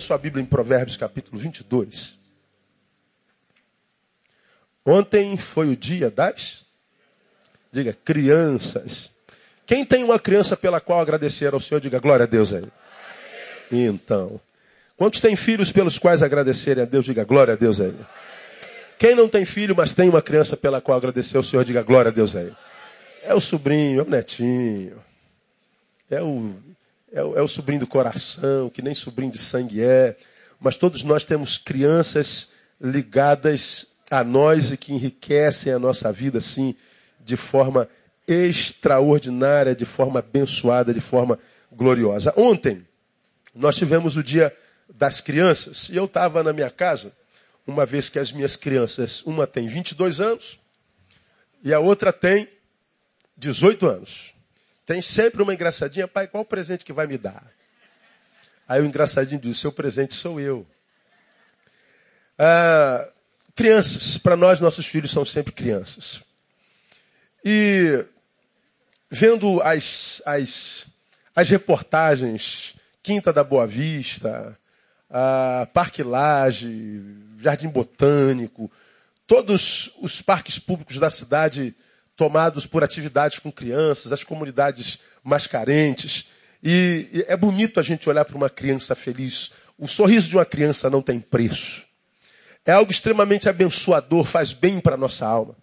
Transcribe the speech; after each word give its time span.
Sua 0.00 0.18
Bíblia 0.18 0.42
em 0.42 0.46
Provérbios 0.46 0.96
capítulo 0.96 1.38
22. 1.38 2.18
Ontem 4.84 5.36
foi 5.36 5.68
o 5.68 5.76
dia 5.76 6.10
das, 6.10 6.64
diga, 7.70 7.92
crianças. 7.92 9.10
Quem 9.66 9.84
tem 9.84 10.02
uma 10.02 10.18
criança 10.18 10.56
pela 10.56 10.80
qual 10.80 11.00
agradecer 11.00 11.52
ao 11.52 11.60
Senhor, 11.60 11.80
diga 11.80 12.00
glória 12.00 12.24
a 12.24 12.26
Deus 12.26 12.52
aí. 12.52 12.66
Então, 13.70 14.40
quantos 14.96 15.20
têm 15.20 15.36
filhos 15.36 15.70
pelos 15.70 15.98
quais 15.98 16.22
agradecerem 16.22 16.82
a 16.82 16.86
Deus, 16.86 17.04
diga 17.04 17.24
glória 17.24 17.54
a 17.54 17.56
Deus 17.56 17.80
aí. 17.80 17.94
Quem 18.98 19.14
não 19.14 19.28
tem 19.28 19.44
filho, 19.44 19.76
mas 19.76 19.94
tem 19.94 20.08
uma 20.08 20.20
criança 20.20 20.56
pela 20.56 20.80
qual 20.80 20.98
agradecer 20.98 21.36
ao 21.36 21.42
Senhor, 21.42 21.64
diga 21.64 21.82
glória 21.82 22.10
a 22.10 22.12
Deus 22.12 22.34
aí. 22.34 22.52
É 23.22 23.34
o 23.34 23.40
sobrinho, 23.40 24.00
é 24.00 24.02
o 24.02 24.10
netinho, 24.10 24.96
é 26.10 26.20
o, 26.20 26.54
é 27.12 27.22
o, 27.22 27.38
é 27.38 27.42
o 27.42 27.48
sobrinho 27.48 27.80
do 27.80 27.86
coração, 27.86 28.70
que 28.70 28.82
nem 28.82 28.94
sobrinho 28.94 29.32
de 29.32 29.38
sangue 29.38 29.82
é. 29.82 30.16
Mas 30.58 30.76
todos 30.76 31.02
nós 31.04 31.24
temos 31.24 31.58
crianças 31.58 32.50
ligadas 32.80 33.86
a 34.10 34.24
nós 34.24 34.72
e 34.72 34.76
que 34.76 34.92
enriquecem 34.92 35.72
a 35.72 35.78
nossa 35.78 36.12
vida, 36.12 36.38
assim, 36.38 36.74
de 37.24 37.36
forma 37.36 37.88
extraordinária, 38.26 39.74
de 39.74 39.84
forma 39.84 40.20
abençoada, 40.20 40.92
de 40.92 41.00
forma 41.00 41.38
gloriosa. 41.72 42.32
Ontem, 42.36 42.86
nós 43.54 43.76
tivemos 43.76 44.16
o 44.16 44.22
dia 44.22 44.54
das 44.92 45.20
crianças 45.20 45.88
e 45.88 45.96
eu 45.96 46.04
estava 46.04 46.42
na 46.42 46.52
minha 46.52 46.70
casa, 46.70 47.12
uma 47.66 47.86
vez 47.86 48.08
que 48.08 48.18
as 48.18 48.32
minhas 48.32 48.56
crianças, 48.56 49.22
uma 49.22 49.46
tem 49.46 49.66
22 49.66 50.20
anos 50.20 50.58
e 51.62 51.72
a 51.72 51.78
outra 51.78 52.12
tem 52.12 52.48
18 53.36 53.86
anos. 53.86 54.34
Tem 54.90 55.00
sempre 55.00 55.40
uma 55.40 55.54
engraçadinha, 55.54 56.08
pai, 56.08 56.26
qual 56.26 56.42
o 56.42 56.44
presente 56.44 56.84
que 56.84 56.92
vai 56.92 57.06
me 57.06 57.16
dar? 57.16 57.46
Aí 58.66 58.82
o 58.82 58.84
engraçadinho 58.84 59.40
diz, 59.40 59.56
seu 59.56 59.70
presente 59.70 60.14
sou 60.14 60.40
eu. 60.40 60.66
Ah, 62.36 63.08
crianças, 63.54 64.18
para 64.18 64.34
nós, 64.34 64.60
nossos 64.60 64.86
filhos 64.86 65.12
são 65.12 65.24
sempre 65.24 65.52
crianças. 65.52 66.20
E 67.44 68.04
vendo 69.08 69.62
as, 69.62 70.20
as, 70.26 70.88
as 71.36 71.48
reportagens, 71.48 72.74
Quinta 73.00 73.32
da 73.32 73.44
Boa 73.44 73.68
Vista, 73.68 74.58
a 75.08 75.68
Parque 75.72 76.02
Lage, 76.02 77.00
Jardim 77.38 77.68
Botânico, 77.68 78.68
todos 79.24 79.92
os 80.02 80.20
parques 80.20 80.58
públicos 80.58 80.98
da 80.98 81.10
cidade 81.10 81.76
tomados 82.20 82.66
por 82.66 82.84
atividades 82.84 83.38
com 83.38 83.50
crianças, 83.50 84.12
as 84.12 84.22
comunidades 84.22 84.98
mais 85.24 85.46
carentes. 85.46 86.26
E, 86.62 87.24
é 87.26 87.34
bonito 87.34 87.80
a 87.80 87.82
gente 87.82 88.06
olhar 88.10 88.26
para 88.26 88.36
uma 88.36 88.50
criança 88.50 88.94
feliz. 88.94 89.52
O 89.78 89.88
sorriso 89.88 90.28
de 90.28 90.36
uma 90.36 90.44
criança 90.44 90.90
não 90.90 91.00
tem 91.00 91.18
preço. 91.18 91.86
É 92.66 92.72
algo 92.72 92.92
extremamente 92.92 93.48
abençoador, 93.48 94.26
faz 94.26 94.52
bem 94.52 94.80
para 94.80 94.96
a 94.96 94.98
nossa 94.98 95.26
alma. 95.26 95.56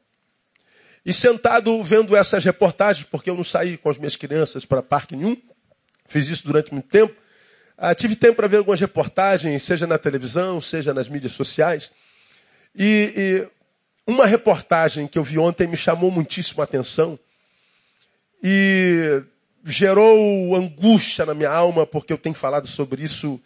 E 1.06 1.14
sentado 1.14 1.84
vendo 1.84 2.16
essas 2.16 2.44
reportagens, 2.44 3.06
porque 3.08 3.30
eu 3.30 3.36
não 3.36 3.44
saí 3.44 3.78
com 3.78 3.92
as 3.92 4.00
minhas 4.00 4.16
crianças 4.16 4.66
para 4.66 4.82
parque 4.82 5.16
nenhum, 5.16 5.38
fiz 6.08 6.28
isso 6.28 6.48
durante 6.48 6.74
muito 6.74 6.90
tempo, 6.90 7.16
ah, 7.78 7.94
tive 7.94 8.16
tempo 8.16 8.38
para 8.38 8.48
ver 8.48 8.58
algumas 8.58 8.80
reportagens, 8.80 9.62
seja 9.62 9.86
na 9.86 10.00
televisão, 10.00 10.60
seja 10.60 10.92
nas 10.92 11.08
mídias 11.08 11.34
sociais. 11.34 11.92
E, 12.76 13.14
e 13.16 13.57
uma 14.08 14.26
reportagem 14.26 15.06
que 15.06 15.20
eu 15.20 15.24
vi 15.24 15.38
ontem 15.38 15.68
me 15.68 15.76
chamou 15.76 16.10
muitíssimo 16.10 16.62
a 16.62 16.64
atenção 16.64 17.20
e 18.42 19.22
gerou 19.66 20.56
angústia 20.56 21.26
na 21.26 21.34
minha 21.34 21.50
alma, 21.50 21.86
porque 21.86 22.14
eu 22.14 22.18
tenho 22.18 22.34
falado 22.34 22.68
sobre 22.68 23.04
isso 23.04 23.40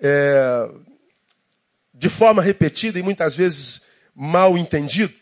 é, 0.00 0.70
de 1.92 2.08
forma 2.08 2.40
repetida 2.40 2.98
e 2.98 3.02
muitas 3.02 3.34
vezes 3.34 3.82
mal 4.14 4.56
entendido. 4.56 5.12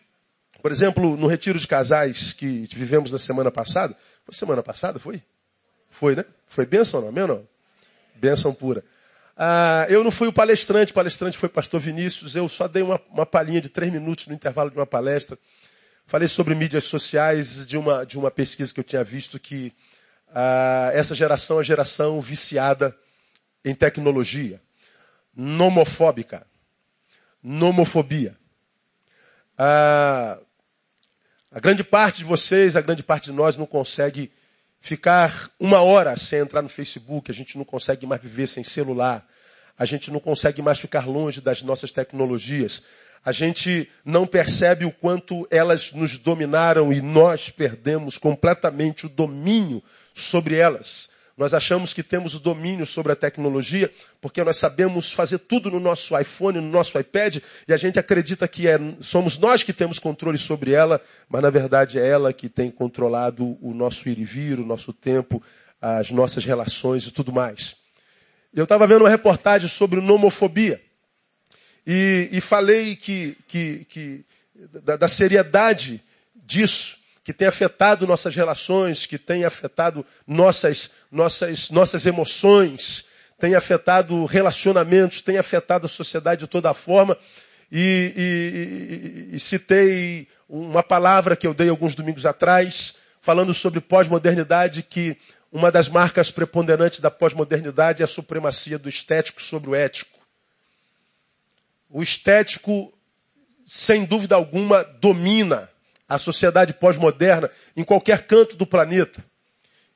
Por 0.61 0.71
exemplo, 0.71 1.17
no 1.17 1.27
retiro 1.27 1.59
de 1.59 1.67
casais 1.67 2.33
que 2.33 2.69
vivemos 2.73 3.11
na 3.11 3.19
semana 3.19 3.51
passada. 3.51 3.97
Foi 4.25 4.35
semana 4.35 4.63
passada, 4.63 4.99
foi? 4.99 5.23
Foi, 5.91 6.15
né? 6.15 6.25
Foi 6.47 6.67
bênção, 6.67 7.01
não? 7.01 7.13
Meu 7.13 7.27
não? 7.27 7.49
Bênção 8.17 8.53
pura. 8.55 8.85
Ah, 9.37 9.87
eu 9.89 10.05
não 10.05 10.11
fui 10.11 10.29
o 10.29 10.33
palestrante, 10.33 10.93
o 10.93 10.95
palestrante 10.95 11.37
foi 11.37 11.49
pastor 11.49 11.81
Vinícius, 11.81 12.37
eu 12.37 12.49
só 12.49 12.69
dei 12.69 12.83
uma, 12.83 13.01
uma 13.11 13.27
palhinha 13.27 13.61
de 13.61 13.69
três 13.69 13.93
minutos 13.93 14.27
no 14.27 14.35
intervalo 14.35 14.71
de 14.71 14.77
uma 14.77 14.87
palestra. 14.87 15.39
Falei 16.07 16.29
sobre 16.29 16.55
mídias 16.55 16.85
sociais 16.85 17.67
de 17.67 17.77
uma, 17.77 18.05
de 18.05 18.19
uma 18.19 18.31
pesquisa 18.31 18.73
que 18.73 18.81
eu 18.81 18.85
tinha 18.85 19.03
visto 19.03 19.39
que 19.39 19.73
ah, 20.29 20.91
essa 20.93 21.15
geração 21.15 21.59
é 21.59 21.61
a 21.61 21.65
geração 21.65 22.21
viciada 22.21 22.97
em 23.65 23.75
tecnologia, 23.75 24.61
nomofóbica 25.35 26.47
nomofobia. 27.45 28.35
A, 29.59 30.39
a 31.51 31.61
grande 31.61 31.85
parte 31.85 32.19
de 32.19 32.25
vocês, 32.25 32.75
a 32.75 32.81
grande 32.81 33.03
parte 33.03 33.27
de 33.27 33.33
nós 33.33 33.59
não 33.59 33.67
consegue 33.67 34.33
ficar 34.85 35.51
uma 35.59 35.81
hora 35.81 36.15
sem 36.15 36.41
entrar 36.41 36.61
no 36.61 36.69
Facebook, 36.69 37.31
a 37.31 37.35
gente 37.35 37.57
não 37.57 37.65
consegue 37.65 38.05
mais 38.05 38.21
viver 38.21 38.47
sem 38.47 38.63
celular, 38.63 39.27
a 39.79 39.87
gente 39.87 40.11
não 40.11 40.21
consegue 40.21 40.61
mais 40.61 40.79
ficar 40.79 41.07
longe 41.07 41.41
das 41.41 41.63
nossas 41.63 41.91
tecnologias, 41.91 42.83
a 43.25 43.33
gente 43.33 43.91
não 44.05 44.27
percebe 44.27 44.85
o 44.85 44.93
quanto 44.93 45.49
elas 45.51 45.91
nos 45.95 46.19
dominaram 46.19 46.93
e 46.93 47.01
nós 47.01 47.49
perdemos 47.49 48.19
completamente 48.19 49.07
o 49.07 49.09
domínio 49.09 49.83
sobre 50.15 50.57
elas. 50.57 51.09
Nós 51.37 51.53
achamos 51.53 51.93
que 51.93 52.03
temos 52.03 52.35
o 52.35 52.39
domínio 52.39 52.87
sobre 52.87 53.11
a 53.13 53.17
tecnologia 53.17 53.91
porque 54.21 54.43
nós 54.45 54.57
sabemos 54.57 55.13
fazer 55.13 55.39
tudo 55.39 55.71
no 55.71 55.81
nosso 55.81 56.17
iPhone, 56.19 56.61
no 56.61 56.71
nosso 56.71 56.99
iPad, 56.99 57.39
e 57.67 57.73
a 57.73 57.77
gente 57.77 57.99
acredita 57.99 58.47
que 58.47 58.69
é, 58.69 58.79
somos 59.01 59.37
nós 59.37 59.63
que 59.63 59.73
temos 59.73 59.99
controle 59.99 60.39
sobre 60.39 60.73
ela, 60.73 61.01
mas 61.29 61.43
na 61.43 61.51
verdade 61.51 61.99
é 61.99 62.07
ela 62.07 62.33
que 62.33 62.49
tem 62.49 62.71
controlado 62.71 63.59
o 63.61 63.75
nosso 63.75 64.09
ir 64.09 64.19
e 64.19 64.25
vir, 64.25 64.61
o 64.61 64.67
nosso 64.67 64.93
tempo, 64.93 65.43
as 65.81 66.11
nossas 66.11 66.45
relações 66.45 67.05
e 67.07 67.11
tudo 67.11 67.33
mais. 67.33 67.77
Eu 68.55 68.63
estava 68.63 68.87
vendo 68.87 69.03
uma 69.03 69.11
reportagem 69.11 69.69
sobre 69.69 70.01
nomofobia 70.01 70.81
e, 71.85 72.29
e 72.31 72.41
falei 72.41 72.95
que, 72.95 73.37
que, 73.49 73.85
que 73.87 74.25
da, 74.85 74.97
da 74.97 75.09
seriedade 75.09 76.01
disso 76.35 77.04
que 77.25 77.33
tem 77.33 77.49
afetado 77.49 78.07
nossas 78.07 78.37
relações, 78.37 79.07
que 79.07 79.17
tem 79.17 79.47
afetado 79.47 80.05
nossas, 80.27 80.91
nossas, 81.11 81.71
nossas 81.71 82.05
emoções, 82.05 83.07
tem 83.39 83.55
afetado 83.55 84.27
relacionamentos, 84.27 85.23
tem 85.23 85.39
afetado 85.39 85.87
a 85.87 85.89
sociedade 85.89 86.41
de 86.41 86.47
toda 86.47 86.75
forma. 86.75 87.17
E, 87.73 88.13
e, 88.15 89.33
e, 89.33 89.37
e 89.37 89.41
citei 89.41 90.29
uma 90.47 90.83
palavra 90.83 91.35
que 91.35 91.47
eu 91.47 91.55
dei 91.55 91.71
alguns 91.71 91.95
domingos 91.95 92.27
atrás, 92.27 92.95
falando 93.23 93.55
sobre 93.55 93.81
pós-modernidade, 93.81 94.83
que 94.83 95.17
uma 95.51 95.73
das 95.73 95.89
marcas 95.89 96.31
preponderantes 96.31 97.01
da 97.01 97.11
pós-modernidade 97.11 98.03
é 98.03 98.05
a 98.05 98.09
supremacia 98.09 98.79
do 98.79 98.89
estético 98.89 99.41
sobre 99.41 99.71
o 99.71 99.75
ético. 99.75 100.19
O 101.89 102.03
estético, 102.03 102.93
sem 103.67 104.05
dúvida 104.05 104.35
alguma, 104.35 104.85
domina 104.85 105.71
a 106.09 106.19
sociedade 106.19 106.73
pós-moderna 106.75 107.51
em 107.77 107.85
qualquer 107.85 108.27
canto 108.27 108.57
do 108.57 108.67
planeta. 108.67 109.25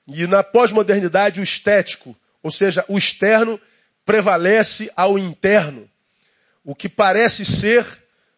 E 0.07 0.27
na 0.27 0.43
pós-modernidade, 0.43 1.41
o 1.41 1.43
estético, 1.43 2.17
ou 2.43 2.51
seja, 2.51 2.85
o 2.89 2.97
externo, 2.97 3.61
prevalece 4.05 4.91
ao 4.97 5.19
interno. 5.19 5.89
O 6.65 6.75
que 6.75 6.89
parece 6.89 7.45
ser 7.45 7.87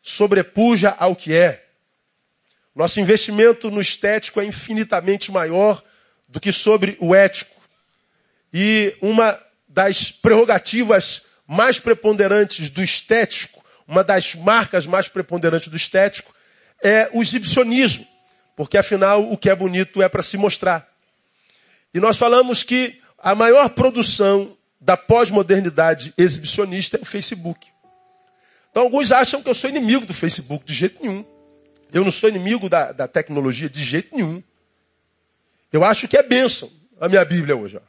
sobrepuja 0.02 0.94
ao 0.98 1.14
que 1.14 1.34
é. 1.34 1.64
Nosso 2.74 3.00
investimento 3.00 3.70
no 3.70 3.80
estético 3.80 4.40
é 4.40 4.44
infinitamente 4.44 5.30
maior 5.30 5.82
do 6.28 6.40
que 6.40 6.52
sobre 6.52 6.96
o 7.00 7.14
ético. 7.14 7.54
E 8.52 8.96
uma 9.00 9.40
das 9.68 10.10
prerrogativas 10.10 11.22
mais 11.46 11.78
preponderantes 11.78 12.70
do 12.70 12.82
estético, 12.82 13.64
uma 13.86 14.02
das 14.02 14.34
marcas 14.34 14.86
mais 14.86 15.08
preponderantes 15.08 15.68
do 15.68 15.76
estético, 15.76 16.34
é 16.82 17.10
o 17.12 17.22
exibicionismo, 17.22 18.06
porque 18.56 18.78
afinal 18.78 19.30
o 19.30 19.36
que 19.36 19.50
é 19.50 19.54
bonito 19.54 20.02
é 20.02 20.08
para 20.08 20.22
se 20.22 20.36
mostrar. 20.36 20.88
E 21.92 22.00
nós 22.00 22.16
falamos 22.16 22.62
que 22.62 23.00
a 23.18 23.34
maior 23.34 23.68
produção 23.70 24.56
da 24.80 24.96
pós-modernidade 24.96 26.14
exibicionista 26.16 26.96
é 26.96 27.00
o 27.00 27.04
Facebook. 27.04 27.66
Então 28.70 28.84
alguns 28.84 29.12
acham 29.12 29.42
que 29.42 29.48
eu 29.48 29.54
sou 29.54 29.68
inimigo 29.68 30.06
do 30.06 30.14
Facebook, 30.14 30.64
de 30.64 30.72
jeito 30.72 31.02
nenhum. 31.02 31.24
Eu 31.92 32.04
não 32.04 32.12
sou 32.12 32.28
inimigo 32.28 32.68
da, 32.68 32.92
da 32.92 33.08
tecnologia, 33.08 33.68
de 33.68 33.82
jeito 33.82 34.14
nenhum. 34.14 34.42
Eu 35.72 35.84
acho 35.84 36.06
que 36.08 36.16
é 36.16 36.22
bênção 36.22 36.70
a 37.00 37.08
minha 37.08 37.24
Bíblia 37.24 37.56
hoje. 37.56 37.78
Ó. 37.78 37.80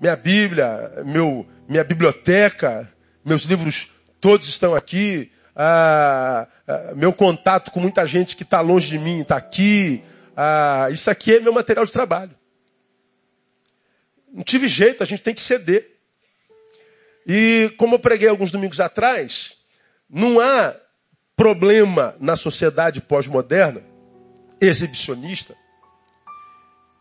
Minha 0.00 0.16
Bíblia, 0.16 1.02
meu, 1.04 1.46
minha 1.68 1.84
biblioteca, 1.84 2.90
meus 3.24 3.42
livros 3.42 3.88
todos 4.20 4.48
estão 4.48 4.74
aqui 4.74 5.30
ah, 5.56 6.46
ah, 6.68 6.92
meu 6.94 7.14
contato 7.14 7.70
com 7.70 7.80
muita 7.80 8.04
gente 8.04 8.36
que 8.36 8.42
está 8.42 8.60
longe 8.60 8.88
de 8.88 8.98
mim, 8.98 9.22
está 9.22 9.36
aqui. 9.36 10.02
Ah, 10.36 10.88
isso 10.90 11.10
aqui 11.10 11.34
é 11.34 11.40
meu 11.40 11.52
material 11.52 11.86
de 11.86 11.92
trabalho. 11.92 12.36
Não 14.30 14.44
tive 14.44 14.68
jeito, 14.68 15.02
a 15.02 15.06
gente 15.06 15.22
tem 15.22 15.34
que 15.34 15.40
ceder. 15.40 15.96
E 17.26 17.72
como 17.78 17.94
eu 17.94 17.98
preguei 17.98 18.28
alguns 18.28 18.50
domingos 18.50 18.80
atrás, 18.80 19.54
não 20.10 20.38
há 20.38 20.76
problema 21.34 22.14
na 22.20 22.36
sociedade 22.36 23.00
pós-moderna, 23.00 23.82
exibicionista, 24.60 25.56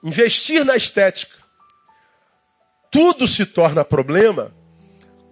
investir 0.01 0.63
na 0.63 0.77
estética. 0.77 1.35
Tudo 2.89 3.27
se 3.27 3.45
torna 3.45 3.83
problema 3.83 4.53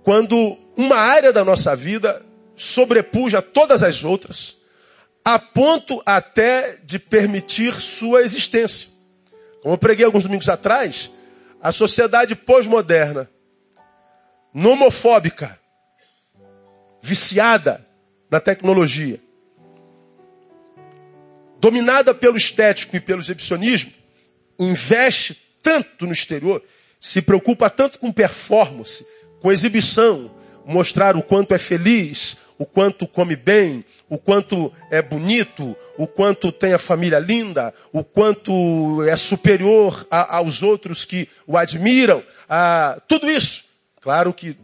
quando 0.04 0.58
uma 0.76 0.98
área 0.98 1.32
da 1.32 1.46
nossa 1.46 1.74
vida 1.76 2.22
sobrepuja 2.56 3.42
todas 3.42 3.84
as 3.84 4.04
outras, 4.04 4.58
a 5.24 5.40
ponto 5.40 6.02
até 6.06 6.78
de 6.84 7.00
permitir 7.00 7.80
sua 7.80 8.22
existência. 8.22 8.90
Como 9.62 9.74
eu 9.74 9.78
preguei 9.78 10.06
alguns 10.06 10.24
domingos 10.24 10.50
atrás, 10.50 11.10
a 11.62 11.72
sociedade 11.72 12.36
pós-moderna 12.36 13.30
nomofóbica, 14.54 15.60
viciada 17.02 17.88
na 18.30 18.40
tecnologia, 18.40 19.20
dominada 21.60 22.14
pelo 22.14 22.36
estético 22.36 22.96
e 22.96 23.00
pelo 23.00 23.22
exibicionismo, 23.22 23.94
investe 24.60 25.40
tanto 25.62 26.06
no 26.06 26.12
exterior, 26.12 26.62
se 27.00 27.22
preocupa 27.22 27.70
tanto 27.70 27.98
com 27.98 28.12
performance, 28.12 29.06
com 29.42 29.52
exibição, 29.52 30.30
mostrar 30.66 31.16
o 31.16 31.24
quanto 31.24 31.54
é 31.54 31.58
feliz, 31.58 32.38
o 32.58 32.66
quanto 32.66 33.08
come 33.08 33.36
bem, 33.36 33.84
o 34.10 34.18
quanto 34.18 34.72
é 34.90 35.02
bonito, 35.02 35.76
o 35.98 36.08
quanto 36.08 36.52
tem 36.52 36.74
a 36.74 36.80
família 36.80 37.20
linda, 37.20 37.74
o 37.92 38.04
quanto 38.04 39.04
é 39.04 39.16
superior 39.16 40.06
a, 40.10 40.38
aos 40.38 40.64
outros 40.64 41.06
que 41.06 41.28
o 41.46 41.58
admiram, 41.58 42.24
a, 42.48 43.02
tudo 43.08 43.30
isso 43.30 43.64
Claro 44.04 44.34
que 44.34 44.58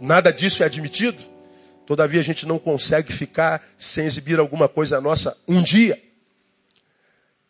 nada 0.00 0.32
disso 0.32 0.64
é 0.64 0.66
admitido. 0.66 1.22
Todavia 1.86 2.18
a 2.18 2.24
gente 2.24 2.44
não 2.44 2.58
consegue 2.58 3.12
ficar 3.12 3.64
sem 3.78 4.04
exibir 4.04 4.40
alguma 4.40 4.68
coisa 4.68 5.00
nossa 5.00 5.36
um 5.46 5.62
dia. 5.62 6.02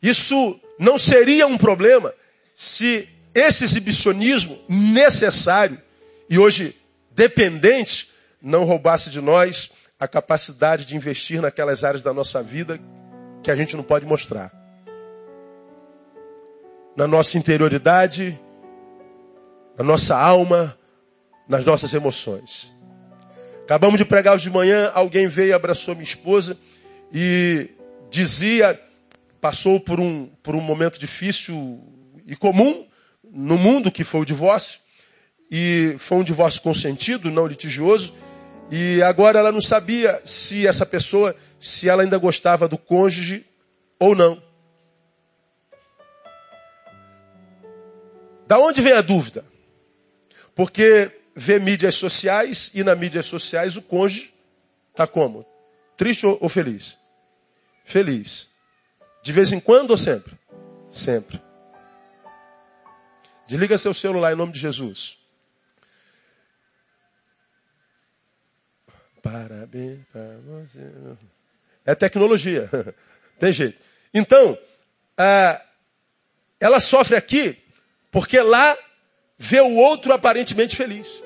Isso 0.03 0.61
não 0.79 0.99
seria 0.99 1.47
um 1.47 1.57
problema 1.57 2.13
se 2.55 3.09
esse 3.35 3.65
exibicionismo 3.65 4.63
necessário 4.69 5.81
e 6.29 6.39
hoje 6.39 6.77
dependente 7.15 8.11
não 8.41 8.65
roubasse 8.65 9.11
de 9.11 9.21
nós 9.21 9.71
a 9.99 10.09
capacidade 10.09 10.85
de 10.85 10.97
investir 10.97 11.41
naquelas 11.41 11.85
áreas 11.85 12.03
da 12.03 12.13
nossa 12.13 12.43
vida 12.43 12.79
que 13.43 13.51
a 13.51 13.57
gente 13.57 13.77
não 13.77 13.85
pode 13.85 14.05
mostrar. 14.05 14.53
Na 16.97 17.07
nossa 17.07 17.39
interioridade, 17.39 18.39
na 19.77 19.85
nossa 19.85 20.17
alma, 20.17 20.77
nas 21.49 21.65
nossas 21.65 21.93
emoções. 21.95 22.73
Acabamos 23.65 23.99
de 23.99 24.05
pregar 24.05 24.35
hoje 24.35 24.45
de 24.45 24.51
manhã, 24.51 24.91
alguém 24.95 25.27
veio 25.27 25.51
e 25.51 25.53
abraçou 25.53 25.95
minha 25.95 26.05
esposa 26.05 26.59
e 27.13 27.71
dizia, 28.11 28.81
passou 29.41 29.81
por 29.81 30.01
um, 30.01 30.27
por 30.43 30.55
um 30.55 30.61
momento 30.61 30.99
difícil 30.99 31.81
e 32.27 32.37
comum 32.37 32.87
no 33.25 33.57
mundo, 33.57 33.91
que 33.91 34.05
foi 34.05 34.21
o 34.21 34.27
divórcio, 34.27 34.81
e 35.51 35.95
foi 35.99 36.19
um 36.19 36.25
divórcio 36.25 36.63
consentido, 36.63 37.31
não 37.31 37.47
litigioso, 37.47 38.15
e 38.71 39.03
agora 39.03 39.39
ela 39.39 39.53
não 39.53 39.61
sabia 39.61 40.21
se 40.25 40.67
essa 40.67 40.87
pessoa, 40.87 41.37
se 41.61 41.89
ela 41.89 42.03
ainda 42.03 42.19
gostava 42.19 42.67
do 42.67 42.79
cônjuge 42.79 43.45
ou 43.99 44.15
não. 44.15 44.43
Da 48.47 48.59
onde 48.59 48.81
vem 48.83 48.93
a 48.93 49.03
dúvida? 49.03 49.45
Porque 50.55 51.11
vê 51.35 51.59
mídias 51.59 51.95
sociais 51.95 52.71
e 52.75 52.83
na 52.85 52.95
mídias 52.95 53.27
sociais 53.27 53.77
o 53.77 53.83
cônjuge 53.83 54.33
está 54.91 55.07
como? 55.07 55.47
Triste 55.97 56.27
ou 56.27 56.49
feliz? 56.49 56.99
Feliz. 57.85 58.51
De 59.23 59.33
vez 59.33 59.53
em 59.53 59.61
quando 59.61 59.93
ou 59.93 59.99
sempre? 59.99 60.37
Sempre. 60.91 61.41
Desliga 63.47 63.79
seu 63.79 63.95
celular 63.95 64.33
em 64.33 64.37
nome 64.37 64.53
de 64.53 64.59
Jesus. 64.59 65.22
Parabéns 69.23 70.01
para 70.13 70.37
você. 70.39 70.81
É 71.87 71.95
tecnologia. 71.95 72.69
Tem 73.39 73.53
jeito. 73.53 73.79
Então, 74.13 74.59
ah, 75.17 75.65
ela 76.59 76.81
sofre 76.81 77.17
aqui 77.17 77.57
porque 78.11 78.39
lá 78.41 78.77
vê 79.39 79.61
o 79.61 79.77
outro 79.77 80.13
aparentemente 80.13 80.77
feliz. 80.77 81.23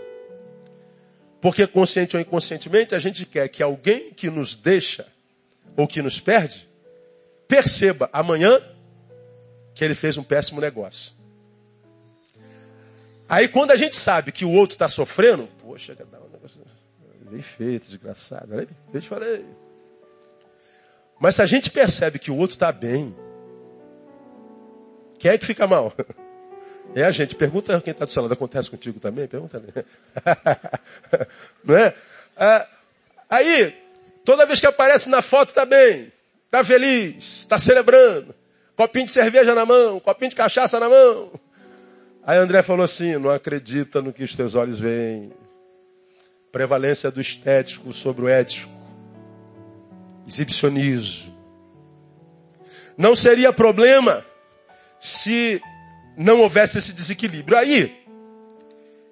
Porque 1.40 1.66
consciente 1.66 2.16
ou 2.16 2.22
inconscientemente 2.22 2.94
a 2.94 2.98
gente 2.98 3.24
quer 3.24 3.48
que 3.48 3.62
alguém 3.62 4.12
que 4.12 4.30
nos 4.30 4.54
deixa 4.54 5.06
ou 5.76 5.86
que 5.86 6.02
nos 6.02 6.20
perde 6.20 6.68
perceba 7.48 8.10
amanhã 8.12 8.60
que 9.74 9.84
ele 9.84 9.94
fez 9.94 10.16
um 10.16 10.22
péssimo 10.22 10.60
negócio. 10.60 11.12
Aí 13.28 13.48
quando 13.48 13.72
a 13.72 13.76
gente 13.76 13.96
sabe 13.96 14.32
que 14.32 14.44
o 14.44 14.50
outro 14.50 14.74
está 14.74 14.88
sofrendo, 14.88 15.48
poxa, 15.60 15.94
dá 15.94 16.18
um 16.18 16.28
negócio 16.30 16.60
bem 17.30 17.42
feito, 17.42 17.86
desgraçado. 17.86 18.48
Deixa 18.92 19.14
eu 19.14 19.18
falar. 19.18 19.40
Mas 21.18 21.36
se 21.36 21.42
a 21.42 21.46
gente 21.46 21.70
percebe 21.70 22.18
que 22.18 22.30
o 22.30 22.36
outro 22.36 22.54
está 22.54 22.70
bem, 22.70 23.16
quem 25.18 25.30
é 25.30 25.38
que 25.38 25.46
fica 25.46 25.66
mal? 25.66 25.92
É 26.94 27.02
a 27.02 27.10
gente. 27.10 27.34
Pergunta 27.34 27.80
quem 27.80 27.90
está 27.90 28.04
do 28.04 28.12
seu 28.12 28.22
lado. 28.22 28.32
Acontece 28.32 28.70
contigo 28.70 29.00
também? 29.00 29.26
Pergunta. 29.26 29.60
Não 31.64 31.76
é? 31.76 31.92
Ah, 32.36 32.66
aí, 33.28 33.74
toda 34.24 34.46
vez 34.46 34.60
que 34.60 34.66
aparece 34.66 35.10
na 35.10 35.20
foto, 35.20 35.48
está 35.48 35.66
bem. 35.66 36.12
Está 36.44 36.62
feliz. 36.62 37.40
Está 37.40 37.58
celebrando. 37.58 38.32
Copinho 38.76 39.06
de 39.06 39.12
cerveja 39.12 39.52
na 39.52 39.66
mão. 39.66 39.98
Copinho 39.98 40.30
de 40.30 40.36
cachaça 40.36 40.78
na 40.78 40.88
mão. 40.88 41.32
Aí 42.24 42.38
André 42.38 42.62
falou 42.62 42.84
assim: 42.84 43.18
não 43.18 43.30
acredita 43.30 44.00
no 44.00 44.12
que 44.12 44.22
os 44.22 44.34
teus 44.34 44.54
olhos 44.54 44.78
veem. 44.78 45.32
Prevalência 46.56 47.10
do 47.10 47.20
estético 47.20 47.92
sobre 47.92 48.24
o 48.24 48.28
ético. 48.30 48.72
Exibicionismo. 50.26 51.36
Não 52.96 53.14
seria 53.14 53.52
problema 53.52 54.24
se 54.98 55.60
não 56.16 56.40
houvesse 56.40 56.78
esse 56.78 56.94
desequilíbrio. 56.94 57.58
Aí, 57.58 58.02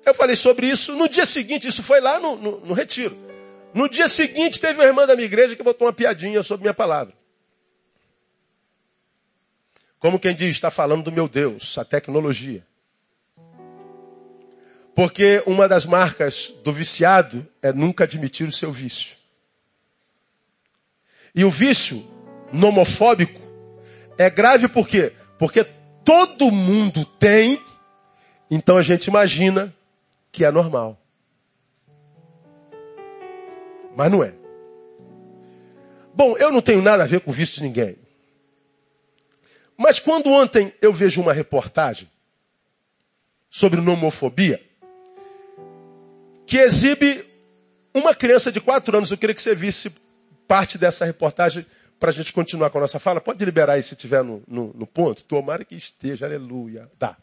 eu 0.07 0.15
falei 0.15 0.37
sobre 0.37 0.69
isso 0.69 0.97
no 0.97 1.07
dia 1.07 1.27
seguinte, 1.27 1.69
isso 1.69 1.83
foi 1.83 2.01
lá 2.01 2.19
no, 2.19 2.35
no, 2.35 2.61
no 2.61 2.73
retiro. 2.73 3.15
No 3.75 3.91
dia 3.91 4.09
seguinte, 4.09 4.59
teve 4.59 4.81
uma 4.81 4.87
irmã 4.87 5.07
da 5.07 5.15
minha 5.15 5.27
igreja 5.27 5.55
que 5.55 5.63
botou 5.63 5.87
uma 5.87 5.93
piadinha 5.93 6.43
sobre 6.43 6.63
minha 6.63 6.73
palavra. 6.73 7.13
Como 9.99 10.19
quem 10.19 10.35
diz, 10.35 10.57
está 10.57 10.71
falando 10.71 11.03
do 11.03 11.13
meu 11.13 11.29
Deus, 11.29 11.77
a 11.77 11.85
tecnologia. 11.85 12.65
Porque 14.95 15.43
uma 15.47 15.67
das 15.67 15.85
marcas 15.85 16.53
do 16.63 16.73
viciado 16.73 17.47
é 17.61 17.73
nunca 17.73 18.05
admitir 18.05 18.49
o 18.49 18.53
seu 18.53 18.73
vício. 18.73 19.17
E 21.35 21.45
o 21.45 21.51
vício 21.51 22.07
nomofóbico 22.53 23.41
é 24.17 24.31
grave 24.31 24.69
por 24.69 24.87
quê? 24.87 25.13
Porque 25.37 25.65
todo 26.05 26.53
mundo 26.53 27.05
tem, 27.05 27.61
então 28.49 28.77
a 28.77 28.83
gente 28.83 29.07
imagina 29.07 29.75
que 30.31 30.45
é 30.45 30.51
normal. 30.51 31.01
Mas 33.97 34.13
não 34.13 34.23
é. 34.23 34.35
Bom, 36.15 36.37
eu 36.37 36.53
não 36.53 36.63
tenho 36.63 36.81
nada 36.81 37.03
a 37.03 37.07
ver 37.07 37.21
com 37.21 37.33
vício 37.33 37.57
de 37.57 37.65
ninguém. 37.65 37.97
Mas 39.77 39.99
quando 39.99 40.31
ontem 40.31 40.73
eu 40.81 40.93
vejo 40.93 41.21
uma 41.21 41.33
reportagem 41.33 42.09
sobre 43.51 43.81
nomofobia, 43.81 44.63
que 46.47 46.59
exibe 46.59 47.25
uma 47.93 48.15
criança 48.15 48.51
de 48.51 48.61
quatro 48.61 48.97
anos, 48.97 49.11
eu 49.11 49.19
queria 49.19 49.35
que 49.35 49.43
você 49.43 49.55
visse 49.55 49.93
parte 50.47 50.77
dessa 50.77 51.05
reportagem 51.05 51.65
para 51.99 52.11
a 52.11 52.13
gente 52.13 52.33
continuar 52.33 52.71
com 52.71 52.79
a 52.79 52.83
nossa 52.83 52.99
fala. 52.99 53.21
Pode 53.21 53.45
liberar 53.45 53.75
aí 53.75 53.83
se 53.83 53.95
estiver 53.95 54.23
no, 54.23 54.43
no, 54.47 54.73
no, 54.75 54.87
ponto. 54.87 55.25
Tomara 55.25 55.65
que 55.65 55.75
esteja, 55.75 56.27
aleluia. 56.27 56.91
Dá. 56.99 57.17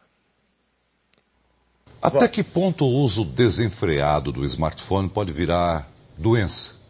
Até 2.01 2.27
que 2.27 2.43
ponto 2.43 2.83
o 2.83 2.87
uso 2.87 3.23
desenfreado 3.23 4.31
do 4.31 4.43
smartphone 4.45 5.07
pode 5.07 5.31
virar 5.31 5.87
doença? 6.17 6.80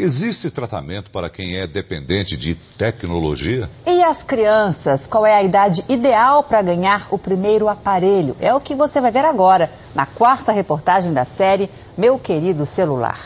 Existe 0.00 0.48
tratamento 0.48 1.10
para 1.10 1.28
quem 1.28 1.56
é 1.56 1.66
dependente 1.66 2.36
de 2.36 2.54
tecnologia? 2.54 3.68
E 3.84 4.00
as 4.04 4.22
crianças? 4.22 5.08
Qual 5.08 5.26
é 5.26 5.34
a 5.34 5.42
idade 5.42 5.84
ideal 5.88 6.44
para 6.44 6.62
ganhar 6.62 7.08
o 7.10 7.18
primeiro 7.18 7.68
aparelho? 7.68 8.36
É 8.38 8.54
o 8.54 8.60
que 8.60 8.76
você 8.76 9.00
vai 9.00 9.10
ver 9.10 9.24
agora, 9.24 9.68
na 9.96 10.06
quarta 10.06 10.52
reportagem 10.52 11.12
da 11.12 11.24
série 11.24 11.68
Meu 11.96 12.16
Querido 12.16 12.64
Celular. 12.64 13.18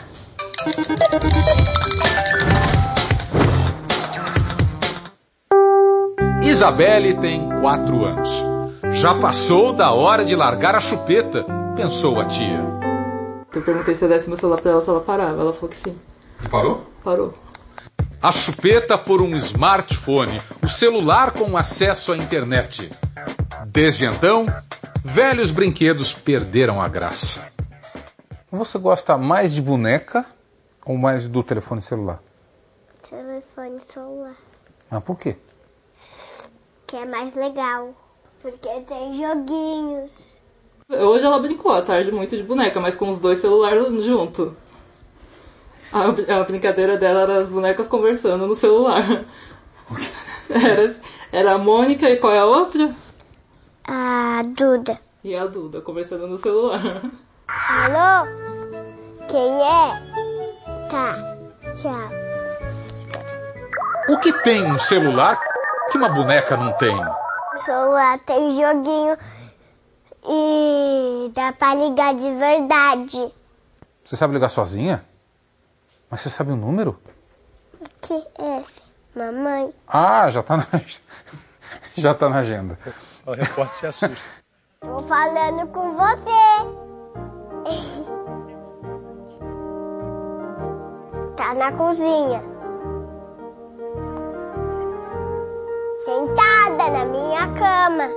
Isabelle 6.43 7.13
tem 7.13 7.49
quatro 7.61 8.03
anos. 8.03 8.43
Já 8.93 9.13
passou 9.13 9.73
da 9.73 9.91
hora 9.91 10.25
de 10.25 10.35
largar 10.35 10.73
a 10.73 10.81
chupeta, 10.81 11.45
pensou 11.75 12.19
a 12.19 12.25
tia. 12.25 12.59
Eu 13.53 13.61
perguntei 13.61 13.93
se 13.93 14.03
eu 14.03 14.09
desse 14.09 14.27
meu 14.27 14.39
celular 14.39 14.59
pra 14.59 14.71
ela, 14.71 14.81
se 14.81 14.89
ela 14.89 15.01
parava. 15.01 15.39
Ela 15.39 15.53
falou 15.53 15.69
que 15.69 15.77
sim. 15.77 15.95
E 16.43 16.49
parou? 16.49 16.85
Parou. 17.03 17.33
A 18.21 18.31
chupeta 18.31 18.97
por 18.97 19.21
um 19.21 19.35
smartphone, 19.35 20.39
o 20.63 20.69
celular 20.69 21.31
com 21.31 21.57
acesso 21.57 22.13
à 22.13 22.17
internet. 22.17 22.91
Desde 23.67 24.05
então, 24.05 24.45
velhos 25.03 25.51
brinquedos 25.51 26.13
perderam 26.13 26.81
a 26.81 26.87
graça. 26.87 27.51
Você 28.51 28.77
gosta 28.77 29.17
mais 29.17 29.53
de 29.53 29.61
boneca 29.61 30.25
ou 30.85 30.97
mais 30.97 31.27
do 31.27 31.43
telefone 31.43 31.81
celular? 31.81 32.21
Telefone 33.09 33.81
celular. 33.91 34.35
Ah, 34.89 35.01
por 35.01 35.17
quê? 35.17 35.35
Que 36.87 36.97
é 36.97 37.05
mais 37.05 37.35
legal. 37.35 37.93
Porque 38.41 38.69
tem 38.81 39.13
joguinhos. 39.13 40.41
Hoje 40.89 41.25
ela 41.25 41.39
brincou 41.39 41.71
à 41.71 41.81
tarde 41.81 42.11
muito 42.11 42.35
de 42.35 42.43
boneca, 42.43 42.79
mas 42.79 42.95
com 42.95 43.09
os 43.09 43.19
dois 43.19 43.39
celulares 43.39 44.05
junto. 44.05 44.55
A, 45.93 46.39
a 46.39 46.43
brincadeira 46.43 46.97
dela 46.97 47.21
era 47.21 47.37
as 47.37 47.47
bonecas 47.47 47.87
conversando 47.87 48.47
no 48.47 48.55
celular. 48.55 49.25
Era, 50.49 50.95
era 51.31 51.51
a 51.53 51.57
Mônica 51.57 52.09
e 52.09 52.17
qual 52.17 52.33
é 52.33 52.39
a 52.39 52.45
outra? 52.45 52.93
A 53.87 54.41
Duda. 54.43 54.99
E 55.23 55.35
a 55.35 55.45
Duda 55.45 55.81
conversando 55.81 56.27
no 56.27 56.37
celular. 56.37 57.01
Alô? 57.47 58.27
Quem 59.29 59.61
é? 59.61 60.89
Tá. 60.89 61.37
Tchau. 61.75 62.09
O 64.09 64.17
que 64.19 64.33
tem 64.43 64.65
um 64.65 64.79
celular 64.79 65.39
que 65.91 65.97
uma 65.97 66.09
boneca 66.09 66.57
não 66.57 66.73
tem? 66.73 66.95
O 66.95 67.57
celular 67.57 68.19
tem 68.25 68.55
joguinho 68.55 69.17
e 70.27 71.31
dá 71.33 71.53
pra 71.53 71.75
ligar 71.75 72.15
de 72.15 72.31
verdade. 72.35 73.33
Você 74.03 74.17
sabe 74.17 74.33
ligar 74.33 74.49
sozinha? 74.49 75.05
Mas 76.13 76.21
você 76.21 76.29
sabe 76.29 76.51
o 76.51 76.55
número? 76.55 76.99
O 77.81 77.85
que 77.99 78.13
é 78.37 78.59
esse? 78.59 78.79
Mamãe. 79.15 79.73
Ah, 79.87 80.29
já 80.29 80.43
tá 80.43 80.57
na, 80.57 80.67
já 81.97 82.13
tá 82.13 82.29
na 82.29 82.37
agenda. 82.37 82.77
O 83.25 83.31
repórter 83.31 83.73
se 83.73 83.87
assusta. 83.87 84.29
Tô 84.79 85.01
falando 85.01 85.65
com 85.69 85.93
você. 85.93 86.13
Tá 91.35 91.55
na 91.55 91.71
cozinha. 91.71 92.43
Sentada 96.05 96.91
na 96.91 97.05
minha 97.05 97.51
cama. 97.55 98.07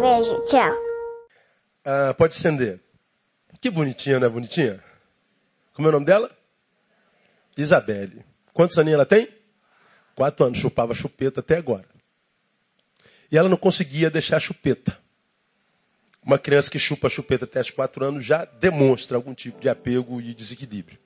Beijo, 0.00 0.40
tchau. 0.46 0.72
Ah, 1.84 2.14
pode 2.16 2.34
acender. 2.34 2.80
Que 3.60 3.70
bonitinha, 3.70 4.18
não 4.18 4.28
é 4.28 4.30
bonitinha? 4.30 4.82
Como 5.76 5.88
é 5.88 5.90
o 5.90 5.92
nome 5.92 6.06
dela? 6.06 6.34
Isabelle. 7.54 8.24
Quantos 8.54 8.78
aninhos 8.78 8.94
ela 8.94 9.04
tem? 9.04 9.28
Quatro 10.14 10.46
anos. 10.46 10.56
Chupava 10.56 10.94
chupeta 10.94 11.40
até 11.40 11.58
agora. 11.58 11.84
E 13.30 13.36
ela 13.36 13.46
não 13.46 13.58
conseguia 13.58 14.08
deixar 14.08 14.38
a 14.38 14.40
chupeta. 14.40 14.98
Uma 16.22 16.38
criança 16.38 16.70
que 16.70 16.78
chupa 16.78 17.08
a 17.08 17.10
chupeta 17.10 17.44
até 17.44 17.60
os 17.60 17.68
quatro 17.68 18.06
anos 18.06 18.24
já 18.24 18.46
demonstra 18.46 19.18
algum 19.18 19.34
tipo 19.34 19.60
de 19.60 19.68
apego 19.68 20.18
e 20.18 20.32
desequilíbrio. 20.32 20.98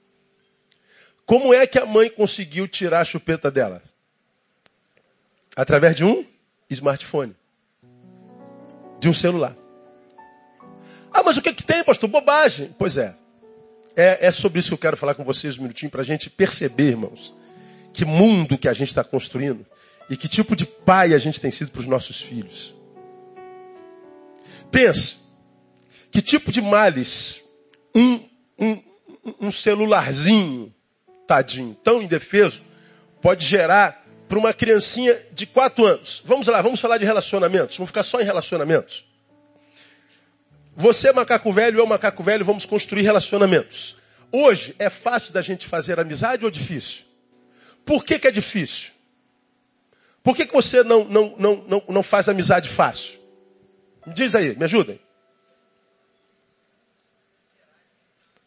Como 1.26 1.52
é 1.52 1.66
que 1.66 1.78
a 1.78 1.84
mãe 1.84 2.08
conseguiu 2.08 2.68
tirar 2.68 3.00
a 3.00 3.04
chupeta 3.04 3.50
dela? 3.50 3.82
Através 5.56 5.96
de 5.96 6.04
um 6.04 6.24
smartphone. 6.70 7.34
De 9.00 9.08
um 9.08 9.14
celular. 9.14 9.56
Ah, 11.12 11.24
mas 11.24 11.36
o 11.36 11.42
que, 11.42 11.52
que 11.52 11.64
tem, 11.64 11.82
pastor? 11.82 12.08
Bobagem. 12.08 12.72
Pois 12.78 12.96
é. 12.96 13.16
É. 13.96 14.26
É 14.26 14.30
sobre 14.30 14.58
isso 14.58 14.68
que 14.68 14.74
eu 14.74 14.78
quero 14.78 14.96
falar 14.96 15.14
com 15.14 15.24
vocês 15.24 15.58
um 15.58 15.62
minutinho 15.62 15.90
para 15.90 16.02
a 16.02 16.04
gente 16.04 16.28
perceber, 16.30 16.90
irmãos, 16.90 17.34
que 17.92 18.04
mundo 18.04 18.58
que 18.58 18.68
a 18.68 18.72
gente 18.72 18.88
está 18.88 19.04
construindo 19.04 19.66
e 20.08 20.16
que 20.16 20.28
tipo 20.28 20.56
de 20.56 20.64
pai 20.64 21.14
a 21.14 21.18
gente 21.18 21.40
tem 21.40 21.50
sido 21.50 21.70
para 21.70 21.80
os 21.80 21.86
nossos 21.86 22.20
filhos. 22.20 22.74
Pense, 24.70 25.18
que 26.10 26.20
tipo 26.20 26.50
de 26.50 26.60
males 26.60 27.42
um, 27.94 28.20
um, 28.58 28.82
um 29.40 29.50
celularzinho, 29.50 30.74
tadinho, 31.26 31.76
tão 31.82 32.02
indefeso, 32.02 32.62
pode 33.20 33.44
gerar 33.44 34.04
para 34.28 34.38
uma 34.38 34.52
criancinha 34.52 35.20
de 35.32 35.46
4 35.46 35.84
anos. 35.84 36.22
Vamos 36.24 36.46
lá, 36.46 36.62
vamos 36.62 36.80
falar 36.80 36.98
de 36.98 37.04
relacionamentos. 37.04 37.76
Vamos 37.76 37.90
ficar 37.90 38.02
só 38.02 38.20
em 38.20 38.24
relacionamentos. 38.24 39.04
Você 40.80 41.10
é 41.10 41.12
macaco 41.12 41.52
velho, 41.52 41.78
eu 41.78 41.86
macaco 41.86 42.22
velho, 42.22 42.42
vamos 42.42 42.64
construir 42.64 43.02
relacionamentos. 43.02 43.98
Hoje 44.32 44.74
é 44.78 44.88
fácil 44.88 45.30
da 45.30 45.42
gente 45.42 45.66
fazer 45.66 46.00
amizade 46.00 46.42
ou 46.42 46.50
difícil? 46.50 47.04
Por 47.84 48.02
que, 48.02 48.18
que 48.18 48.26
é 48.26 48.30
difícil? 48.30 48.92
Por 50.22 50.34
que, 50.34 50.46
que 50.46 50.52
você 50.54 50.82
não, 50.82 51.04
não, 51.04 51.34
não, 51.36 51.56
não, 51.68 51.82
não 51.86 52.02
faz 52.02 52.30
amizade 52.30 52.70
fácil? 52.70 53.20
Me 54.06 54.14
diz 54.14 54.34
aí, 54.34 54.56
me 54.56 54.64
ajudem. 54.64 54.98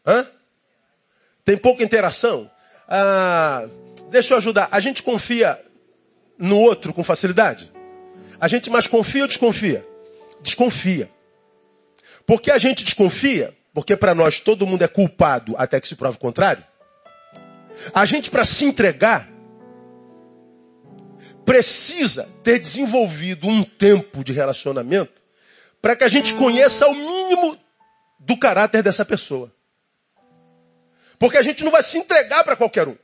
Hã? 0.04 0.28
Tem 1.46 1.56
pouca 1.56 1.84
interação? 1.84 2.50
Ah, 2.88 3.68
deixa 4.10 4.34
eu 4.34 4.38
ajudar. 4.38 4.70
A 4.72 4.80
gente 4.80 5.04
confia 5.04 5.64
no 6.40 6.60
outro 6.60 6.96
com 6.96 7.04
facilidade? 7.04 7.72
A 8.42 8.48
gente 8.48 8.72
mais 8.72 8.88
confia 8.88 9.22
ou 9.22 9.28
desconfia? 9.28 9.86
Desconfia. 10.42 11.12
Por 12.26 12.42
que 12.42 12.52
a 12.52 12.58
gente 12.58 12.84
desconfia? 12.84 13.56
Porque 13.74 13.98
para 13.98 14.14
nós 14.14 14.40
todo 14.40 14.68
mundo 14.68 14.84
é 14.84 14.88
culpado 14.88 15.56
até 15.58 15.80
que 15.80 15.88
se 15.88 15.96
prove 15.96 16.18
o 16.18 16.20
contrário. 16.20 16.64
A 17.94 18.06
gente, 18.06 18.30
para 18.30 18.46
se 18.46 18.66
entregar, 18.66 19.30
precisa 21.44 22.30
ter 22.44 22.60
desenvolvido 22.60 23.48
um 23.48 23.64
tempo 23.64 24.24
de 24.24 24.32
relacionamento 24.32 25.22
para 25.82 25.96
que 25.96 26.04
a 26.04 26.08
gente 26.08 26.34
conheça 26.36 26.88
o 26.88 26.94
mínimo 26.94 27.58
do 28.20 28.38
caráter 28.38 28.82
dessa 28.82 29.04
pessoa. 29.04 29.54
Porque 31.20 31.38
a 31.38 31.42
gente 31.42 31.64
não 31.64 31.72
vai 31.72 31.84
se 31.84 31.98
entregar 31.98 32.44
para 32.44 32.56
qualquer 32.56 32.88
um. 32.88 32.96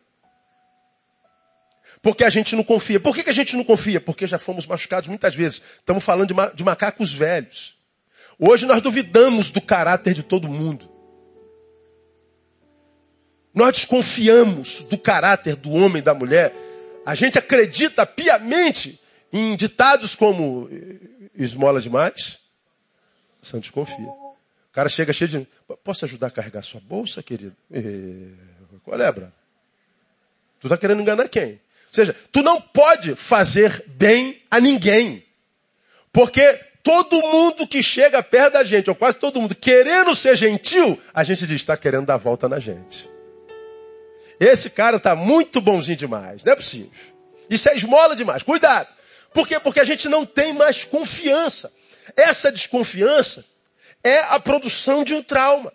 Porque 2.01 2.23
a 2.23 2.29
gente 2.29 2.55
não 2.55 2.63
confia. 2.63 2.99
Por 2.99 3.13
que, 3.13 3.23
que 3.23 3.29
a 3.29 3.33
gente 3.33 3.57
não 3.57 3.63
confia? 3.63 3.99
Porque 3.99 4.25
já 4.25 4.37
fomos 4.37 4.65
machucados 4.65 5.09
muitas 5.09 5.35
vezes. 5.35 5.61
Estamos 5.79 6.03
falando 6.03 6.27
de, 6.27 6.33
ma 6.33 6.47
de 6.47 6.63
macacos 6.63 7.13
velhos. 7.13 7.78
Hoje 8.39 8.65
nós 8.65 8.81
duvidamos 8.81 9.49
do 9.49 9.61
caráter 9.61 10.13
de 10.13 10.23
todo 10.23 10.47
mundo. 10.47 10.89
Nós 13.53 13.75
desconfiamos 13.75 14.81
do 14.83 14.97
caráter 14.97 15.57
do 15.57 15.71
homem 15.71 15.97
e 15.97 16.01
da 16.01 16.13
mulher. 16.13 16.55
A 17.05 17.13
gente 17.15 17.37
acredita 17.37 18.05
piamente 18.05 18.97
em 19.33 19.57
ditados 19.57 20.15
como 20.15 20.69
esmola 21.35 21.81
demais, 21.81 22.39
Santo 23.41 23.61
desconfia. 23.61 24.07
O 24.07 24.71
cara 24.71 24.89
chega 24.89 25.13
cheio 25.13 25.29
de. 25.29 25.47
Posso 25.83 26.05
ajudar 26.05 26.27
a 26.27 26.31
carregar 26.31 26.61
sua 26.61 26.79
bolsa, 26.79 27.23
querido? 27.23 27.55
E... 27.71 28.33
Qual 28.83 28.99
é, 28.99 29.11
Bra? 29.11 29.31
Tu 30.59 30.67
está 30.67 30.77
querendo 30.77 31.01
enganar 31.01 31.27
quem? 31.29 31.53
Ou 31.53 31.93
seja, 31.93 32.15
tu 32.31 32.41
não 32.41 32.61
pode 32.61 33.15
fazer 33.15 33.83
bem 33.87 34.41
a 34.51 34.59
ninguém. 34.59 35.25
Porque 36.11 36.59
todo 36.83 37.21
mundo 37.21 37.67
que 37.67 37.81
chega 37.81 38.21
perto 38.23 38.53
da 38.53 38.63
gente, 38.63 38.89
ou 38.89 38.95
quase 38.95 39.19
todo 39.19 39.41
mundo, 39.41 39.55
querendo 39.55 40.15
ser 40.15 40.35
gentil, 40.35 40.99
a 41.13 41.23
gente 41.23 41.45
diz, 41.45 41.61
está 41.61 41.75
querendo 41.75 42.05
dar 42.05 42.17
volta 42.17 42.47
na 42.47 42.59
gente. 42.59 43.09
Esse 44.39 44.69
cara 44.69 44.97
está 44.97 45.15
muito 45.15 45.59
bonzinho 45.59 45.97
demais. 45.97 46.43
Não 46.43 46.53
é 46.53 46.55
possível. 46.55 46.91
Isso 47.49 47.69
é 47.69 47.75
esmola 47.75 48.15
demais. 48.15 48.41
Cuidado. 48.41 48.87
Por 49.33 49.47
quê? 49.47 49.59
Porque 49.59 49.79
a 49.79 49.83
gente 49.83 50.07
não 50.07 50.25
tem 50.25 50.53
mais 50.53 50.85
confiança. 50.85 51.71
Essa 52.15 52.51
desconfiança 52.51 53.45
é 54.03 54.19
a 54.19 54.39
produção 54.39 55.03
de 55.03 55.13
um 55.13 55.21
trauma. 55.21 55.73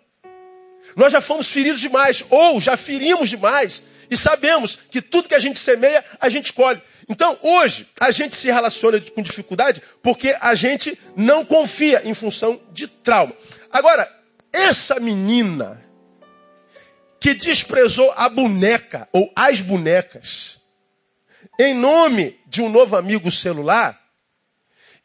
Nós 0.95 1.11
já 1.11 1.19
fomos 1.19 1.49
feridos 1.49 1.81
demais, 1.81 2.23
ou 2.29 2.59
já 2.61 2.77
ferimos 2.77 3.29
demais, 3.29 3.83
e 4.09 4.15
sabemos 4.15 4.77
que 4.89 5.01
tudo 5.01 5.27
que 5.27 5.35
a 5.35 5.39
gente 5.39 5.59
semeia, 5.59 6.03
a 6.19 6.29
gente 6.29 6.53
colhe. 6.53 6.81
Então, 7.09 7.37
hoje, 7.41 7.87
a 7.99 8.11
gente 8.11 8.35
se 8.35 8.49
relaciona 8.49 8.99
com 9.01 9.21
dificuldade 9.21 9.81
porque 10.01 10.35
a 10.39 10.55
gente 10.55 10.97
não 11.15 11.43
confia 11.43 12.01
em 12.05 12.13
função 12.13 12.61
de 12.71 12.87
trauma. 12.87 13.33
Agora, 13.71 14.09
essa 14.53 14.99
menina 14.99 15.83
que 17.19 17.33
desprezou 17.33 18.13
a 18.15 18.29
boneca 18.29 19.09
ou 19.11 19.31
as 19.35 19.59
bonecas 19.59 20.59
em 21.59 21.73
nome 21.73 22.39
de 22.47 22.61
um 22.61 22.69
novo 22.69 22.95
amigo 22.95 23.31
celular, 23.31 23.99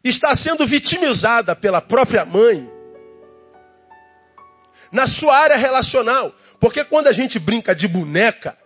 está 0.03 0.35
sendo 0.35 0.67
vitimizada 0.67 1.55
pela 1.55 1.81
própria 1.81 2.25
mãe 2.25 2.69
na 4.91 5.07
sua 5.07 5.37
área 5.37 5.57
relacional. 5.57 6.35
Porque 6.59 6.85
quando 6.85 7.07
a 7.07 7.13
gente 7.13 7.39
brinca 7.39 7.75
de 7.75 7.87
boneca, 7.87 8.57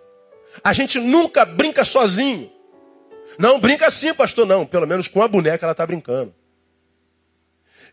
a 0.63 0.73
gente 0.73 0.99
nunca 0.99 1.45
brinca 1.45 1.85
sozinho. 1.85 2.51
Não 3.39 3.59
brinca 3.59 3.87
assim, 3.87 4.15
pastor, 4.15 4.47
não. 4.47 4.65
Pelo 4.65 4.87
menos 4.87 5.09
com 5.09 5.23
a 5.23 5.29
boneca 5.29 5.65
ela 5.65 5.73
está 5.73 5.87
brincando. 5.87 6.35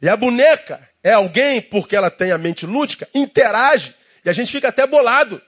E 0.01 0.09
a 0.09 0.15
boneca 0.15 0.88
é 1.03 1.13
alguém, 1.13 1.61
porque 1.61 1.95
ela 1.95 2.09
tem 2.09 2.31
a 2.31 2.38
mente 2.38 2.65
lúdica, 2.65 3.07
interage. 3.13 3.95
E 4.25 4.29
a 4.29 4.33
gente 4.33 4.51
fica 4.51 4.69
até 4.69 4.85
bolado. 4.85 5.41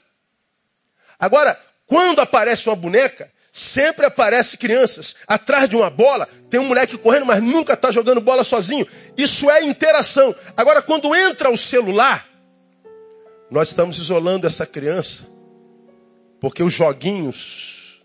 Agora, 1.20 1.60
quando 1.86 2.20
aparece 2.20 2.68
uma 2.70 2.76
boneca, 2.76 3.32
sempre 3.52 4.06
aparece 4.06 4.58
crianças. 4.58 5.16
Atrás 5.28 5.70
de 5.70 5.76
uma 5.76 5.90
bola, 5.90 6.28
tem 6.50 6.60
um 6.60 6.68
moleque 6.68 6.98
correndo, 6.98 7.26
mas 7.26 7.42
nunca 7.42 7.74
está 7.74 7.92
jogando 7.92 8.20
bola 8.20 8.44
sozinho. 8.44 8.88
Isso 9.16 9.50
é 9.50 9.64
interação. 9.64 10.36
Agora, 10.58 10.82
quando 10.82 11.16
entra 11.16 11.50
o 11.50 11.58
celular, 11.58 12.28
nós 13.54 13.68
estamos 13.68 14.00
isolando 14.00 14.48
essa 14.48 14.66
criança, 14.66 15.28
porque 16.42 16.64
os 16.64 16.74
joguinhos, 16.74 18.04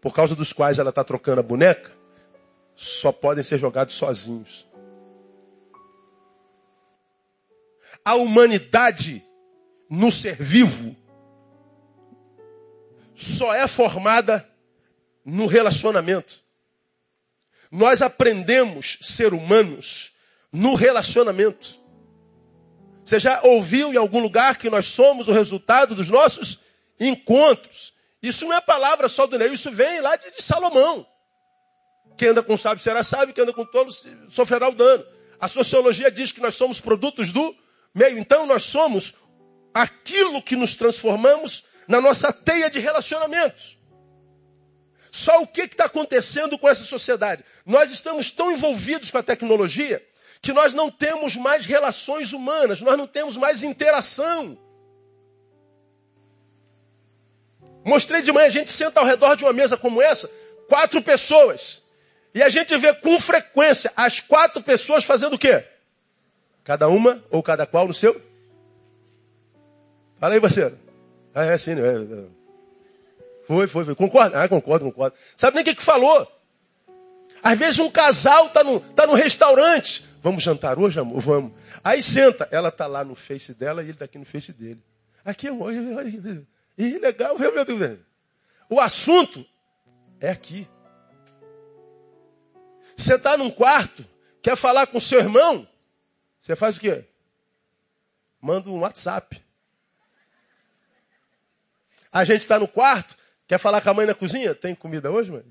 por 0.00 0.14
causa 0.14 0.34
dos 0.34 0.54
quais 0.54 0.78
ela 0.78 0.88
está 0.88 1.04
trocando 1.04 1.40
a 1.40 1.42
boneca, 1.42 1.92
só 2.74 3.12
podem 3.12 3.44
ser 3.44 3.58
jogados 3.58 3.94
sozinhos. 3.94 4.66
A 8.02 8.14
humanidade 8.14 9.22
no 9.90 10.10
ser 10.10 10.36
vivo 10.36 10.96
só 13.14 13.52
é 13.52 13.68
formada 13.68 14.48
no 15.26 15.44
relacionamento. 15.44 16.42
Nós 17.70 18.00
aprendemos 18.00 18.96
ser 19.02 19.34
humanos 19.34 20.10
no 20.50 20.74
relacionamento. 20.74 21.78
Você 23.08 23.18
já 23.18 23.40
ouviu 23.42 23.90
em 23.90 23.96
algum 23.96 24.18
lugar 24.18 24.58
que 24.58 24.68
nós 24.68 24.84
somos 24.84 25.28
o 25.28 25.32
resultado 25.32 25.94
dos 25.94 26.10
nossos 26.10 26.58
encontros? 27.00 27.94
Isso 28.22 28.44
não 28.44 28.52
é 28.52 28.60
palavra 28.60 29.08
só 29.08 29.26
do 29.26 29.38
Ney, 29.38 29.50
isso 29.50 29.70
vem 29.70 30.02
lá 30.02 30.14
de, 30.14 30.30
de 30.30 30.42
Salomão. 30.42 31.06
Quem 32.18 32.28
anda 32.28 32.42
com 32.42 32.54
sábio 32.58 32.84
será 32.84 33.02
sábio, 33.02 33.32
quem 33.32 33.44
anda 33.44 33.54
com 33.54 33.64
tolo 33.64 33.90
sofrerá 34.28 34.68
o 34.68 34.74
dano. 34.74 35.06
A 35.40 35.48
sociologia 35.48 36.10
diz 36.10 36.32
que 36.32 36.40
nós 36.42 36.54
somos 36.54 36.82
produtos 36.82 37.32
do 37.32 37.56
meio. 37.94 38.18
Então 38.18 38.44
nós 38.44 38.64
somos 38.64 39.14
aquilo 39.72 40.42
que 40.42 40.54
nos 40.54 40.76
transformamos 40.76 41.64
na 41.88 42.02
nossa 42.02 42.30
teia 42.30 42.68
de 42.68 42.78
relacionamentos. 42.78 43.78
Só 45.10 45.40
o 45.40 45.46
que 45.46 45.62
está 45.62 45.86
acontecendo 45.86 46.58
com 46.58 46.68
essa 46.68 46.84
sociedade? 46.84 47.42
Nós 47.64 47.90
estamos 47.90 48.30
tão 48.30 48.52
envolvidos 48.52 49.10
com 49.10 49.16
a 49.16 49.22
tecnologia 49.22 50.06
que 50.40 50.52
nós 50.52 50.72
não 50.74 50.90
temos 50.90 51.36
mais 51.36 51.66
relações 51.66 52.32
humanas, 52.32 52.80
nós 52.80 52.96
não 52.96 53.06
temos 53.06 53.36
mais 53.36 53.62
interação. 53.62 54.58
Mostrei 57.84 58.22
de 58.22 58.32
manhã, 58.32 58.46
a 58.46 58.50
gente 58.50 58.70
senta 58.70 59.00
ao 59.00 59.06
redor 59.06 59.34
de 59.34 59.44
uma 59.44 59.52
mesa 59.52 59.76
como 59.76 60.02
essa, 60.02 60.30
quatro 60.68 61.02
pessoas. 61.02 61.82
E 62.34 62.42
a 62.42 62.48
gente 62.48 62.76
vê 62.76 62.94
com 62.94 63.18
frequência 63.18 63.92
as 63.96 64.20
quatro 64.20 64.62
pessoas 64.62 65.04
fazendo 65.04 65.34
o 65.34 65.38
quê? 65.38 65.64
Cada 66.62 66.88
uma 66.88 67.24
ou 67.30 67.42
cada 67.42 67.66
qual 67.66 67.88
no 67.88 67.94
seu? 67.94 68.20
Fala 70.20 70.34
aí, 70.34 70.40
parceiro. 70.40 70.78
Ah, 71.34 71.44
é 71.44 71.56
sim, 71.56 71.72
é, 71.72 71.74
é. 71.74 72.24
Foi, 73.46 73.66
foi, 73.66 73.84
foi. 73.86 73.94
Concorda? 73.94 74.42
Ah, 74.42 74.48
concordo, 74.48 74.84
concordo. 74.84 75.16
Sabe 75.36 75.54
nem 75.54 75.62
o 75.62 75.64
que, 75.64 75.74
que 75.74 75.82
falou? 75.82 76.30
Às 77.42 77.58
vezes 77.58 77.78
um 77.78 77.90
casal 77.90 78.46
está 78.46 78.64
no, 78.64 78.80
tá 78.80 79.06
no 79.06 79.14
restaurante. 79.14 80.06
Vamos 80.22 80.42
jantar 80.42 80.78
hoje, 80.78 80.98
amor? 80.98 81.20
Vamos. 81.20 81.52
Aí 81.82 82.02
senta. 82.02 82.48
Ela 82.50 82.68
está 82.68 82.86
lá 82.86 83.04
no 83.04 83.14
face 83.14 83.54
dela 83.54 83.82
e 83.82 83.86
ele 83.86 83.92
está 83.92 84.04
aqui 84.04 84.18
no 84.18 84.24
face 84.24 84.52
dele. 84.52 84.82
Aqui, 85.24 85.48
amor. 85.48 85.72
E 86.76 86.98
legal, 86.98 87.38
meu 87.38 87.64
Deus. 87.64 87.98
O 88.68 88.80
assunto 88.80 89.44
é 90.20 90.30
aqui. 90.30 90.68
Você 92.96 93.14
está 93.14 93.36
num 93.36 93.50
quarto, 93.50 94.04
quer 94.42 94.56
falar 94.56 94.86
com 94.88 94.98
seu 94.98 95.20
irmão? 95.20 95.66
Você 96.40 96.56
faz 96.56 96.76
o 96.76 96.80
quê? 96.80 97.04
Manda 98.40 98.68
um 98.68 98.80
WhatsApp. 98.80 99.42
A 102.12 102.24
gente 102.24 102.40
está 102.40 102.58
no 102.58 102.66
quarto, 102.66 103.16
quer 103.46 103.58
falar 103.58 103.80
com 103.80 103.90
a 103.90 103.94
mãe 103.94 104.06
na 104.06 104.14
cozinha? 104.14 104.54
Tem 104.54 104.74
comida 104.74 105.10
hoje, 105.10 105.30
mãe? 105.30 105.44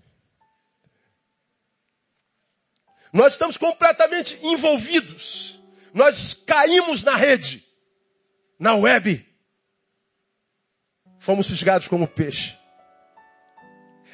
Nós 3.12 3.34
estamos 3.34 3.58
completamente 3.58 4.38
envolvidos. 4.42 5.60
Nós 5.94 6.34
caímos 6.34 7.04
na 7.04 7.16
rede, 7.16 7.66
na 8.60 8.76
web. 8.76 9.26
Fomos 11.20 11.48
fisgados 11.48 11.88
como 11.88 12.08
peixe. 12.08 12.58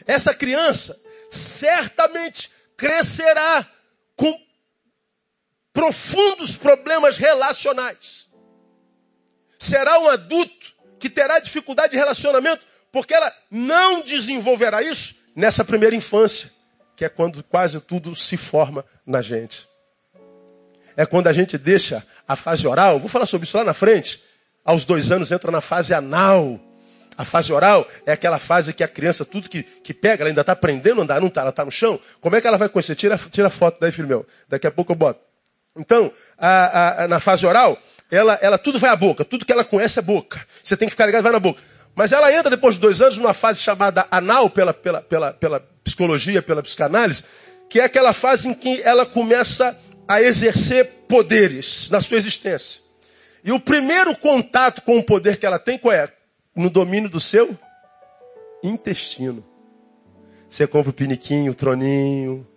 Essa 0.05 0.33
criança 0.33 0.99
certamente 1.29 2.49
crescerá 2.77 3.67
com 4.15 4.39
profundos 5.71 6.57
problemas 6.57 7.17
relacionais. 7.17 8.29
Será 9.57 9.99
um 9.99 10.07
adulto 10.09 10.73
que 10.99 11.09
terá 11.09 11.39
dificuldade 11.39 11.91
de 11.91 11.97
relacionamento, 11.97 12.65
porque 12.91 13.13
ela 13.13 13.33
não 13.49 14.01
desenvolverá 14.01 14.81
isso 14.81 15.15
nessa 15.35 15.65
primeira 15.65 15.95
infância, 15.95 16.51
que 16.95 17.05
é 17.05 17.09
quando 17.09 17.43
quase 17.43 17.79
tudo 17.79 18.15
se 18.15 18.37
forma 18.37 18.85
na 19.05 19.21
gente. 19.21 19.67
É 20.95 21.05
quando 21.05 21.27
a 21.27 21.33
gente 21.33 21.57
deixa 21.57 22.05
a 22.27 22.35
fase 22.35 22.67
oral, 22.67 22.99
vou 22.99 23.09
falar 23.09 23.25
sobre 23.25 23.45
isso 23.45 23.57
lá 23.57 23.63
na 23.63 23.73
frente, 23.73 24.21
aos 24.63 24.85
dois 24.85 25.11
anos 25.11 25.31
entra 25.31 25.51
na 25.51 25.61
fase 25.61 25.93
anal. 25.93 26.59
A 27.15 27.25
fase 27.25 27.53
oral 27.53 27.87
é 28.05 28.11
aquela 28.11 28.39
fase 28.39 28.73
que 28.73 28.83
a 28.83 28.87
criança, 28.87 29.23
tudo 29.23 29.49
que, 29.49 29.63
que 29.63 29.93
pega, 29.93 30.23
ela 30.23 30.29
ainda 30.29 30.41
está 30.41 30.53
aprendendo 30.53 31.01
a 31.01 31.03
andar, 31.03 31.21
não 31.21 31.27
está, 31.27 31.41
ela 31.41 31.51
está 31.51 31.63
no 31.63 31.71
chão. 31.71 31.99
Como 32.19 32.35
é 32.35 32.41
que 32.41 32.47
ela 32.47 32.57
vai 32.57 32.69
conhecer? 32.69 32.95
Tira, 32.95 33.17
tira 33.17 33.49
foto 33.49 33.77
daí, 33.79 33.91
filho 33.91 34.07
meu. 34.07 34.25
Daqui 34.47 34.65
a 34.65 34.71
pouco 34.71 34.91
eu 34.91 34.95
boto. 34.95 35.19
Então, 35.75 36.11
a, 36.37 37.03
a, 37.03 37.07
na 37.07 37.19
fase 37.19 37.45
oral, 37.45 37.77
ela, 38.11 38.37
ela 38.41 38.57
tudo 38.57 38.77
vai 38.77 38.91
à 38.91 38.95
boca, 38.95 39.25
tudo 39.25 39.45
que 39.45 39.51
ela 39.51 39.63
conhece 39.63 39.97
é 39.97 40.01
boca. 40.01 40.45
Você 40.61 40.77
tem 40.77 40.87
que 40.87 40.91
ficar 40.91 41.05
ligado, 41.05 41.23
vai 41.23 41.31
na 41.31 41.39
boca. 41.39 41.59
Mas 41.95 42.11
ela 42.11 42.33
entra 42.33 42.49
depois 42.49 42.75
de 42.75 42.81
dois 42.81 43.01
anos 43.01 43.17
numa 43.17 43.33
fase 43.33 43.59
chamada 43.59 44.07
anal 44.09 44.49
pela, 44.49 44.73
pela, 44.73 45.01
pela, 45.01 45.33
pela 45.33 45.59
psicologia, 45.83 46.41
pela 46.41 46.63
psicanálise, 46.63 47.23
que 47.69 47.79
é 47.79 47.83
aquela 47.83 48.13
fase 48.13 48.47
em 48.47 48.53
que 48.53 48.81
ela 48.81 49.05
começa 49.05 49.77
a 50.07 50.21
exercer 50.21 51.05
poderes 51.07 51.89
na 51.89 52.01
sua 52.01 52.17
existência. 52.17 52.81
E 53.43 53.51
o 53.51 53.59
primeiro 53.59 54.15
contato 54.15 54.81
com 54.81 54.97
o 54.97 55.03
poder 55.03 55.37
que 55.37 55.45
ela 55.45 55.59
tem 55.59 55.77
qual 55.77 55.93
é? 55.93 56.11
No 56.55 56.69
domínio 56.69 57.09
do 57.09 57.19
seu 57.19 57.57
intestino. 58.63 59.43
Você 60.49 60.65
compra 60.67 60.91
o 60.91 60.93
piniquinho, 60.93 61.51
o 61.51 61.55
troninho, 61.55 62.47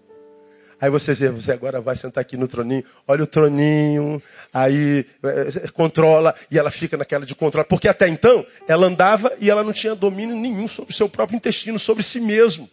Aí 0.78 0.90
você 0.90 1.14
diz, 1.14 1.30
você 1.30 1.52
agora 1.52 1.80
vai 1.80 1.96
sentar 1.96 2.20
aqui 2.20 2.36
no 2.36 2.46
troninho, 2.46 2.84
olha 3.08 3.24
o 3.24 3.26
troninho, 3.26 4.22
aí 4.52 5.06
é, 5.22 5.68
controla, 5.68 6.34
e 6.50 6.58
ela 6.58 6.70
fica 6.70 6.98
naquela 6.98 7.24
de 7.24 7.34
controlar. 7.34 7.64
Porque 7.64 7.88
até 7.88 8.06
então, 8.08 8.46
ela 8.68 8.86
andava 8.86 9.34
e 9.40 9.48
ela 9.48 9.64
não 9.64 9.72
tinha 9.72 9.94
domínio 9.94 10.36
nenhum 10.36 10.68
sobre 10.68 10.92
o 10.92 10.94
seu 10.94 11.08
próprio 11.08 11.36
intestino, 11.36 11.78
sobre 11.78 12.02
si 12.02 12.20
mesmo. 12.20 12.68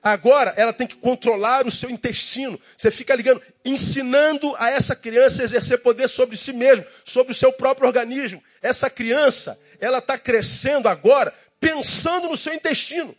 Agora 0.00 0.54
ela 0.56 0.72
tem 0.72 0.86
que 0.86 0.94
controlar 0.94 1.66
o 1.66 1.70
seu 1.70 1.90
intestino. 1.90 2.60
Você 2.78 2.92
fica 2.92 3.12
ligando, 3.12 3.42
ensinando 3.64 4.54
a 4.56 4.70
essa 4.70 4.94
criança 4.94 5.42
a 5.42 5.44
exercer 5.44 5.82
poder 5.82 6.08
sobre 6.08 6.36
si 6.36 6.52
mesmo, 6.52 6.84
sobre 7.04 7.32
o 7.32 7.34
seu 7.34 7.52
próprio 7.52 7.88
organismo. 7.88 8.40
Essa 8.62 8.88
criança, 8.88 9.58
ela 9.80 9.98
está 9.98 10.16
crescendo 10.16 10.88
agora 10.88 11.34
pensando 11.58 12.28
no 12.28 12.36
seu 12.36 12.54
intestino. 12.54 13.16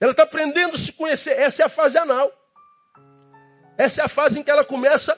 Ela 0.00 0.12
está 0.12 0.22
aprendendo 0.22 0.74
a 0.74 0.78
se 0.78 0.92
conhecer. 0.92 1.38
Essa 1.38 1.62
é 1.62 1.66
a 1.66 1.68
fase 1.68 1.98
anal. 1.98 2.32
Essa 3.76 4.02
é 4.02 4.04
a 4.04 4.08
fase 4.08 4.38
em 4.38 4.42
que 4.42 4.50
ela 4.50 4.64
começa 4.64 5.16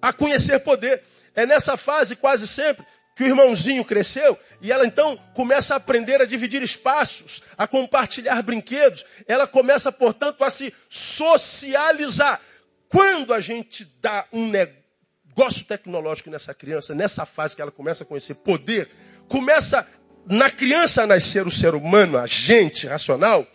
a 0.00 0.12
conhecer 0.12 0.60
poder. 0.60 1.02
É 1.34 1.46
nessa 1.46 1.76
fase, 1.76 2.16
quase 2.16 2.46
sempre, 2.46 2.84
que 3.16 3.24
o 3.24 3.26
irmãozinho 3.26 3.84
cresceu 3.84 4.38
e 4.60 4.72
ela 4.72 4.86
então 4.86 5.16
começa 5.34 5.74
a 5.74 5.76
aprender 5.76 6.20
a 6.20 6.24
dividir 6.24 6.62
espaços, 6.62 7.42
a 7.56 7.66
compartilhar 7.66 8.42
brinquedos. 8.42 9.04
Ela 9.26 9.46
começa, 9.46 9.92
portanto, 9.92 10.42
a 10.42 10.50
se 10.50 10.72
socializar. 10.88 12.40
Quando 12.88 13.32
a 13.32 13.40
gente 13.40 13.84
dá 14.00 14.26
um 14.32 14.48
negócio 14.48 15.64
tecnológico 15.64 16.30
nessa 16.30 16.54
criança, 16.54 16.94
nessa 16.94 17.24
fase 17.24 17.54
que 17.54 17.62
ela 17.62 17.70
começa 17.70 18.04
a 18.04 18.06
conhecer 18.06 18.34
poder, 18.34 18.90
começa 19.28 19.86
na 20.26 20.50
criança 20.50 21.06
nascer 21.06 21.46
o 21.46 21.50
ser 21.50 21.74
humano, 21.74 22.18
a 22.18 22.26
gente 22.26 22.86
racional, 22.86 23.46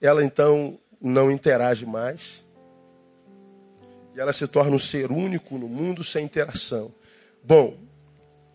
ela 0.00 0.24
então 0.24 0.78
não 1.00 1.30
interage 1.30 1.86
mais. 1.86 2.44
E 4.14 4.20
ela 4.20 4.32
se 4.32 4.46
torna 4.46 4.74
um 4.74 4.78
ser 4.78 5.10
único 5.10 5.56
no 5.56 5.68
mundo 5.68 6.02
sem 6.02 6.24
interação. 6.24 6.92
Bom, 7.42 7.78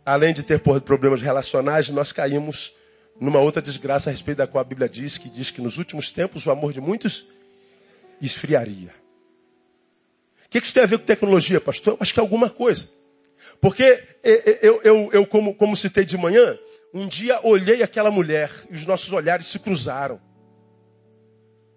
além 0.05 0.33
de 0.33 0.43
ter 0.43 0.59
problemas 0.59 1.21
relacionais, 1.21 1.89
nós 1.89 2.11
caímos 2.11 2.73
numa 3.19 3.39
outra 3.39 3.61
desgraça 3.61 4.09
a 4.09 4.11
respeito 4.11 4.39
da 4.39 4.47
qual 4.47 4.61
a 4.61 4.67
Bíblia 4.67 4.89
diz, 4.89 5.17
que 5.17 5.29
diz 5.29 5.49
que 5.49 5.61
nos 5.61 5.77
últimos 5.77 6.11
tempos 6.11 6.45
o 6.45 6.51
amor 6.51 6.73
de 6.73 6.81
muitos 6.81 7.25
esfriaria. 8.21 8.93
O 10.45 10.49
que 10.49 10.59
isso 10.59 10.73
tem 10.73 10.83
a 10.83 10.87
ver 10.87 10.99
com 10.99 11.05
tecnologia, 11.05 11.59
pastor? 11.59 11.97
Acho 11.99 12.13
que 12.13 12.19
é 12.19 12.21
alguma 12.23 12.49
coisa. 12.49 12.89
Porque 13.59 14.03
eu, 14.61 14.81
eu, 14.83 15.09
eu 15.11 15.25
como, 15.25 15.53
como 15.55 15.75
citei 15.75 16.05
de 16.05 16.17
manhã, 16.17 16.57
um 16.93 17.07
dia 17.07 17.39
olhei 17.43 17.83
aquela 17.83 18.09
mulher 18.09 18.51
e 18.69 18.75
os 18.75 18.85
nossos 18.85 19.11
olhares 19.11 19.47
se 19.47 19.59
cruzaram. 19.59 20.19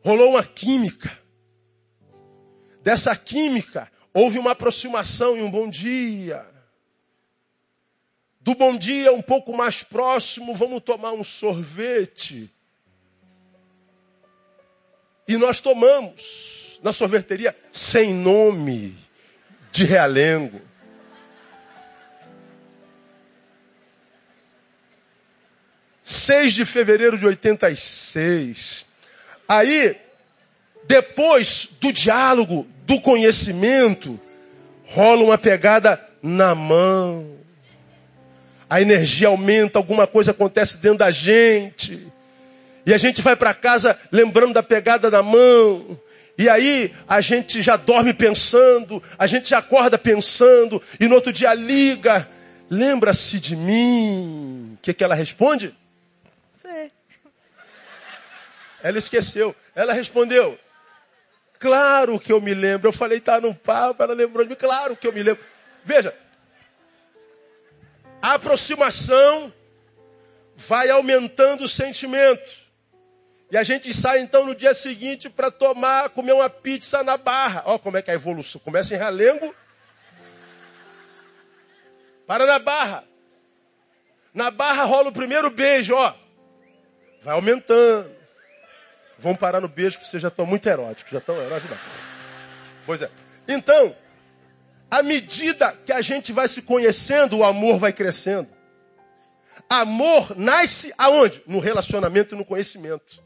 Rolou 0.02 0.30
uma 0.30 0.44
química. 0.44 1.10
dessa 2.82 3.14
química, 3.14 3.90
houve 4.14 4.38
uma 4.38 4.52
aproximação 4.52 5.36
e 5.36 5.42
um 5.42 5.50
bom 5.50 5.68
dia. 5.68 6.46
Do 8.40 8.54
bom 8.54 8.76
dia 8.76 9.12
um 9.12 9.20
pouco 9.20 9.54
mais 9.54 9.82
próximo, 9.82 10.54
vamos 10.54 10.82
tomar 10.82 11.12
um 11.12 11.24
sorvete. 11.24 12.50
E 15.26 15.36
nós 15.36 15.60
tomamos 15.60 16.80
na 16.82 16.92
sorveteria 16.92 17.54
sem 17.70 18.14
nome 18.14 18.96
de 19.70 19.84
realengo. 19.84 20.67
Seis 26.10 26.54
de 26.54 26.64
fevereiro 26.64 27.18
de 27.18 27.26
86. 27.26 28.86
Aí, 29.46 29.94
depois 30.86 31.68
do 31.78 31.92
diálogo, 31.92 32.66
do 32.86 32.98
conhecimento, 32.98 34.18
rola 34.86 35.22
uma 35.22 35.36
pegada 35.36 36.02
na 36.22 36.54
mão. 36.54 37.36
A 38.70 38.80
energia 38.80 39.28
aumenta, 39.28 39.78
alguma 39.78 40.06
coisa 40.06 40.30
acontece 40.30 40.78
dentro 40.78 40.96
da 40.96 41.10
gente. 41.10 42.10
E 42.86 42.94
a 42.94 42.96
gente 42.96 43.20
vai 43.20 43.36
para 43.36 43.52
casa 43.52 43.94
lembrando 44.10 44.54
da 44.54 44.62
pegada 44.62 45.10
na 45.10 45.22
mão. 45.22 46.00
E 46.38 46.48
aí 46.48 46.90
a 47.06 47.20
gente 47.20 47.60
já 47.60 47.76
dorme 47.76 48.14
pensando, 48.14 49.02
a 49.18 49.26
gente 49.26 49.50
já 49.50 49.58
acorda 49.58 49.98
pensando, 49.98 50.80
e 50.98 51.06
no 51.06 51.16
outro 51.16 51.34
dia 51.34 51.52
liga, 51.52 52.26
lembra-se 52.70 53.38
de 53.38 53.54
mim. 53.54 54.72
O 54.72 54.78
que, 54.80 54.94
que 54.94 55.04
ela 55.04 55.14
responde? 55.14 55.74
Sei. 56.58 56.90
Ela 58.82 58.98
esqueceu. 58.98 59.54
Ela 59.76 59.92
respondeu, 59.92 60.58
claro 61.58 62.18
que 62.18 62.32
eu 62.32 62.40
me 62.40 62.52
lembro. 62.52 62.88
Eu 62.88 62.92
falei, 62.92 63.20
tá 63.20 63.40
no 63.40 63.54
papo, 63.54 64.02
ela 64.02 64.12
lembrou 64.12 64.44
de 64.44 64.50
mim, 64.50 64.56
claro 64.56 64.96
que 64.96 65.06
eu 65.06 65.12
me 65.12 65.22
lembro. 65.22 65.42
Veja, 65.84 66.14
a 68.20 68.34
aproximação 68.34 69.52
vai 70.56 70.90
aumentando 70.90 71.64
os 71.64 71.72
sentimentos. 71.72 72.66
E 73.50 73.56
a 73.56 73.62
gente 73.62 73.94
sai 73.94 74.18
então 74.18 74.44
no 74.44 74.54
dia 74.54 74.74
seguinte 74.74 75.30
para 75.30 75.52
tomar, 75.52 76.10
comer 76.10 76.32
uma 76.32 76.50
pizza 76.50 77.04
na 77.04 77.16
barra. 77.16 77.62
Olha 77.66 77.78
como 77.78 77.96
é 77.96 78.02
que 78.02 78.10
é 78.10 78.14
a 78.14 78.16
evolução. 78.16 78.60
Começa 78.60 78.94
em 78.94 78.98
Ralengo. 78.98 79.54
Para 82.26 82.44
na 82.44 82.58
barra. 82.58 83.04
Na 84.34 84.50
barra 84.50 84.84
rola 84.84 85.08
o 85.08 85.12
primeiro 85.12 85.50
beijo, 85.50 85.94
ó. 85.94 86.14
Vai 87.22 87.34
aumentando. 87.34 88.10
Vamos 89.18 89.38
parar 89.38 89.60
no 89.60 89.68
beijo, 89.68 89.98
que 89.98 90.06
vocês 90.06 90.22
já 90.22 90.28
estão 90.28 90.46
muito 90.46 90.68
eróticos, 90.68 91.12
já 91.12 91.18
estão 91.18 91.36
eróticos. 91.40 91.76
Pois 92.86 93.02
é. 93.02 93.10
Então, 93.48 93.94
à 94.90 95.02
medida 95.02 95.76
que 95.84 95.92
a 95.92 96.00
gente 96.00 96.32
vai 96.32 96.46
se 96.46 96.62
conhecendo, 96.62 97.38
o 97.38 97.44
amor 97.44 97.78
vai 97.78 97.92
crescendo. 97.92 98.48
Amor 99.68 100.36
nasce 100.36 100.94
aonde? 100.96 101.42
No 101.46 101.58
relacionamento 101.58 102.34
e 102.34 102.38
no 102.38 102.44
conhecimento. 102.44 103.22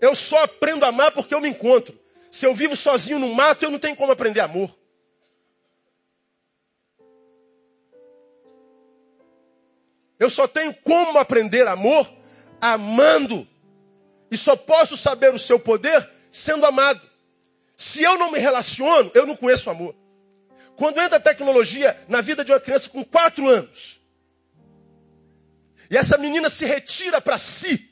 Eu 0.00 0.14
só 0.14 0.44
aprendo 0.44 0.84
a 0.84 0.88
amar 0.88 1.10
porque 1.10 1.34
eu 1.34 1.40
me 1.40 1.48
encontro. 1.48 1.98
Se 2.30 2.46
eu 2.46 2.54
vivo 2.54 2.76
sozinho 2.76 3.18
no 3.18 3.34
mato, 3.34 3.64
eu 3.64 3.70
não 3.70 3.78
tenho 3.78 3.96
como 3.96 4.12
aprender 4.12 4.40
amor. 4.40 4.77
Eu 10.18 10.28
só 10.28 10.46
tenho 10.46 10.74
como 10.74 11.18
aprender 11.18 11.66
amor 11.66 12.10
amando. 12.60 13.46
E 14.30 14.36
só 14.36 14.56
posso 14.56 14.96
saber 14.96 15.32
o 15.32 15.38
seu 15.38 15.58
poder 15.58 16.08
sendo 16.30 16.66
amado. 16.66 17.00
Se 17.76 18.02
eu 18.02 18.18
não 18.18 18.32
me 18.32 18.38
relaciono, 18.38 19.10
eu 19.14 19.26
não 19.26 19.36
conheço 19.36 19.70
amor. 19.70 19.94
Quando 20.76 21.00
entra 21.00 21.16
a 21.16 21.20
tecnologia 21.20 21.96
na 22.08 22.20
vida 22.20 22.44
de 22.44 22.52
uma 22.52 22.60
criança 22.60 22.90
com 22.90 23.04
quatro 23.04 23.48
anos, 23.48 24.00
e 25.90 25.96
essa 25.96 26.18
menina 26.18 26.50
se 26.50 26.64
retira 26.66 27.20
para 27.20 27.38
si, 27.38 27.88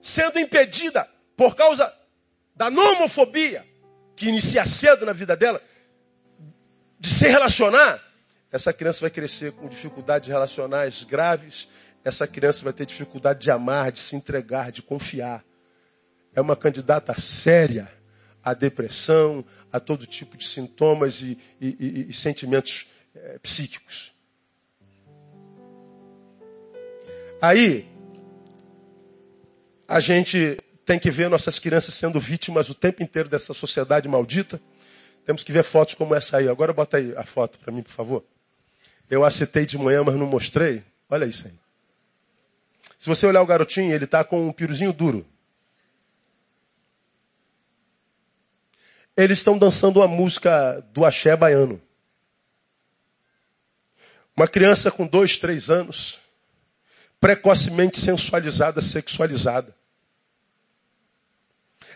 sendo 0.00 0.38
impedida 0.38 1.08
por 1.36 1.56
causa 1.56 1.92
da 2.54 2.70
nomofobia, 2.70 3.66
que 4.14 4.28
inicia 4.28 4.64
cedo 4.64 5.04
na 5.04 5.12
vida 5.12 5.36
dela, 5.36 5.60
de 6.98 7.08
se 7.08 7.26
relacionar, 7.26 8.00
essa 8.52 8.70
criança 8.70 9.00
vai 9.00 9.10
crescer 9.10 9.52
com 9.52 9.66
dificuldades 9.66 10.28
relacionais 10.28 11.02
graves, 11.04 11.70
essa 12.04 12.26
criança 12.26 12.62
vai 12.62 12.72
ter 12.74 12.84
dificuldade 12.84 13.40
de 13.40 13.50
amar, 13.50 13.90
de 13.90 14.00
se 14.00 14.14
entregar, 14.14 14.70
de 14.70 14.82
confiar. 14.82 15.42
É 16.34 16.40
uma 16.40 16.54
candidata 16.54 17.18
séria 17.18 17.90
à 18.44 18.52
depressão, 18.52 19.42
a 19.72 19.80
todo 19.80 20.06
tipo 20.06 20.36
de 20.36 20.46
sintomas 20.46 21.22
e, 21.22 21.38
e, 21.58 21.76
e, 21.80 22.10
e 22.10 22.12
sentimentos 22.12 22.86
é, 23.14 23.38
psíquicos. 23.38 24.12
Aí, 27.40 27.88
a 29.88 29.98
gente 29.98 30.58
tem 30.84 30.98
que 30.98 31.10
ver 31.10 31.30
nossas 31.30 31.58
crianças 31.58 31.94
sendo 31.94 32.20
vítimas 32.20 32.68
o 32.68 32.74
tempo 32.74 33.02
inteiro 33.02 33.28
dessa 33.30 33.54
sociedade 33.54 34.08
maldita. 34.08 34.60
Temos 35.24 35.42
que 35.42 35.52
ver 35.52 35.62
fotos 35.62 35.94
como 35.94 36.14
essa 36.14 36.36
aí. 36.36 36.48
Agora 36.48 36.72
bota 36.72 36.98
aí 36.98 37.14
a 37.16 37.24
foto 37.24 37.58
para 37.58 37.72
mim, 37.72 37.82
por 37.82 37.92
favor. 37.92 38.24
Eu 39.12 39.26
a 39.26 39.30
citei 39.30 39.66
de 39.66 39.76
manhã, 39.76 40.02
mas 40.02 40.14
não 40.14 40.26
mostrei. 40.26 40.82
Olha 41.10 41.26
isso 41.26 41.46
aí. 41.46 41.52
Se 42.98 43.10
você 43.10 43.26
olhar 43.26 43.42
o 43.42 43.46
garotinho, 43.46 43.92
ele 43.92 44.06
está 44.06 44.24
com 44.24 44.48
um 44.48 44.50
piruzinho 44.50 44.90
duro. 44.90 45.26
Eles 49.14 49.36
estão 49.36 49.58
dançando 49.58 49.98
uma 50.00 50.08
música 50.08 50.80
do 50.94 51.04
axé 51.04 51.36
baiano. 51.36 51.78
Uma 54.34 54.48
criança 54.48 54.90
com 54.90 55.06
dois, 55.06 55.36
três 55.36 55.68
anos, 55.68 56.18
precocemente 57.20 57.98
sensualizada, 57.98 58.80
sexualizada. 58.80 59.76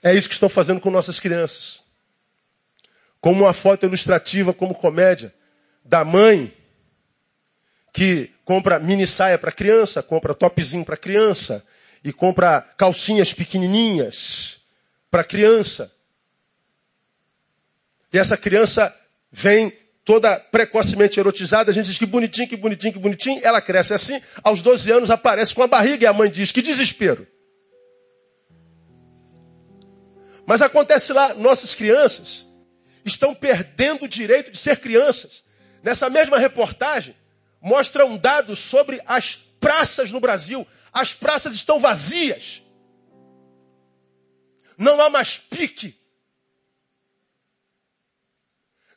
É 0.02 0.12
isso 0.12 0.29
que 0.29 0.35
estão 0.35 0.50
fazendo 0.50 0.83
com 0.83 0.90
nossas 0.90 1.18
crianças. 1.18 1.83
Como 3.22 3.44
uma 3.44 3.55
foto 3.55 3.87
ilustrativa, 3.87 4.52
como 4.52 4.74
comédia, 4.74 5.35
da 5.83 6.05
mãe 6.05 6.55
que 7.96 8.30
compra 8.44 8.78
mini 8.78 9.06
saia 9.06 9.38
para 9.38 9.50
criança, 9.50 10.02
compra 10.02 10.35
topzinho 10.35 10.85
para 10.85 10.98
criança 10.98 11.64
e 12.04 12.12
compra 12.12 12.61
calcinhas 12.76 13.32
pequenininhas 13.32 14.61
para 15.11 15.24
criança. 15.24 15.90
E 18.12 18.18
essa 18.18 18.37
criança 18.37 18.94
vem 19.32 19.72
toda 20.04 20.38
precocemente 20.38 21.18
erotizada, 21.18 21.70
a 21.70 21.74
gente 21.74 21.87
diz 21.87 21.96
que 21.96 22.04
bonitinho, 22.04 22.46
que 22.46 22.56
bonitinho, 22.59 22.92
que 22.92 22.98
bonitinho, 22.98 23.40
ela 23.42 23.62
cresce 23.62 23.94
assim, 23.94 24.20
aos 24.44 24.61
12 24.61 24.90
anos 24.90 25.11
aparece 25.11 25.54
com 25.54 25.62
a 25.62 25.66
barriga 25.66 26.04
e 26.04 26.06
a 26.06 26.12
mãe 26.12 26.30
diz 26.30 26.52
que 26.52 26.61
desespero. 26.61 27.26
Mas 30.44 30.61
acontece 30.61 31.14
lá, 31.14 31.32
nossas 31.32 31.74
crianças 31.74 32.46
estão 33.06 33.35
perdendo 33.35 34.04
o 34.04 34.09
direito 34.09 34.50
de 34.50 34.59
ser 34.59 34.80
crianças. 34.80 35.42
Nessa 35.82 36.11
mesma 36.11 36.37
reportagem, 36.38 37.16
mostra 37.60 38.04
um 38.04 38.16
dado 38.16 38.54
sobre 38.54 39.02
as 39.06 39.36
praças 39.60 40.10
no 40.12 40.20
Brasil. 40.20 40.66
As 40.92 41.12
praças 41.14 41.54
estão 41.54 41.78
vazias. 41.78 42.62
Não 44.78 45.00
há 45.00 45.08
mais 45.08 45.38
pique. 45.38 45.98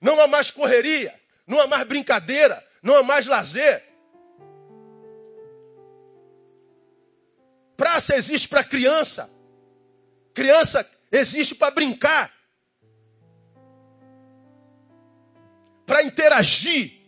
Não 0.02 0.20
há 0.20 0.28
mais 0.28 0.52
correria. 0.52 1.20
Não 1.48 1.60
há 1.60 1.68
mais 1.68 1.88
brincadeira. 1.88 2.66
Não 2.82 2.96
há 2.96 3.04
mais 3.04 3.26
lazer. 3.28 3.84
Praça 7.76 8.16
existe 8.16 8.48
para 8.48 8.64
criança. 8.64 9.30
Criança 10.34 10.90
existe 11.12 11.56
para 11.56 11.72
brincar, 11.72 12.34
para 15.86 16.04
interagir. 16.04 16.99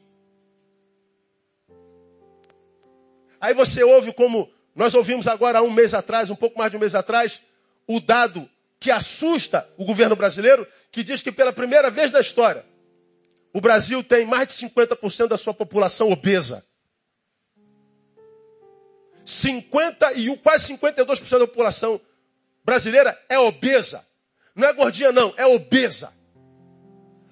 Aí 3.41 3.55
você 3.55 3.83
ouve 3.83 4.13
como 4.13 4.49
nós 4.75 4.93
ouvimos 4.93 5.27
agora 5.27 5.59
há 5.59 5.61
um 5.63 5.71
mês 5.71 5.95
atrás, 5.95 6.29
um 6.29 6.35
pouco 6.35 6.59
mais 6.59 6.69
de 6.69 6.77
um 6.77 6.79
mês 6.79 6.93
atrás, 6.93 7.41
o 7.87 7.99
dado 7.99 8.47
que 8.79 8.91
assusta 8.91 9.67
o 9.77 9.83
governo 9.83 10.15
brasileiro, 10.15 10.67
que 10.91 11.03
diz 11.03 11.21
que 11.21 11.31
pela 11.31 11.51
primeira 11.51 11.89
vez 11.89 12.11
na 12.11 12.19
história, 12.19 12.63
o 13.51 13.59
Brasil 13.59 14.03
tem 14.03 14.25
mais 14.25 14.47
de 14.47 14.53
50% 14.53 15.27
da 15.27 15.37
sua 15.37 15.53
população 15.53 16.11
obesa. 16.11 16.63
51, 19.25 20.37
quase 20.37 20.73
52% 20.73 21.39
da 21.39 21.47
população 21.47 21.99
brasileira 22.63 23.19
é 23.27 23.39
obesa. 23.39 24.05
Não 24.55 24.67
é 24.67 24.73
gordinha, 24.73 25.11
não, 25.11 25.33
é 25.35 25.45
obesa. 25.45 26.13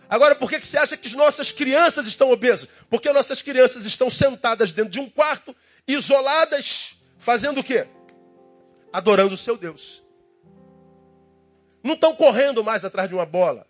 Agora, 0.09 0.35
por 0.35 0.49
que, 0.49 0.59
que 0.59 0.65
você 0.65 0.77
acha 0.77 0.97
que 0.97 1.07
as 1.07 1.13
nossas 1.13 1.51
crianças 1.51 2.07
estão 2.07 2.31
obesas? 2.31 2.67
Porque 2.89 3.13
nossas 3.13 3.43
crianças 3.43 3.85
estão 3.85 4.09
sentadas 4.09 4.73
dentro 4.73 4.91
de 4.91 4.99
um 4.99 5.07
quarto, 5.07 5.55
isoladas, 5.87 6.95
fazendo 7.19 7.59
o 7.59 7.63
quê? 7.63 7.87
Adorando 8.91 9.35
o 9.35 9.37
seu 9.37 9.55
Deus. 9.55 10.03
Não 11.83 11.93
estão 11.93 12.15
correndo 12.15 12.63
mais 12.63 12.83
atrás 12.83 13.07
de 13.07 13.13
uma 13.13 13.25
bola. 13.25 13.67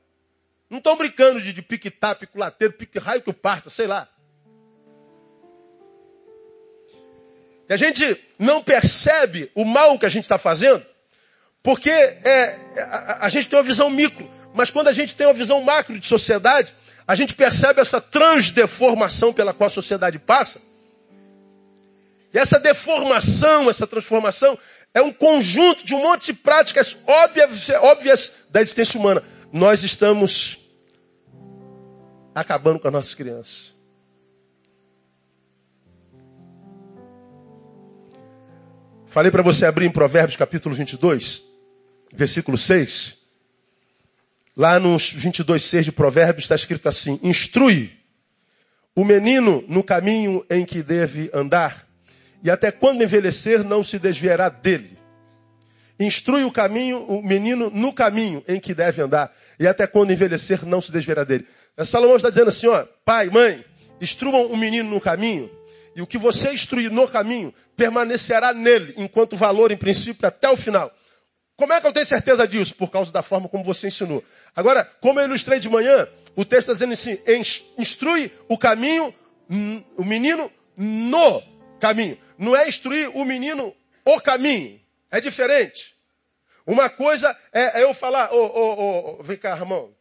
Não 0.70 0.78
estão 0.78 0.96
brincando 0.96 1.42
de, 1.42 1.52
de 1.52 1.62
pique-tá, 1.62 2.16
pique-lateiro, 2.16 2.74
pique-raio 2.74 3.22
que 3.22 3.30
o 3.30 3.34
parta, 3.34 3.70
sei 3.70 3.88
lá. 3.88 4.08
E 7.68 7.74
a 7.74 7.78
gente 7.78 8.18
não 8.40 8.64
percebe 8.64 9.52
o 9.54 9.66
mal 9.66 10.00
que 10.00 10.06
a 10.06 10.10
gente 10.10 10.24
está 10.24 10.38
fazendo, 10.38 10.84
porque 11.62 11.90
é, 11.90 12.58
a, 12.78 13.26
a, 13.26 13.30
gente 13.30 13.50
tem 13.50 13.60
uma 13.60 13.64
visão 13.64 13.90
micro. 13.90 14.39
Mas 14.54 14.70
quando 14.70 14.88
a 14.88 14.94
gente 14.94 15.16
tem 15.16 15.28
uma 15.28 15.34
visão 15.34 15.62
macro 15.62 16.00
de 16.00 16.06
sociedade, 16.06 16.74
a 17.08 17.16
gente 17.16 17.34
percebe 17.34 17.82
essa 17.82 18.00
transdeformação 18.00 19.34
pela 19.34 19.54
qual 19.54 19.68
a 19.68 19.72
sociedade 19.72 20.20
passa. 20.20 20.62
E 22.34 22.38
essa 22.38 22.60
deformação, 22.60 23.70
essa 23.70 23.88
transformação, 23.88 24.58
é 24.94 25.02
um 25.02 25.12
conjunto 25.12 25.86
de 25.86 25.96
um 25.96 26.02
monte 26.04 26.28
de 26.28 26.34
práticas 26.34 26.96
óbvias, 27.08 27.70
óbvias 27.82 28.32
da 28.50 28.62
existência 28.62 29.00
humana. 29.00 29.24
Nós 29.52 29.82
estamos 29.84 30.60
acabando 32.36 32.80
com 32.80 32.88
as 32.88 32.94
nossas 32.94 33.16
crianças. 33.16 33.74
Falei 39.08 39.32
para 39.32 39.42
você 39.42 39.66
abrir 39.66 39.88
em 39.88 39.92
Provérbios 39.92 40.38
capítulo 40.38 40.76
22, 40.76 41.44
versículo 42.14 42.56
6. 42.56 43.19
Lá 44.60 44.78
nos 44.78 45.10
22, 45.14 45.64
6 45.64 45.86
de 45.86 45.92
Provérbios 45.94 46.44
está 46.44 46.54
escrito 46.54 46.90
assim: 46.90 47.18
Instrui 47.24 47.94
o 48.94 49.06
menino 49.06 49.64
no 49.70 49.82
caminho 49.82 50.46
em 50.50 50.66
que 50.66 50.84
deve 50.84 51.32
andar, 51.34 51.88
e 52.44 52.52
até 52.52 52.70
quando 52.70 53.02
envelhecer 53.02 53.64
não 53.64 53.86
se 53.86 53.98
desviará 53.98 54.50
dele. 54.50 55.00
Instrui 55.98 56.44
o 56.44 56.52
caminho, 56.52 57.06
o 57.06 57.24
menino 57.24 57.70
no 57.70 57.94
caminho 57.94 58.44
em 58.50 58.60
que 58.60 58.74
deve 58.74 59.02
andar, 59.02 59.34
e 59.58 59.66
até 59.66 59.88
quando 59.88 60.12
envelhecer 60.12 60.66
não 60.66 60.82
se 60.82 60.92
desviará 60.92 61.24
dele. 61.24 61.48
Salomão 61.86 62.18
está 62.18 62.28
dizendo 62.28 62.50
assim, 62.50 62.68
ó, 62.68 62.86
pai, 63.06 63.30
mãe, 63.30 63.64
instruam 64.02 64.48
o 64.48 64.58
menino 64.58 64.90
no 64.90 65.00
caminho, 65.00 65.50
e 65.96 66.02
o 66.02 66.08
que 66.08 66.18
você 66.18 66.52
instruir 66.52 66.92
no 66.92 67.08
caminho 67.08 67.54
permanecerá 67.78 68.52
nele, 68.52 68.94
enquanto 68.98 69.38
valor 69.38 69.72
em 69.72 69.78
princípio 69.78 70.28
até 70.28 70.50
o 70.50 70.58
final. 70.58 70.92
Como 71.60 71.74
é 71.74 71.82
que 71.82 71.86
eu 71.86 71.92
tenho 71.92 72.06
certeza 72.06 72.48
disso? 72.48 72.74
Por 72.74 72.90
causa 72.90 73.12
da 73.12 73.22
forma 73.22 73.50
como 73.50 73.66
você 73.66 73.90
ensinou. 73.90 74.24
Agora, 74.56 74.86
como 75.02 75.20
eu 75.20 75.26
ilustrei 75.26 75.60
de 75.60 75.68
manhã, 75.68 76.08
o 76.34 76.46
texto 76.46 76.72
está 76.72 76.74
dizendo 76.74 76.94
assim: 76.94 77.20
instrui 77.78 78.32
o 78.48 78.58
caminho, 78.58 79.14
o 79.98 80.06
menino 80.06 80.50
no 80.78 81.44
caminho. 81.78 82.18
Não 82.38 82.56
é 82.56 82.66
instruir 82.66 83.10
o 83.14 83.26
menino 83.26 83.76
o 84.06 84.22
caminho. 84.22 84.80
É 85.12 85.20
diferente. 85.20 85.98
Uma 86.66 86.90
coisa 86.90 87.38
é, 87.52 87.82
é 87.82 87.84
eu 87.84 87.94
falar, 87.94 88.32
ô, 88.34 88.38
ô, 88.38 89.20
ô, 89.20 89.24
vem 89.24 89.36
cá, 89.36 89.54
Ramon, 89.54 89.92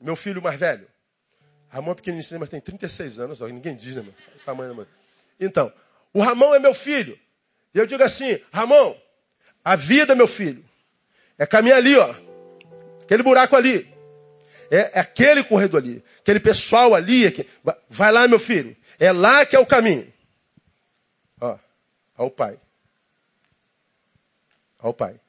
meu 0.00 0.14
filho 0.14 0.40
mais 0.40 0.56
velho. 0.56 0.86
Ramon 1.68 1.90
é 1.90 1.94
pequenininho, 1.96 2.38
mas 2.38 2.48
tem 2.48 2.60
36 2.60 3.18
anos, 3.18 3.40
ó, 3.40 3.48
ninguém 3.48 3.74
diz, 3.74 3.96
né, 3.96 4.02
mano? 4.02 4.14
O 4.36 4.44
tamanho 4.44 4.76
da. 4.76 4.86
Então, 5.40 5.72
o 6.12 6.20
Ramon 6.22 6.54
é 6.54 6.60
meu 6.60 6.74
filho. 6.74 7.18
E 7.74 7.78
eu 7.78 7.86
digo 7.86 8.04
assim, 8.04 8.38
Ramon, 8.52 8.94
a 9.64 9.74
vida, 9.74 10.14
meu 10.14 10.28
filho, 10.28 10.64
é 11.38 11.46
caminhar 11.46 11.78
ali, 11.78 11.96
ó. 11.96 12.14
Aquele 13.02 13.22
buraco 13.22 13.56
ali. 13.56 13.92
É, 14.70 14.98
é 14.98 15.00
aquele 15.00 15.44
corredor 15.44 15.82
ali. 15.82 16.02
Aquele 16.20 16.40
pessoal 16.40 16.94
ali. 16.94 17.26
Aqui. 17.26 17.46
Vai 17.88 18.12
lá, 18.12 18.26
meu 18.26 18.38
filho. 18.38 18.76
É 18.98 19.12
lá 19.12 19.44
que 19.44 19.54
é 19.54 19.58
o 19.58 19.66
caminho. 19.66 20.10
Ó, 21.40 21.58
ao 22.16 22.30
pai. 22.30 22.58
Ao 24.78 24.94
pai. 24.94 25.20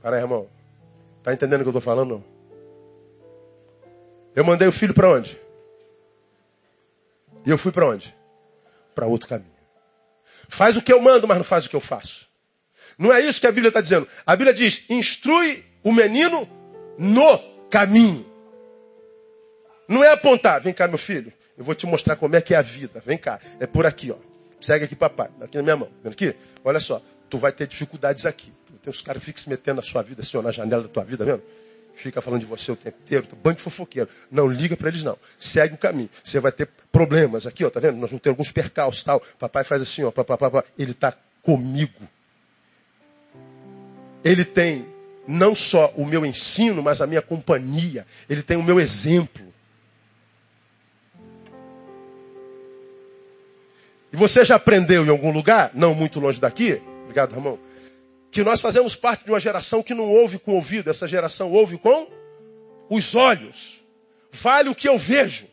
Para 0.00 0.16
aí, 0.16 0.22
irmão. 0.22 0.48
Tá 1.22 1.32
entendendo 1.32 1.60
o 1.60 1.64
que 1.64 1.68
eu 1.68 1.78
estou 1.78 1.80
falando? 1.80 2.22
Eu 4.34 4.44
mandei 4.44 4.68
o 4.68 4.72
filho 4.72 4.92
para 4.92 5.08
onde? 5.08 5.40
E 7.46 7.50
eu 7.50 7.56
fui 7.56 7.72
para 7.72 7.86
onde? 7.86 8.14
Para 8.94 9.06
outro 9.06 9.28
caminho. 9.28 9.50
Faz 10.48 10.76
o 10.76 10.82
que 10.82 10.92
eu 10.92 11.00
mando, 11.00 11.26
mas 11.26 11.38
não 11.38 11.44
faz 11.44 11.64
o 11.66 11.70
que 11.70 11.76
eu 11.76 11.80
faço. 11.80 12.28
Não 12.98 13.12
é 13.12 13.20
isso 13.20 13.40
que 13.40 13.46
a 13.46 13.52
Bíblia 13.52 13.68
está 13.68 13.80
dizendo. 13.80 14.06
A 14.26 14.36
Bíblia 14.36 14.54
diz: 14.54 14.84
instrui 14.88 15.64
o 15.82 15.92
menino 15.92 16.48
no 16.98 17.38
caminho. 17.70 18.24
Não 19.88 20.02
é 20.02 20.12
apontar, 20.12 20.60
vem 20.60 20.72
cá, 20.72 20.88
meu 20.88 20.96
filho, 20.96 21.32
eu 21.58 21.64
vou 21.64 21.74
te 21.74 21.86
mostrar 21.86 22.16
como 22.16 22.34
é 22.34 22.40
que 22.40 22.54
é 22.54 22.56
a 22.56 22.62
vida. 22.62 23.02
Vem 23.04 23.18
cá, 23.18 23.38
é 23.60 23.66
por 23.66 23.86
aqui, 23.86 24.10
ó. 24.10 24.16
Segue 24.60 24.86
aqui, 24.86 24.96
papai. 24.96 25.28
Aqui 25.42 25.58
na 25.58 25.62
minha 25.62 25.76
mão. 25.76 25.90
Vendo 26.02 26.14
aqui? 26.14 26.34
Olha 26.64 26.80
só, 26.80 27.02
tu 27.28 27.36
vai 27.36 27.52
ter 27.52 27.66
dificuldades 27.66 28.24
aqui. 28.24 28.50
Tem 28.82 28.90
uns 28.90 29.02
caras 29.02 29.20
que 29.20 29.26
ficam 29.26 29.42
se 29.42 29.48
metendo 29.48 29.76
na 29.76 29.82
sua 29.82 30.02
vida, 30.02 30.22
assim, 30.22 30.36
ó, 30.36 30.42
na 30.42 30.50
janela 30.50 30.82
da 30.82 30.88
tua 30.88 31.04
vida, 31.04 31.24
vendo? 31.24 31.42
Fica 31.94 32.20
falando 32.20 32.40
de 32.40 32.46
você 32.46 32.72
o 32.72 32.76
tempo 32.76 32.98
inteiro, 33.02 33.26
bando 33.42 33.56
de 33.56 33.62
fofoqueiro. 33.62 34.08
Não 34.30 34.48
liga 34.48 34.76
para 34.76 34.88
eles, 34.88 35.04
não. 35.04 35.16
Segue 35.38 35.74
o 35.74 35.78
caminho. 35.78 36.10
Você 36.22 36.40
vai 36.40 36.50
ter 36.50 36.68
problemas 36.90 37.46
aqui, 37.46 37.64
ó, 37.64 37.70
tá 37.70 37.78
vendo? 37.78 37.96
Nós 37.98 38.10
vamos 38.10 38.22
ter 38.22 38.30
alguns 38.30 38.50
percalços 38.50 39.04
tal. 39.04 39.20
Papai 39.38 39.64
faz 39.64 39.80
assim, 39.80 40.02
ó, 40.02 40.10
papai. 40.10 40.64
Ele 40.78 40.90
está 40.90 41.14
comigo. 41.42 42.08
Ele 44.24 44.44
tem 44.44 44.86
não 45.28 45.54
só 45.54 45.92
o 45.96 46.06
meu 46.06 46.24
ensino, 46.24 46.82
mas 46.82 47.00
a 47.00 47.06
minha 47.06 47.22
companhia. 47.22 48.06
Ele 48.28 48.42
tem 48.42 48.56
o 48.56 48.62
meu 48.62 48.80
exemplo. 48.80 49.52
E 54.12 54.16
você 54.16 54.44
já 54.44 54.56
aprendeu 54.56 55.04
em 55.04 55.08
algum 55.10 55.30
lugar, 55.30 55.72
não 55.74 55.94
muito 55.94 56.20
longe 56.20 56.40
daqui, 56.40 56.80
obrigado, 57.02 57.34
Ramon, 57.34 57.58
que 58.30 58.44
nós 58.44 58.60
fazemos 58.60 58.94
parte 58.94 59.24
de 59.24 59.32
uma 59.32 59.40
geração 59.40 59.82
que 59.82 59.92
não 59.92 60.04
ouve 60.04 60.38
com 60.38 60.52
o 60.52 60.54
ouvido, 60.54 60.88
essa 60.88 61.06
geração 61.08 61.52
ouve 61.52 61.76
com 61.76 62.08
os 62.88 63.14
olhos. 63.14 63.80
Vale 64.30 64.68
o 64.68 64.74
que 64.74 64.88
eu 64.88 64.96
vejo. 64.96 65.46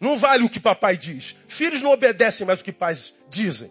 Não 0.00 0.16
vale 0.16 0.44
o 0.44 0.48
que 0.48 0.60
papai 0.60 0.96
diz. 0.96 1.36
Filhos 1.46 1.82
não 1.82 1.92
obedecem 1.92 2.46
mais 2.46 2.60
o 2.60 2.64
que 2.64 2.72
pais 2.72 3.14
dizem. 3.28 3.70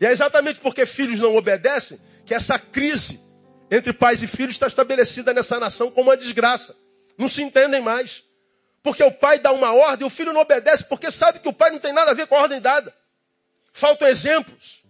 E 0.00 0.06
é 0.06 0.10
exatamente 0.10 0.60
porque 0.60 0.84
filhos 0.84 1.20
não 1.20 1.36
obedecem 1.36 1.98
que 2.24 2.34
essa 2.34 2.58
crise 2.58 3.20
entre 3.70 3.92
pais 3.92 4.22
e 4.22 4.26
filhos 4.26 4.54
está 4.54 4.66
estabelecida 4.66 5.32
nessa 5.32 5.58
nação 5.58 5.90
como 5.90 6.10
uma 6.10 6.16
desgraça. 6.16 6.76
Não 7.16 7.28
se 7.28 7.42
entendem 7.42 7.80
mais. 7.80 8.22
Porque 8.82 9.02
o 9.02 9.12
pai 9.12 9.38
dá 9.38 9.52
uma 9.52 9.72
ordem, 9.72 10.06
o 10.06 10.10
filho 10.10 10.32
não 10.32 10.40
obedece 10.40 10.84
porque 10.84 11.10
sabe 11.10 11.38
que 11.38 11.48
o 11.48 11.52
pai 11.52 11.70
não 11.70 11.78
tem 11.78 11.92
nada 11.92 12.10
a 12.10 12.14
ver 12.14 12.26
com 12.26 12.34
a 12.34 12.40
ordem 12.40 12.60
dada. 12.60 12.94
Faltam 13.72 14.08
exemplos. 14.08 14.82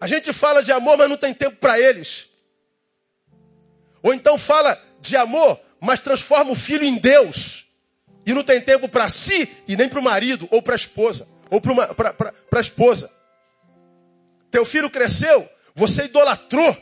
A 0.00 0.06
gente 0.06 0.32
fala 0.32 0.62
de 0.62 0.70
amor, 0.70 0.96
mas 0.96 1.10
não 1.10 1.16
tem 1.16 1.34
tempo 1.34 1.56
para 1.56 1.80
eles. 1.80 2.28
Ou 4.02 4.14
então 4.14 4.38
fala 4.38 4.80
de 5.00 5.16
amor, 5.16 5.60
mas 5.80 6.02
transforma 6.02 6.52
o 6.52 6.54
filho 6.54 6.84
em 6.84 6.96
Deus. 6.96 7.66
E 8.24 8.32
não 8.32 8.44
tem 8.44 8.60
tempo 8.60 8.88
para 8.88 9.08
si 9.08 9.50
e 9.66 9.76
nem 9.76 9.88
para 9.88 9.98
o 9.98 10.02
marido, 10.02 10.46
ou 10.50 10.62
para 10.62 10.74
a 10.74 10.76
esposa. 10.76 11.28
Ou 11.50 11.60
para 11.60 12.34
a 12.52 12.60
esposa. 12.60 13.10
Teu 14.50 14.64
filho 14.64 14.90
cresceu, 14.90 15.48
você 15.74 16.04
idolatrou. 16.04 16.76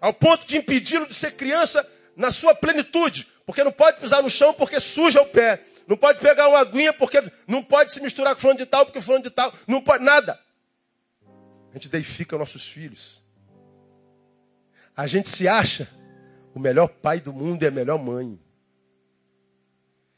Ao 0.00 0.12
ponto 0.12 0.46
de 0.46 0.56
impedi-lo 0.56 1.06
de 1.06 1.14
ser 1.14 1.32
criança 1.32 1.88
na 2.16 2.30
sua 2.30 2.54
plenitude. 2.54 3.26
Porque 3.46 3.64
não 3.64 3.72
pode 3.72 4.00
pisar 4.00 4.22
no 4.22 4.30
chão 4.30 4.52
porque 4.52 4.80
suja 4.80 5.20
o 5.20 5.26
pé. 5.26 5.64
Não 5.86 5.96
pode 5.96 6.18
pegar 6.18 6.48
uma 6.48 6.58
aguinha 6.58 6.92
porque 6.92 7.22
não 7.46 7.62
pode 7.62 7.92
se 7.92 8.00
misturar 8.00 8.34
com 8.34 8.40
fulano 8.40 8.58
de 8.58 8.66
tal 8.66 8.86
porque 8.86 9.00
fulano 9.00 9.24
de 9.24 9.30
tal. 9.30 9.52
Não 9.66 9.82
pode 9.82 10.04
nada. 10.04 10.38
A 11.70 11.74
gente 11.74 11.88
deifica 11.88 12.38
nossos 12.38 12.68
filhos. 12.68 13.22
A 14.96 15.06
gente 15.06 15.28
se 15.28 15.48
acha 15.48 15.88
o 16.54 16.60
melhor 16.60 16.88
pai 16.88 17.20
do 17.20 17.32
mundo 17.32 17.62
e 17.62 17.66
a 17.66 17.70
melhor 17.70 17.98
mãe. 17.98 18.38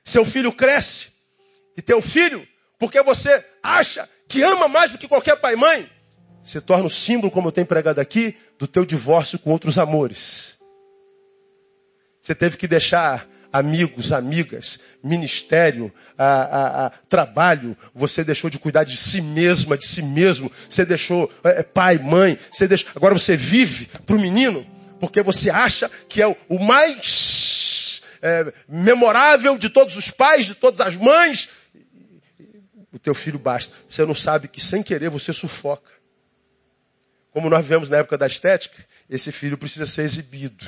Seu 0.04 0.24
filho 0.24 0.52
cresce 0.52 1.10
e 1.76 1.82
teu 1.82 2.00
filho, 2.00 2.46
porque 2.78 3.02
você 3.02 3.44
acha 3.62 4.08
que 4.28 4.42
ama 4.42 4.68
mais 4.68 4.92
do 4.92 4.98
que 4.98 5.08
qualquer 5.08 5.36
pai 5.40 5.54
e 5.54 5.56
mãe, 5.56 5.90
se 6.46 6.60
torna 6.60 6.86
o 6.86 6.90
símbolo, 6.90 7.30
como 7.30 7.48
eu 7.48 7.52
tenho 7.52 7.66
pregado 7.66 8.00
aqui, 8.00 8.36
do 8.56 8.68
teu 8.68 8.86
divórcio 8.86 9.36
com 9.36 9.50
outros 9.50 9.80
amores. 9.80 10.56
Você 12.22 12.36
teve 12.36 12.56
que 12.56 12.68
deixar 12.68 13.28
amigos, 13.52 14.12
amigas, 14.12 14.78
ministério, 15.02 15.92
a, 16.16 16.26
a, 16.26 16.86
a, 16.86 16.90
trabalho, 17.08 17.76
você 17.92 18.22
deixou 18.22 18.48
de 18.48 18.60
cuidar 18.60 18.84
de 18.84 18.96
si 18.96 19.20
mesma, 19.20 19.76
de 19.76 19.86
si 19.86 20.02
mesmo, 20.02 20.50
você 20.68 20.84
deixou 20.84 21.30
é, 21.42 21.60
é 21.60 21.62
pai, 21.64 21.98
mãe, 21.98 22.38
você 22.50 22.68
deixou, 22.68 22.90
agora 22.94 23.14
você 23.14 23.36
vive 23.36 23.88
para 24.06 24.14
o 24.14 24.20
menino, 24.20 24.64
porque 25.00 25.22
você 25.22 25.50
acha 25.50 25.90
que 26.08 26.22
é 26.22 26.28
o, 26.28 26.36
o 26.48 26.58
mais 26.60 28.02
é, 28.22 28.52
memorável 28.68 29.58
de 29.58 29.68
todos 29.68 29.96
os 29.96 30.12
pais, 30.12 30.46
de 30.46 30.54
todas 30.54 30.80
as 30.80 30.94
mães. 30.94 31.48
O 32.92 32.98
teu 32.98 33.14
filho 33.14 33.38
basta. 33.38 33.76
Você 33.88 34.06
não 34.06 34.14
sabe 34.14 34.48
que 34.48 34.60
sem 34.60 34.82
querer 34.82 35.10
você 35.10 35.32
sufoca. 35.32 35.95
Como 37.36 37.50
nós 37.50 37.60
vivemos 37.60 37.90
na 37.90 37.98
época 37.98 38.16
da 38.16 38.26
estética, 38.26 38.82
esse 39.10 39.30
filho 39.30 39.58
precisa 39.58 39.84
ser 39.84 40.04
exibido. 40.04 40.66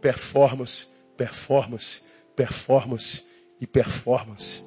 performance, 0.00 0.86
performance, 1.14 2.00
performance 2.34 3.22
e 3.60 3.66
performance. 3.66 4.64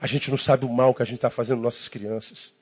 A 0.00 0.06
gente 0.06 0.30
não 0.30 0.38
sabe 0.38 0.64
o 0.64 0.70
mal 0.70 0.94
que 0.94 1.02
a 1.02 1.04
gente 1.04 1.16
está 1.16 1.28
fazendo 1.28 1.60
nossas 1.60 1.88
crianças. 1.88 2.54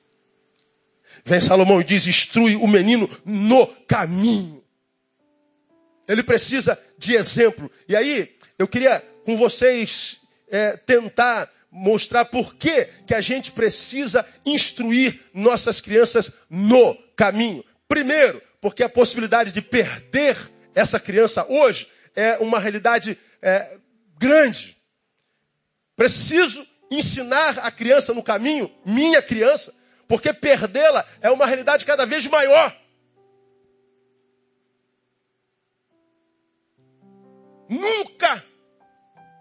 Vem 1.23 1.39
Salomão 1.39 1.79
e 1.79 1.85
diz: 1.85 2.05
instrui 2.05 2.57
o 2.57 2.67
menino 2.67 3.09
no 3.23 3.65
caminho. 3.65 4.61
Ele 6.05 6.21
precisa 6.21 6.77
de 6.97 7.15
exemplo. 7.15 7.71
E 7.87 7.95
aí, 7.95 8.35
eu 8.59 8.67
queria 8.67 8.99
com 9.23 9.37
vocês 9.37 10.19
é, 10.49 10.75
tentar 10.75 11.49
mostrar 11.73 12.25
por 12.25 12.53
que, 12.55 12.85
que 13.07 13.15
a 13.15 13.19
gente 13.19 13.51
precisa 13.51 14.25
instruir 14.45 15.19
nossas 15.33 15.81
crianças 15.81 16.31
no 16.47 16.95
caminho. 17.15 17.65
Primeiro, 17.87 18.41
porque 18.61 18.83
a 18.83 18.89
possibilidade 18.89 19.51
de 19.51 19.61
perder 19.61 20.37
essa 20.75 20.99
criança 20.99 21.45
hoje 21.49 21.87
é 22.15 22.37
uma 22.37 22.59
realidade 22.59 23.17
é, 23.41 23.77
grande. 24.17 24.77
Preciso 25.95 26.65
ensinar 26.91 27.57
a 27.57 27.71
criança 27.71 28.13
no 28.13 28.21
caminho, 28.21 28.71
minha 28.85 29.21
criança, 29.21 29.73
porque 30.07 30.31
perdê-la 30.31 31.05
é 31.21 31.31
uma 31.31 31.47
realidade 31.47 31.85
cada 31.85 32.05
vez 32.05 32.27
maior. 32.27 32.75
Nunca 37.67 38.43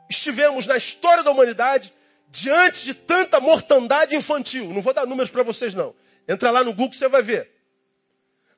estivemos 0.08 0.66
na 0.66 0.76
história 0.78 1.22
da 1.22 1.30
humanidade 1.30 1.92
diante 2.32 2.84
de 2.86 2.94
tanta 2.94 3.38
mortandade 3.38 4.16
infantil. 4.16 4.72
Não 4.72 4.80
vou 4.80 4.94
dar 4.94 5.06
números 5.06 5.30
para 5.30 5.42
vocês, 5.42 5.74
não. 5.74 5.94
Entra 6.26 6.50
lá 6.50 6.64
no 6.64 6.72
Google, 6.72 6.94
você 6.94 7.06
vai 7.06 7.22
ver. 7.22 7.52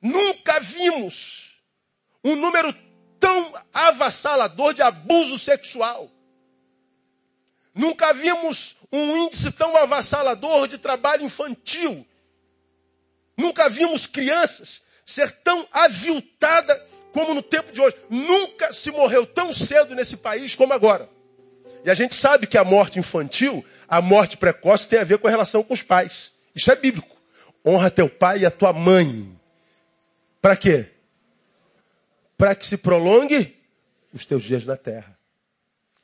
Nunca 0.01 0.61
vimos 0.61 1.59
um 2.23 2.37
número 2.37 2.73
tão 3.19 3.53
avassalador 3.73 4.73
de 4.73 4.81
abuso 4.81 5.37
sexual. 5.37 6.09
Nunca 7.73 8.13
vimos 8.13 8.77
um 8.89 9.17
índice 9.17 9.51
tão 9.51 9.75
avassalador 9.75 10.69
de 10.69 10.77
trabalho 10.77 11.25
infantil. 11.25 12.07
Nunca 13.37 13.67
vimos 13.67 14.07
crianças 14.07 14.81
ser 15.05 15.29
tão 15.43 15.67
aviltada 15.69 16.73
como 17.11 17.33
no 17.33 17.43
tempo 17.43 17.73
de 17.73 17.81
hoje. 17.81 17.97
Nunca 18.09 18.71
se 18.71 18.89
morreu 18.89 19.25
tão 19.25 19.51
cedo 19.51 19.93
nesse 19.93 20.15
país 20.15 20.55
como 20.55 20.71
agora. 20.71 21.09
E 21.85 21.91
a 21.91 21.93
gente 21.93 22.15
sabe 22.15 22.47
que 22.47 22.57
a 22.57 22.63
morte 22.63 22.97
infantil, 22.97 23.63
a 23.87 24.01
morte 24.01 24.37
precoce, 24.37 24.89
tem 24.89 24.97
a 24.97 25.03
ver 25.03 25.19
com 25.19 25.27
a 25.27 25.29
relação 25.29 25.61
com 25.61 25.71
os 25.71 25.83
pais. 25.83 26.33
Isso 26.55 26.71
é 26.71 26.75
bíblico. 26.75 27.15
Honra 27.63 27.91
teu 27.91 28.09
pai 28.09 28.39
e 28.39 28.45
a 28.45 28.49
tua 28.49 28.73
mãe. 28.73 29.39
Para 30.41 30.55
quê? 30.55 30.87
Para 32.35 32.55
que 32.55 32.65
se 32.65 32.75
prolongue 32.75 33.55
os 34.11 34.25
teus 34.25 34.43
dias 34.43 34.65
na 34.65 34.75
terra. 34.75 35.15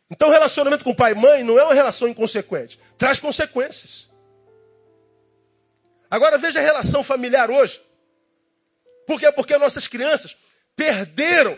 Então, 0.08 0.28
o 0.28 0.32
relacionamento 0.32 0.84
com 0.84 0.94
pai 0.94 1.14
e 1.14 1.16
mãe 1.16 1.44
não 1.44 1.58
é 1.58 1.64
uma 1.64 1.74
relação 1.74 2.08
inconsequente. 2.08 2.80
Traz 2.96 3.20
consequências. 3.20 4.08
Agora, 6.12 6.38
veja 6.38 6.60
a 6.60 6.64
relação 6.64 7.02
familiar 7.02 7.50
hoje. 7.50 7.82
Por 9.08 9.20
quê? 9.20 9.32
Porque 9.32 9.58
nossas 9.58 9.88
crianças 9.88 10.38
perderam 10.76 11.58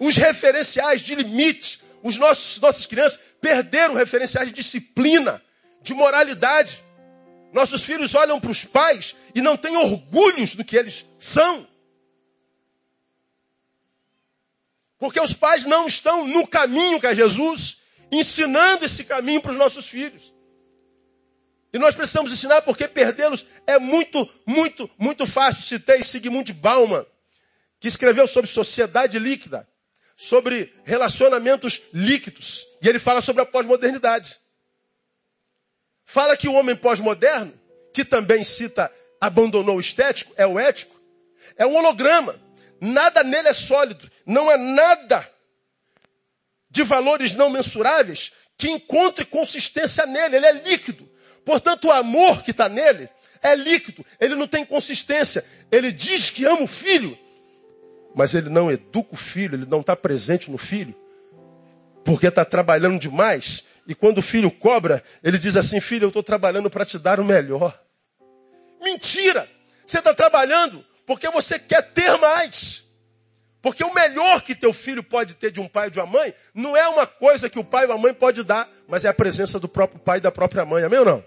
os 0.00 0.16
referenciais 0.16 1.02
de 1.02 1.14
limites, 1.14 1.81
os 2.02 2.16
nossos, 2.16 2.60
nossas 2.60 2.86
crianças 2.86 3.20
perderam 3.40 3.94
referenciais 3.94 4.48
de 4.48 4.54
disciplina, 4.54 5.42
de 5.82 5.94
moralidade. 5.94 6.82
Nossos 7.52 7.84
filhos 7.84 8.14
olham 8.14 8.40
para 8.40 8.50
os 8.50 8.64
pais 8.64 9.14
e 9.34 9.40
não 9.40 9.56
têm 9.56 9.76
orgulhos 9.76 10.54
do 10.54 10.64
que 10.64 10.76
eles 10.76 11.06
são. 11.18 11.66
Porque 14.98 15.20
os 15.20 15.32
pais 15.32 15.64
não 15.64 15.86
estão 15.86 16.26
no 16.26 16.46
caminho 16.46 17.00
que 17.00 17.06
é 17.06 17.14
Jesus, 17.14 17.78
ensinando 18.10 18.84
esse 18.84 19.04
caminho 19.04 19.40
para 19.40 19.52
os 19.52 19.58
nossos 19.58 19.88
filhos. 19.88 20.32
E 21.72 21.78
nós 21.78 21.94
precisamos 21.94 22.32
ensinar 22.32 22.62
porque 22.62 22.86
perdê-los 22.86 23.46
é 23.66 23.78
muito, 23.78 24.28
muito, 24.46 24.90
muito 24.98 25.26
fácil. 25.26 25.62
Citei 25.62 26.02
Sigmund 26.02 26.52
Bauman, 26.52 27.06
que 27.80 27.88
escreveu 27.88 28.26
sobre 28.26 28.50
sociedade 28.50 29.18
líquida 29.18 29.66
sobre 30.16 30.74
relacionamentos 30.84 31.82
líquidos. 31.92 32.66
E 32.80 32.88
ele 32.88 32.98
fala 32.98 33.20
sobre 33.20 33.42
a 33.42 33.46
pós-modernidade. 33.46 34.38
Fala 36.04 36.36
que 36.36 36.48
o 36.48 36.54
homem 36.54 36.76
pós-moderno, 36.76 37.52
que 37.92 38.04
também 38.04 38.44
cita 38.44 38.92
abandonou 39.20 39.76
o 39.76 39.80
estético, 39.80 40.32
é 40.36 40.46
o 40.46 40.58
ético, 40.58 41.00
é 41.56 41.66
um 41.66 41.76
holograma. 41.76 42.40
Nada 42.80 43.22
nele 43.22 43.48
é 43.48 43.52
sólido. 43.52 44.10
Não 44.26 44.50
há 44.50 44.56
nada 44.56 45.28
de 46.68 46.82
valores 46.82 47.34
não 47.34 47.48
mensuráveis 47.50 48.32
que 48.58 48.68
encontre 48.68 49.24
consistência 49.24 50.06
nele. 50.06 50.36
Ele 50.36 50.46
é 50.46 50.52
líquido. 50.52 51.08
Portanto, 51.44 51.86
o 51.86 51.92
amor 51.92 52.42
que 52.42 52.50
está 52.50 52.68
nele 52.68 53.08
é 53.42 53.54
líquido. 53.54 54.04
Ele 54.20 54.34
não 54.34 54.46
tem 54.46 54.64
consistência. 54.64 55.44
Ele 55.70 55.92
diz 55.92 56.30
que 56.30 56.44
ama 56.44 56.62
o 56.62 56.66
filho, 56.66 57.18
mas 58.14 58.34
ele 58.34 58.48
não 58.48 58.70
educa 58.70 59.14
o 59.14 59.16
filho, 59.16 59.54
ele 59.54 59.66
não 59.66 59.80
está 59.80 59.96
presente 59.96 60.50
no 60.50 60.58
filho, 60.58 60.94
porque 62.04 62.26
está 62.26 62.44
trabalhando 62.44 62.98
demais. 62.98 63.64
E 63.86 63.94
quando 63.94 64.18
o 64.18 64.22
filho 64.22 64.50
cobra, 64.50 65.02
ele 65.22 65.38
diz 65.38 65.56
assim: 65.56 65.80
Filho, 65.80 66.04
eu 66.04 66.08
estou 66.08 66.22
trabalhando 66.22 66.70
para 66.70 66.84
te 66.84 66.98
dar 66.98 67.18
o 67.18 67.24
melhor. 67.24 67.78
Mentira! 68.80 69.48
Você 69.84 69.98
está 69.98 70.14
trabalhando 70.14 70.84
porque 71.06 71.28
você 71.30 71.58
quer 71.58 71.92
ter 71.92 72.16
mais. 72.18 72.84
Porque 73.60 73.84
o 73.84 73.94
melhor 73.94 74.42
que 74.42 74.56
teu 74.56 74.72
filho 74.72 75.04
pode 75.04 75.34
ter 75.34 75.52
de 75.52 75.60
um 75.60 75.68
pai 75.68 75.86
e 75.86 75.90
de 75.90 76.00
uma 76.00 76.06
mãe 76.06 76.34
não 76.52 76.76
é 76.76 76.86
uma 76.88 77.06
coisa 77.06 77.48
que 77.48 77.60
o 77.60 77.64
pai 77.64 77.86
ou 77.86 77.92
a 77.92 77.98
mãe 77.98 78.12
pode 78.12 78.42
dar, 78.42 78.68
mas 78.88 79.04
é 79.04 79.08
a 79.08 79.14
presença 79.14 79.58
do 79.60 79.68
próprio 79.68 80.00
pai 80.00 80.18
e 80.18 80.20
da 80.20 80.32
própria 80.32 80.64
mãe. 80.64 80.82
Amém 80.82 80.98
ou 80.98 81.04
não? 81.04 81.24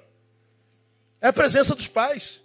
É 1.22 1.30
a 1.30 1.34
presença 1.34 1.74
dos 1.74 1.88
pais. 1.88 2.44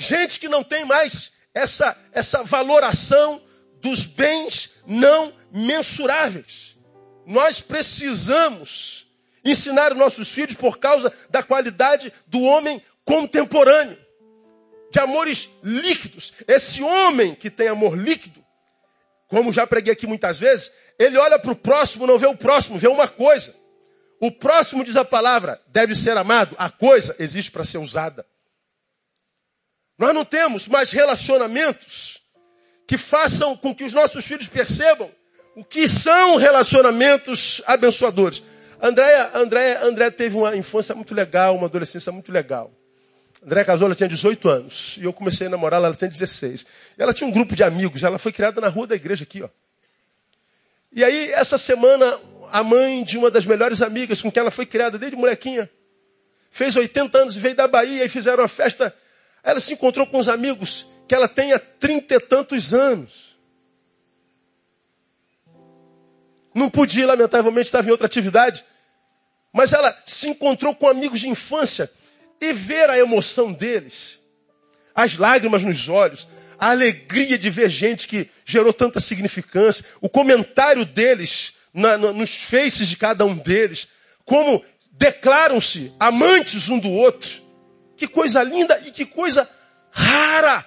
Gente 0.00 0.40
que 0.40 0.48
não 0.48 0.64
tem 0.64 0.82
mais 0.82 1.30
essa, 1.52 1.94
essa 2.10 2.42
valoração 2.42 3.42
dos 3.82 4.06
bens 4.06 4.70
não 4.86 5.30
mensuráveis. 5.52 6.74
Nós 7.26 7.60
precisamos 7.60 9.06
ensinar 9.44 9.94
nossos 9.94 10.32
filhos 10.32 10.56
por 10.56 10.78
causa 10.78 11.12
da 11.28 11.42
qualidade 11.42 12.10
do 12.26 12.40
homem 12.40 12.82
contemporâneo, 13.04 13.98
de 14.90 14.98
amores 14.98 15.50
líquidos. 15.62 16.32
Esse 16.48 16.82
homem 16.82 17.34
que 17.34 17.50
tem 17.50 17.68
amor 17.68 17.94
líquido, 17.94 18.42
como 19.28 19.52
já 19.52 19.66
preguei 19.66 19.92
aqui 19.92 20.06
muitas 20.06 20.40
vezes, 20.40 20.72
ele 20.98 21.18
olha 21.18 21.38
para 21.38 21.52
o 21.52 21.56
próximo, 21.56 22.06
não 22.06 22.16
vê 22.16 22.26
o 22.26 22.34
próximo, 22.34 22.78
vê 22.78 22.88
uma 22.88 23.06
coisa. 23.06 23.54
O 24.18 24.32
próximo, 24.32 24.82
diz 24.82 24.96
a 24.96 25.04
palavra, 25.04 25.60
deve 25.66 25.94
ser 25.94 26.16
amado, 26.16 26.56
a 26.58 26.70
coisa 26.70 27.14
existe 27.18 27.50
para 27.50 27.66
ser 27.66 27.76
usada. 27.76 28.24
Nós 30.00 30.14
não 30.14 30.24
temos 30.24 30.66
mais 30.66 30.90
relacionamentos 30.90 32.22
que 32.86 32.96
façam 32.96 33.54
com 33.54 33.74
que 33.74 33.84
os 33.84 33.92
nossos 33.92 34.24
filhos 34.24 34.48
percebam 34.48 35.10
o 35.54 35.62
que 35.62 35.86
são 35.86 36.36
relacionamentos 36.36 37.60
abençoadores. 37.66 38.42
Andréia, 38.80 39.30
Andréia, 39.34 39.84
Andréia 39.84 40.10
teve 40.10 40.36
uma 40.36 40.56
infância 40.56 40.94
muito 40.94 41.14
legal, 41.14 41.54
uma 41.54 41.66
adolescência 41.66 42.10
muito 42.10 42.32
legal. 42.32 42.72
Andréia 43.44 43.66
casou, 43.66 43.88
ela 43.88 43.94
tinha 43.94 44.08
18 44.08 44.48
anos. 44.48 44.96
E 44.98 45.04
eu 45.04 45.12
comecei 45.12 45.48
a 45.48 45.50
namorar, 45.50 45.84
ela 45.84 45.94
tinha 45.94 46.08
16. 46.08 46.64
Ela 46.96 47.12
tinha 47.12 47.28
um 47.28 47.30
grupo 47.30 47.54
de 47.54 47.62
amigos, 47.62 48.02
ela 48.02 48.18
foi 48.18 48.32
criada 48.32 48.58
na 48.58 48.68
rua 48.68 48.86
da 48.86 48.96
igreja 48.96 49.24
aqui, 49.24 49.42
ó. 49.42 49.50
E 50.90 51.04
aí, 51.04 51.30
essa 51.30 51.58
semana, 51.58 52.18
a 52.50 52.64
mãe 52.64 53.04
de 53.04 53.18
uma 53.18 53.30
das 53.30 53.44
melhores 53.44 53.82
amigas 53.82 54.22
com 54.22 54.32
quem 54.32 54.40
ela 54.40 54.50
foi 54.50 54.64
criada 54.64 54.98
desde 54.98 55.14
molequinha, 55.14 55.68
fez 56.50 56.74
80 56.74 57.18
anos 57.18 57.36
e 57.36 57.38
veio 57.38 57.54
da 57.54 57.68
Bahia 57.68 58.02
e 58.02 58.08
fizeram 58.08 58.42
uma 58.42 58.48
festa 58.48 58.94
ela 59.42 59.60
se 59.60 59.72
encontrou 59.72 60.06
com 60.06 60.18
os 60.18 60.28
amigos 60.28 60.86
que 61.08 61.14
ela 61.14 61.28
tem 61.28 61.52
há 61.52 61.58
trinta 61.58 62.14
e 62.14 62.20
tantos 62.20 62.72
anos. 62.72 63.38
Não 66.54 66.68
podia, 66.68 67.06
lamentavelmente, 67.06 67.66
estava 67.66 67.88
em 67.88 67.90
outra 67.90 68.06
atividade. 68.06 68.64
Mas 69.52 69.72
ela 69.72 69.96
se 70.04 70.28
encontrou 70.28 70.74
com 70.74 70.88
amigos 70.88 71.20
de 71.20 71.28
infância 71.28 71.90
e 72.40 72.52
ver 72.52 72.88
a 72.88 72.98
emoção 72.98 73.52
deles, 73.52 74.18
as 74.94 75.18
lágrimas 75.18 75.62
nos 75.62 75.88
olhos, 75.88 76.28
a 76.58 76.70
alegria 76.70 77.38
de 77.38 77.50
ver 77.50 77.68
gente 77.68 78.06
que 78.06 78.28
gerou 78.44 78.72
tanta 78.72 79.00
significância, 79.00 79.84
o 80.00 80.08
comentário 80.08 80.84
deles 80.84 81.54
na, 81.72 81.98
na, 81.98 82.12
nos 82.12 82.34
faces 82.36 82.88
de 82.88 82.96
cada 82.96 83.24
um 83.24 83.36
deles, 83.36 83.88
como 84.24 84.64
declaram-se 84.92 85.92
amantes 85.98 86.68
um 86.68 86.78
do 86.78 86.90
outro. 86.90 87.49
Que 88.00 88.08
coisa 88.08 88.42
linda 88.42 88.80
e 88.80 88.90
que 88.90 89.04
coisa 89.04 89.46
rara. 89.90 90.64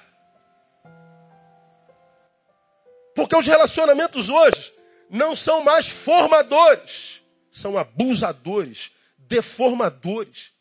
Porque 3.15 3.35
os 3.35 3.47
relacionamentos 3.47 4.29
hoje 4.29 4.71
não 5.09 5.35
são 5.35 5.63
mais 5.63 5.87
formadores, 5.87 7.23
são 7.51 7.75
abusadores, 7.75 8.91
deformadores. 9.17 10.53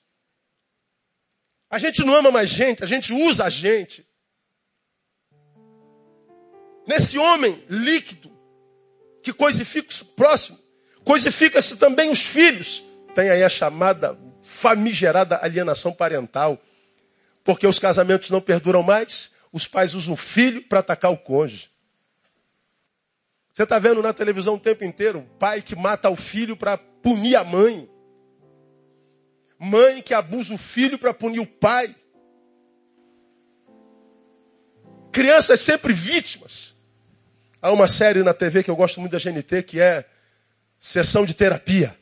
A 1.68 1.76
gente 1.76 2.02
não 2.06 2.16
ama 2.16 2.30
mais 2.30 2.48
gente, 2.48 2.82
a 2.82 2.86
gente 2.86 3.12
usa 3.12 3.44
a 3.44 3.50
gente. 3.50 4.08
Nesse 6.86 7.18
homem 7.18 7.62
líquido, 7.68 8.34
que 9.22 9.34
coisifica 9.34 9.92
o 10.00 10.06
próximo, 10.06 10.58
coisifica-se 11.04 11.76
também 11.76 12.08
os 12.08 12.22
filhos. 12.22 12.82
Tem 13.14 13.28
aí 13.28 13.44
a 13.44 13.48
chamada 13.50 14.18
famigerada 14.42 15.38
alienação 15.42 15.92
parental. 15.92 16.60
Porque 17.44 17.66
os 17.66 17.78
casamentos 17.78 18.30
não 18.30 18.40
perduram 18.40 18.82
mais, 18.82 19.32
os 19.52 19.66
pais 19.66 19.94
usam 19.94 20.14
o 20.14 20.16
filho 20.16 20.62
para 20.68 20.80
atacar 20.80 21.10
o 21.10 21.16
cônjuge. 21.16 21.70
Você 23.52 23.64
está 23.64 23.78
vendo 23.78 24.02
na 24.02 24.12
televisão 24.12 24.54
o 24.54 24.60
tempo 24.60 24.84
inteiro 24.84 25.28
pai 25.38 25.60
que 25.60 25.76
mata 25.76 26.08
o 26.08 26.16
filho 26.16 26.56
para 26.56 26.78
punir 26.78 27.36
a 27.36 27.44
mãe. 27.44 27.88
Mãe 29.58 30.02
que 30.02 30.14
abusa 30.14 30.54
o 30.54 30.58
filho 30.58 30.98
para 30.98 31.12
punir 31.12 31.40
o 31.40 31.46
pai. 31.46 31.94
Crianças 35.12 35.60
sempre 35.60 35.92
vítimas. 35.92 36.74
Há 37.60 37.70
uma 37.70 37.86
série 37.86 38.22
na 38.22 38.32
TV 38.32 38.62
que 38.62 38.70
eu 38.70 38.76
gosto 38.76 38.98
muito 38.98 39.12
da 39.12 39.18
GNT 39.18 39.62
que 39.62 39.80
é 39.80 40.04
Sessão 40.80 41.24
de 41.24 41.34
Terapia. 41.34 41.96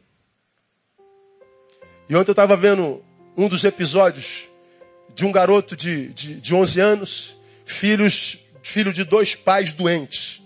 E 2.11 2.17
ontem 2.17 2.31
eu 2.31 2.33
estava 2.33 2.57
vendo 2.57 3.01
um 3.37 3.47
dos 3.47 3.63
episódios 3.63 4.49
de 5.15 5.25
um 5.25 5.31
garoto 5.31 5.77
de, 5.77 6.09
de, 6.09 6.41
de 6.41 6.53
11 6.53 6.81
anos, 6.81 7.37
filhos, 7.65 8.37
filho 8.65 8.93
de 8.93 9.05
dois 9.05 9.37
pais 9.37 9.73
doentes. 9.73 10.43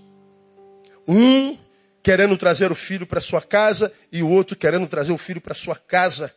Um 1.08 1.56
querendo 2.02 2.36
trazer 2.36 2.70
o 2.70 2.74
filho 2.74 3.06
para 3.06 3.18
sua 3.18 3.40
casa 3.40 3.90
e 4.12 4.22
o 4.22 4.28
outro 4.28 4.54
querendo 4.54 4.86
trazer 4.86 5.14
o 5.14 5.16
filho 5.16 5.40
para 5.40 5.54
sua 5.54 5.74
casa. 5.74 6.34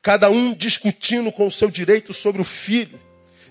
Cada 0.00 0.30
um 0.30 0.54
discutindo 0.54 1.30
com 1.30 1.44
o 1.46 1.52
seu 1.52 1.70
direito 1.70 2.14
sobre 2.14 2.40
o 2.40 2.44
filho, 2.44 2.98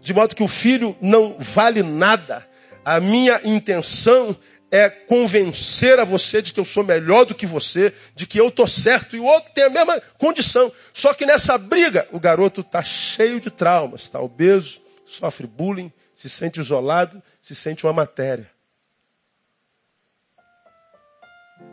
de 0.02 0.16
modo 0.16 0.36
que 0.36 0.42
o 0.42 0.48
filho 0.48 0.98
não 1.00 1.36
vale 1.38 1.84
nada. 1.84 2.44
A 2.84 3.00
minha 3.00 3.40
intenção 3.44 4.36
é 4.72 4.90
convencer 4.90 6.00
a 6.00 6.06
você 6.06 6.42
de 6.42 6.54
que 6.54 6.60
eu 6.60 6.66
sou 6.66 6.84
melhor 6.84 7.26
do 7.26 7.36
que 7.36 7.46
você, 7.46 7.94
de 8.16 8.26
que 8.26 8.40
eu 8.40 8.48
estou 8.48 8.66
certo, 8.66 9.16
e 9.16 9.20
o 9.20 9.26
outro 9.26 9.52
tem 9.54 9.66
a 9.66 9.70
mesma 9.70 10.00
condição. 10.18 10.72
Só 10.94 11.14
que 11.14 11.26
nessa 11.26 11.58
briga, 11.58 12.08
o 12.12 12.20
garoto 12.20 12.62
está 12.62 12.82
cheio 12.82 13.42
de 13.42 13.52
traumas, 13.52 14.04
está 14.04 14.20
obeso, 14.22 14.82
sofre 15.06 15.46
bullying, 15.46 15.92
se 16.16 16.30
sente 16.30 16.60
isolado, 16.60 17.22
se 17.42 17.54
sente 17.54 17.86
uma 17.86 17.92
matéria. 17.92 18.50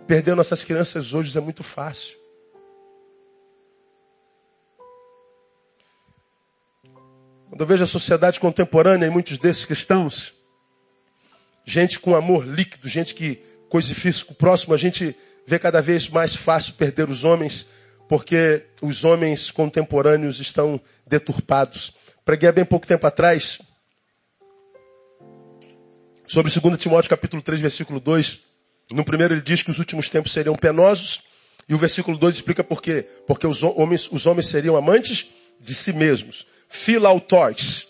Perder 0.06 0.34
nossas 0.34 0.64
crianças 0.64 1.14
hoje 1.14 1.36
é 1.36 1.40
muito 1.40 1.62
fácil. 1.62 2.18
Quando 7.48 7.60
eu 7.60 7.66
vejo 7.66 7.84
a 7.84 7.86
sociedade 7.86 8.40
contemporânea 8.40 9.06
e 9.06 9.10
muitos 9.10 9.38
desses 9.38 9.64
cristãos, 9.64 10.37
gente 11.68 12.00
com 12.00 12.16
amor 12.16 12.46
líquido, 12.46 12.88
gente 12.88 13.14
que 13.14 13.42
coisifica 13.68 14.32
o 14.32 14.34
próximo, 14.34 14.72
a 14.72 14.78
gente 14.78 15.14
vê 15.46 15.58
cada 15.58 15.82
vez 15.82 16.08
mais 16.08 16.34
fácil 16.34 16.72
perder 16.74 17.10
os 17.10 17.24
homens, 17.24 17.66
porque 18.08 18.64
os 18.80 19.04
homens 19.04 19.50
contemporâneos 19.50 20.40
estão 20.40 20.80
deturpados. 21.06 21.92
Preguei 22.24 22.48
há 22.48 22.52
bem 22.52 22.64
pouco 22.64 22.86
tempo 22.86 23.06
atrás 23.06 23.58
sobre 26.26 26.50
2 26.50 26.78
Timóteo 26.78 27.10
capítulo 27.10 27.42
3, 27.42 27.60
versículo 27.60 28.00
2. 28.00 28.40
No 28.90 29.04
primeiro 29.04 29.34
ele 29.34 29.42
diz 29.42 29.62
que 29.62 29.70
os 29.70 29.78
últimos 29.78 30.08
tempos 30.08 30.32
seriam 30.32 30.54
penosos, 30.54 31.20
e 31.68 31.74
o 31.74 31.78
versículo 31.78 32.16
2 32.16 32.36
explica 32.36 32.64
por 32.64 32.80
quê. 32.80 33.06
Porque 33.26 33.46
os 33.46 33.62
homens, 33.62 34.10
os 34.10 34.24
homens 34.24 34.48
seriam 34.48 34.74
amantes 34.74 35.26
de 35.60 35.74
si 35.74 35.92
mesmos. 35.92 36.46
Filautóis. 36.66 37.86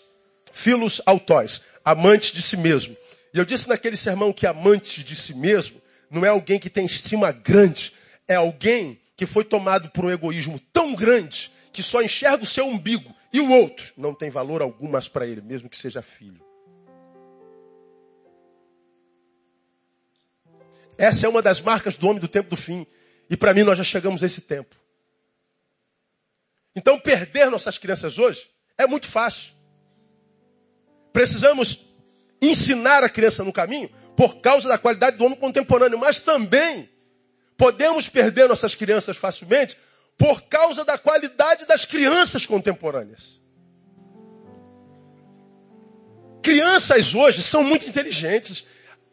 Filos 0.51 1.01
autóis. 1.05 1.61
Amantes 1.85 2.33
de 2.33 2.41
si 2.41 2.57
mesmo. 2.57 2.97
E 3.33 3.37
eu 3.37 3.45
disse 3.45 3.69
naquele 3.69 3.97
sermão 3.97 4.33
que 4.33 4.47
amante 4.47 5.03
de 5.03 5.15
si 5.15 5.33
mesmo 5.33 5.81
não 6.09 6.25
é 6.25 6.29
alguém 6.29 6.59
que 6.59 6.69
tem 6.69 6.85
estima 6.85 7.31
grande, 7.31 7.93
é 8.27 8.35
alguém 8.35 8.99
que 9.15 9.25
foi 9.25 9.43
tomado 9.43 9.89
por 9.89 10.05
um 10.05 10.11
egoísmo 10.11 10.59
tão 10.71 10.95
grande 10.95 11.51
que 11.71 11.83
só 11.83 12.01
enxerga 12.01 12.43
o 12.43 12.47
seu 12.47 12.65
umbigo 12.65 13.15
e 13.31 13.39
o 13.39 13.51
outro 13.51 13.93
não 13.95 14.13
tem 14.13 14.29
valor 14.29 14.61
algum 14.61 14.89
mais 14.89 15.07
para 15.07 15.27
ele, 15.27 15.41
mesmo 15.41 15.69
que 15.69 15.77
seja 15.77 16.01
filho. 16.01 16.43
Essa 20.97 21.27
é 21.27 21.29
uma 21.29 21.41
das 21.41 21.61
marcas 21.61 21.95
do 21.95 22.07
homem 22.09 22.19
do 22.19 22.27
tempo 22.27 22.49
do 22.49 22.57
fim. 22.57 22.85
E 23.29 23.37
para 23.37 23.53
mim 23.53 23.63
nós 23.63 23.77
já 23.77 23.83
chegamos 23.85 24.21
a 24.21 24.25
esse 24.25 24.41
tempo. 24.41 24.75
Então 26.75 26.99
perder 26.99 27.49
nossas 27.49 27.77
crianças 27.77 28.17
hoje 28.17 28.49
é 28.77 28.85
muito 28.85 29.07
fácil. 29.07 29.53
Precisamos 31.13 31.88
ensinar 32.41 33.03
a 33.03 33.09
criança 33.09 33.43
no 33.43 33.51
caminho 33.51 33.89
por 34.15 34.41
causa 34.41 34.67
da 34.67 34.77
qualidade 34.77 35.17
do 35.17 35.25
homem 35.25 35.37
contemporâneo, 35.37 35.97
mas 35.97 36.21
também 36.21 36.89
podemos 37.57 38.07
perder 38.07 38.47
nossas 38.47 38.75
crianças 38.75 39.17
facilmente 39.17 39.77
por 40.17 40.41
causa 40.43 40.83
da 40.83 40.97
qualidade 40.97 41.65
das 41.65 41.85
crianças 41.85 42.45
contemporâneas. 42.45 43.39
Crianças 46.41 47.13
hoje 47.13 47.43
são 47.43 47.63
muito 47.63 47.87
inteligentes. 47.87 48.65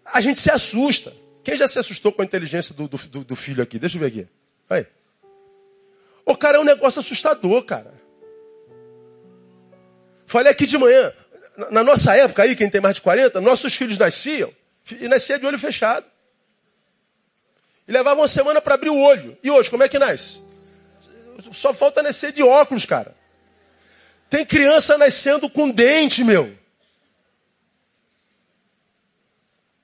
A 0.04 0.20
gente 0.20 0.40
se 0.40 0.50
assusta. 0.50 1.12
Quem 1.42 1.56
já 1.56 1.68
se 1.68 1.78
assustou 1.78 2.12
com 2.12 2.22
a 2.22 2.24
inteligência 2.24 2.74
do, 2.74 2.88
do, 2.88 3.24
do 3.24 3.36
filho 3.36 3.62
aqui? 3.62 3.78
Deixa 3.78 3.96
eu 3.96 4.00
ver 4.00 4.06
aqui. 4.06 4.28
Aí. 4.68 4.86
O 6.24 6.36
cara 6.36 6.58
é 6.58 6.60
um 6.60 6.64
negócio 6.64 6.98
assustador, 6.98 7.64
cara. 7.64 7.94
Falei 10.26 10.50
aqui 10.50 10.66
de 10.66 10.76
manhã, 10.76 11.12
na 11.70 11.82
nossa 11.82 12.16
época 12.16 12.42
aí, 12.42 12.54
quem 12.54 12.68
tem 12.68 12.80
mais 12.80 12.96
de 12.96 13.02
40, 13.02 13.40
nossos 13.40 13.74
filhos 13.74 13.98
nasciam 13.98 14.52
e 15.00 15.08
nascia 15.08 15.38
de 15.38 15.46
olho 15.46 15.58
fechado. 15.58 16.06
E 17.88 17.92
levavam 17.92 18.22
uma 18.22 18.28
semana 18.28 18.60
para 18.60 18.74
abrir 18.74 18.90
o 18.90 18.98
olho. 18.98 19.36
E 19.42 19.50
hoje, 19.50 19.70
como 19.70 19.82
é 19.82 19.88
que 19.88 19.98
nasce? 19.98 20.40
Só 21.52 21.72
falta 21.72 22.02
nascer 22.02 22.32
de 22.32 22.42
óculos, 22.42 22.84
cara. 22.84 23.14
Tem 24.28 24.44
criança 24.44 24.98
nascendo 24.98 25.48
com 25.48 25.70
dente, 25.70 26.24
meu. 26.24 26.56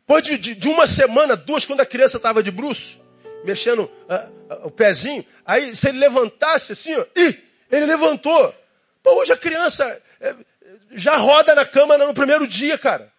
Depois 0.01 0.25
de, 0.25 0.37
de, 0.37 0.55
de 0.55 0.69
uma 0.69 0.87
semana, 0.87 1.37
duas, 1.37 1.65
quando 1.65 1.81
a 1.81 1.87
criança 1.87 2.17
estava 2.17 2.43
de 2.43 2.51
bruxo, 2.51 3.01
mexendo 3.45 3.85
uh, 3.85 4.55
uh, 4.55 4.67
o 4.67 4.71
pezinho, 4.71 5.25
aí 5.47 5.75
se 5.75 5.89
ele 5.89 5.99
levantasse 5.99 6.73
assim, 6.73 6.95
ó, 6.95 7.07
ih, 7.17 7.39
ele 7.71 7.87
levantou. 7.87 8.55
Pô, 9.03 9.21
hoje 9.21 9.33
a 9.33 9.37
criança, 9.37 10.03
é, 10.21 10.35
já 10.93 11.17
roda 11.17 11.55
na 11.55 11.65
cama 11.65 11.99
no 11.99 12.15
primeiro 12.15 12.47
dia, 12.47 12.79
cara. 12.79 13.13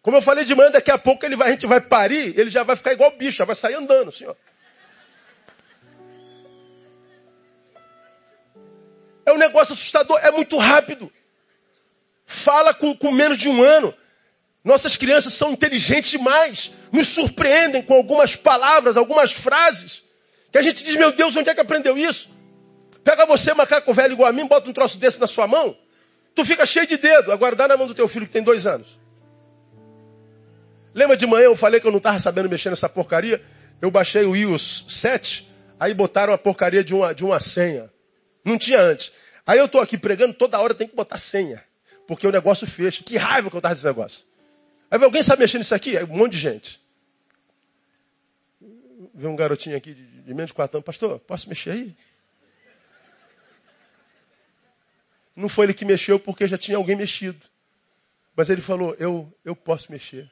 Como 0.00 0.16
eu 0.16 0.22
falei 0.22 0.44
de 0.44 0.54
manhã, 0.54 0.70
daqui 0.70 0.90
a 0.90 0.98
pouco 0.98 1.24
ele 1.24 1.36
vai, 1.36 1.48
a 1.48 1.52
gente 1.52 1.66
vai 1.66 1.80
parir, 1.80 2.38
ele 2.38 2.50
já 2.50 2.62
vai 2.62 2.74
ficar 2.74 2.92
igual 2.92 3.16
bicho, 3.16 3.38
já 3.38 3.44
vai 3.44 3.54
sair 3.54 3.74
andando, 3.74 4.08
assim, 4.08 4.26
ó. 4.26 4.34
É 9.24 9.32
um 9.32 9.38
negócio 9.38 9.74
assustador, 9.74 10.18
é 10.22 10.30
muito 10.32 10.56
rápido. 10.56 11.10
Fala 12.26 12.74
com, 12.74 12.96
com 12.96 13.12
menos 13.12 13.38
de 13.38 13.48
um 13.48 13.62
ano. 13.62 13.94
Nossas 14.64 14.96
crianças 14.96 15.34
são 15.34 15.52
inteligentes 15.52 16.10
demais. 16.10 16.72
Nos 16.90 17.08
surpreendem 17.08 17.82
com 17.82 17.94
algumas 17.94 18.34
palavras, 18.34 18.96
algumas 18.96 19.30
frases. 19.30 20.02
Que 20.50 20.58
a 20.58 20.62
gente 20.62 20.82
diz, 20.82 20.96
meu 20.96 21.12
Deus, 21.12 21.36
onde 21.36 21.50
é 21.50 21.54
que 21.54 21.60
aprendeu 21.60 21.96
isso? 21.96 22.30
Pega 23.04 23.26
você, 23.26 23.54
macaco 23.54 23.92
velho 23.92 24.12
igual 24.12 24.28
a 24.28 24.32
mim, 24.32 24.46
bota 24.46 24.68
um 24.68 24.72
troço 24.72 24.98
desse 24.98 25.20
na 25.20 25.26
sua 25.26 25.46
mão. 25.46 25.76
Tu 26.34 26.44
fica 26.44 26.64
cheio 26.64 26.86
de 26.86 26.96
dedo. 26.96 27.32
Agora 27.32 27.54
dá 27.54 27.68
na 27.68 27.76
mão 27.76 27.86
do 27.86 27.94
teu 27.94 28.08
filho 28.08 28.26
que 28.26 28.32
tem 28.32 28.42
dois 28.42 28.66
anos. 28.66 28.98
Lembra 30.94 31.16
de 31.16 31.26
manhã 31.26 31.44
eu 31.44 31.56
falei 31.56 31.80
que 31.80 31.86
eu 31.86 31.90
não 31.90 31.98
estava 31.98 32.18
sabendo 32.18 32.48
mexer 32.48 32.70
nessa 32.70 32.88
porcaria? 32.88 33.42
Eu 33.80 33.90
baixei 33.90 34.24
o 34.24 34.36
iOS 34.36 34.84
7, 34.88 35.50
aí 35.80 35.94
botaram 35.94 36.32
a 36.32 36.38
porcaria 36.38 36.84
de 36.84 36.94
uma, 36.94 37.14
de 37.14 37.24
uma 37.24 37.40
senha. 37.40 37.90
Não 38.44 38.58
tinha 38.58 38.80
antes. 38.80 39.12
Aí 39.46 39.58
eu 39.58 39.66
estou 39.66 39.80
aqui 39.80 39.96
pregando, 39.96 40.34
toda 40.34 40.60
hora 40.60 40.74
tem 40.74 40.86
que 40.86 40.94
botar 40.94 41.18
senha. 41.18 41.64
Porque 42.06 42.26
o 42.26 42.30
negócio 42.30 42.66
fecha. 42.66 43.02
Que 43.02 43.16
raiva 43.16 43.48
que 43.48 43.56
eu 43.56 43.58
estava 43.58 43.74
desse 43.74 43.86
negócio. 43.86 44.24
Aí 44.90 45.02
alguém 45.02 45.22
sabe 45.22 45.40
mexer 45.42 45.58
nisso 45.58 45.74
aqui? 45.74 45.96
Um 46.04 46.18
monte 46.18 46.32
de 46.32 46.38
gente. 46.38 46.80
Vê 49.14 49.26
um 49.26 49.36
garotinho 49.36 49.76
aqui 49.76 49.94
de, 49.94 50.04
de 50.22 50.34
menos 50.34 50.50
de 50.50 50.54
quatro 50.54 50.76
anos. 50.76 50.84
Pastor, 50.84 51.18
posso 51.20 51.48
mexer 51.48 51.70
aí? 51.70 51.96
Não 55.34 55.48
foi 55.48 55.66
ele 55.66 55.74
que 55.74 55.84
mexeu 55.84 56.18
porque 56.18 56.46
já 56.46 56.58
tinha 56.58 56.76
alguém 56.76 56.96
mexido. 56.96 57.40
Mas 58.36 58.50
ele 58.50 58.60
falou: 58.60 58.94
Eu, 58.98 59.32
eu 59.44 59.54
posso 59.56 59.90
mexer. 59.90 60.30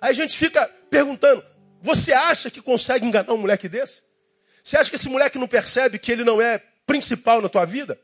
Aí 0.00 0.10
a 0.10 0.14
gente 0.14 0.36
fica 0.36 0.66
perguntando: 0.90 1.44
Você 1.80 2.14
acha 2.14 2.50
que 2.50 2.60
consegue 2.60 3.06
enganar 3.06 3.32
um 3.32 3.38
moleque 3.38 3.68
desse? 3.68 4.02
Você 4.62 4.76
acha 4.76 4.90
que 4.90 4.96
esse 4.96 5.08
moleque 5.08 5.38
não 5.38 5.48
percebe 5.48 5.98
que 5.98 6.12
ele 6.12 6.24
não 6.24 6.40
é 6.40 6.62
principal 6.86 7.40
na 7.40 7.48
tua 7.48 7.64
vida? 7.64 7.98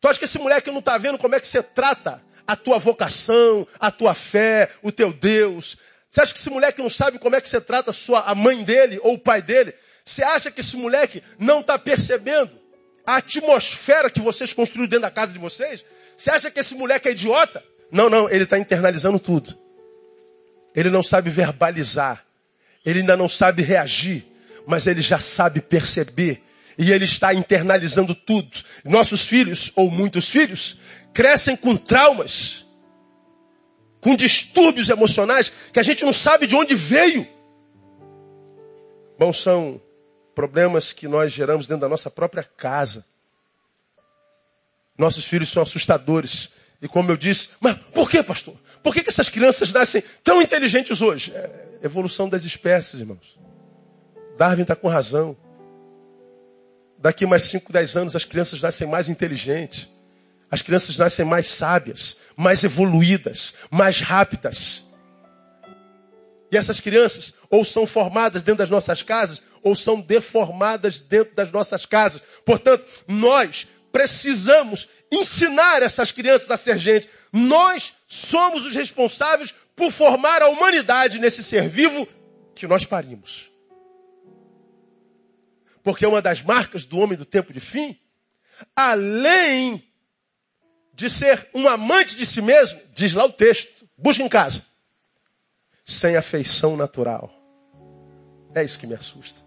Tu 0.00 0.08
acha 0.08 0.18
que 0.18 0.24
esse 0.24 0.38
moleque 0.38 0.70
não 0.70 0.78
está 0.78 0.96
vendo 0.96 1.18
como 1.18 1.34
é 1.34 1.40
que 1.40 1.46
você 1.46 1.62
trata 1.62 2.22
a 2.46 2.54
tua 2.54 2.78
vocação, 2.78 3.66
a 3.78 3.90
tua 3.90 4.14
fé, 4.14 4.70
o 4.82 4.92
teu 4.92 5.12
Deus? 5.12 5.76
Você 6.08 6.20
acha 6.20 6.32
que 6.32 6.38
esse 6.38 6.50
moleque 6.50 6.80
não 6.80 6.88
sabe 6.88 7.18
como 7.18 7.36
é 7.36 7.40
que 7.40 7.48
você 7.48 7.60
trata 7.60 7.90
a, 7.90 7.92
sua, 7.92 8.20
a 8.20 8.34
mãe 8.34 8.62
dele 8.64 8.98
ou 9.02 9.14
o 9.14 9.18
pai 9.18 9.42
dele? 9.42 9.74
Você 10.04 10.22
acha 10.22 10.50
que 10.50 10.60
esse 10.60 10.76
moleque 10.76 11.22
não 11.38 11.60
está 11.60 11.78
percebendo 11.78 12.58
a 13.06 13.16
atmosfera 13.16 14.10
que 14.10 14.20
vocês 14.20 14.52
construíram 14.52 14.88
dentro 14.88 15.02
da 15.02 15.10
casa 15.10 15.32
de 15.32 15.38
vocês? 15.38 15.84
Você 16.16 16.30
acha 16.30 16.50
que 16.50 16.58
esse 16.58 16.74
moleque 16.74 17.08
é 17.08 17.12
idiota? 17.12 17.62
Não, 17.90 18.10
não, 18.10 18.28
ele 18.28 18.44
está 18.44 18.58
internalizando 18.58 19.20
tudo. 19.20 19.56
Ele 20.74 20.90
não 20.90 21.02
sabe 21.02 21.30
verbalizar. 21.30 22.26
Ele 22.84 23.00
ainda 23.00 23.16
não 23.16 23.28
sabe 23.28 23.62
reagir. 23.62 24.26
Mas 24.66 24.86
ele 24.86 25.00
já 25.00 25.20
sabe 25.20 25.60
perceber. 25.60 26.42
E 26.76 26.90
ele 26.92 27.04
está 27.04 27.32
internalizando 27.32 28.14
tudo. 28.14 28.50
Nossos 28.84 29.26
filhos, 29.26 29.72
ou 29.76 29.90
muitos 29.90 30.28
filhos, 30.28 30.78
crescem 31.14 31.56
com 31.56 31.76
traumas, 31.76 32.66
com 34.00 34.14
distúrbios 34.14 34.90
emocionais 34.90 35.50
que 35.72 35.80
a 35.80 35.82
gente 35.82 36.04
não 36.04 36.12
sabe 36.12 36.46
de 36.46 36.54
onde 36.54 36.74
veio. 36.74 37.26
Bom, 39.18 39.32
são 39.32 39.80
problemas 40.36 40.92
que 40.92 41.08
nós 41.08 41.32
geramos 41.32 41.66
dentro 41.66 41.80
da 41.80 41.88
nossa 41.88 42.10
própria 42.10 42.44
casa. 42.44 43.02
Nossos 44.96 45.24
filhos 45.26 45.50
são 45.50 45.62
assustadores. 45.62 46.50
E 46.80 46.86
como 46.86 47.10
eu 47.10 47.16
disse, 47.16 47.48
mas 47.58 47.74
por 47.94 48.10
que, 48.10 48.22
pastor? 48.22 48.54
Por 48.82 48.92
que, 48.92 49.02
que 49.02 49.08
essas 49.08 49.30
crianças 49.30 49.72
nascem 49.72 50.04
tão 50.22 50.42
inteligentes 50.42 51.00
hoje? 51.00 51.32
É 51.34 51.78
evolução 51.82 52.28
das 52.28 52.44
espécies, 52.44 53.00
irmãos. 53.00 53.38
Darwin 54.36 54.62
está 54.62 54.76
com 54.76 54.88
razão. 54.88 55.34
Daqui 56.98 57.24
mais 57.24 57.44
5, 57.44 57.72
10 57.72 57.96
anos 57.96 58.16
as 58.16 58.26
crianças 58.26 58.60
nascem 58.60 58.86
mais 58.86 59.08
inteligentes. 59.08 59.88
As 60.50 60.60
crianças 60.60 60.98
nascem 60.98 61.24
mais 61.24 61.48
sábias, 61.48 62.14
mais 62.36 62.62
evoluídas, 62.62 63.54
mais 63.70 64.00
rápidas. 64.00 64.85
E 66.56 66.58
essas 66.58 66.80
crianças 66.80 67.34
ou 67.50 67.66
são 67.66 67.86
formadas 67.86 68.42
dentro 68.42 68.60
das 68.60 68.70
nossas 68.70 69.02
casas 69.02 69.42
ou 69.62 69.74
são 69.74 70.00
deformadas 70.00 71.00
dentro 71.00 71.34
das 71.34 71.52
nossas 71.52 71.84
casas. 71.84 72.22
Portanto, 72.46 72.86
nós 73.06 73.66
precisamos 73.92 74.88
ensinar 75.12 75.82
essas 75.82 76.10
crianças 76.10 76.50
a 76.50 76.56
ser 76.56 76.78
gente. 76.78 77.10
Nós 77.30 77.92
somos 78.06 78.64
os 78.64 78.74
responsáveis 78.74 79.54
por 79.76 79.92
formar 79.92 80.40
a 80.40 80.48
humanidade 80.48 81.18
nesse 81.18 81.44
ser 81.44 81.68
vivo 81.68 82.08
que 82.54 82.66
nós 82.66 82.86
parimos. 82.86 83.50
Porque 85.82 86.06
uma 86.06 86.22
das 86.22 86.40
marcas 86.40 86.86
do 86.86 86.98
homem 86.98 87.18
do 87.18 87.26
tempo 87.26 87.52
de 87.52 87.60
fim, 87.60 88.00
além 88.74 89.86
de 90.94 91.10
ser 91.10 91.50
um 91.52 91.68
amante 91.68 92.16
de 92.16 92.24
si 92.24 92.40
mesmo, 92.40 92.80
diz 92.94 93.12
lá 93.12 93.26
o 93.26 93.32
texto, 93.32 93.86
busca 93.94 94.22
em 94.22 94.28
casa, 94.28 94.64
sem 95.86 96.16
afeição 96.16 96.76
natural. 96.76 97.30
É 98.52 98.64
isso 98.64 98.78
que 98.78 98.88
me 98.88 98.94
assusta. 98.94 99.40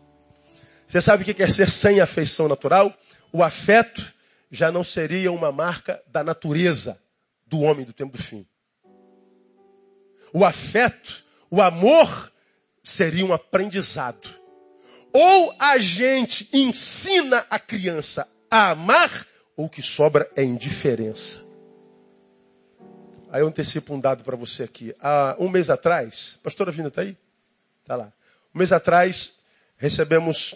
Você 0.88 1.02
sabe 1.02 1.22
o 1.22 1.36
que 1.36 1.44
é 1.44 1.50
ser 1.50 1.70
sem 1.70 2.00
afeição 2.00 2.48
natural? 2.48 2.94
O 3.34 3.44
afeto 3.44 4.14
já 4.50 4.72
não 4.72 4.84
seria 4.84 5.32
uma 5.32 5.52
marca 5.52 6.02
da 6.08 6.24
natureza 6.24 6.98
do 7.46 7.60
homem 7.60 7.86
do 7.86 7.92
tempo 7.92 8.16
do 8.16 8.24
fim. 8.24 8.48
O 10.34 10.46
afeto, 10.46 11.26
o 11.52 11.62
amor, 11.62 12.32
seria 12.84 13.26
um 13.26 13.34
aprendizado. 13.34 14.30
Ou 15.12 15.54
a 15.60 15.78
gente 15.78 16.48
ensina 16.54 17.46
a 17.50 17.60
criança 17.60 18.28
a 18.50 18.72
amar, 18.72 19.26
ou 19.58 19.66
o 19.66 19.70
que 19.70 19.82
sobra 19.82 20.30
é 20.36 20.44
indiferença. 20.44 21.49
Aí 23.32 23.42
eu 23.42 23.48
antecipo 23.48 23.94
um 23.94 24.00
dado 24.00 24.24
para 24.24 24.36
você 24.36 24.64
aqui. 24.64 24.96
Há 25.00 25.36
um 25.40 25.50
mês 25.50 25.70
atrás, 25.70 26.38
a 26.42 26.44
pastora 26.46 26.72
Vina 26.72 26.88
está 26.88 27.02
aí? 27.02 27.16
Está 27.84 27.96
lá. 27.96 28.12
Um 28.56 28.58
mês 28.58 28.72
atrás, 28.72 29.34
recebemos 29.78 30.56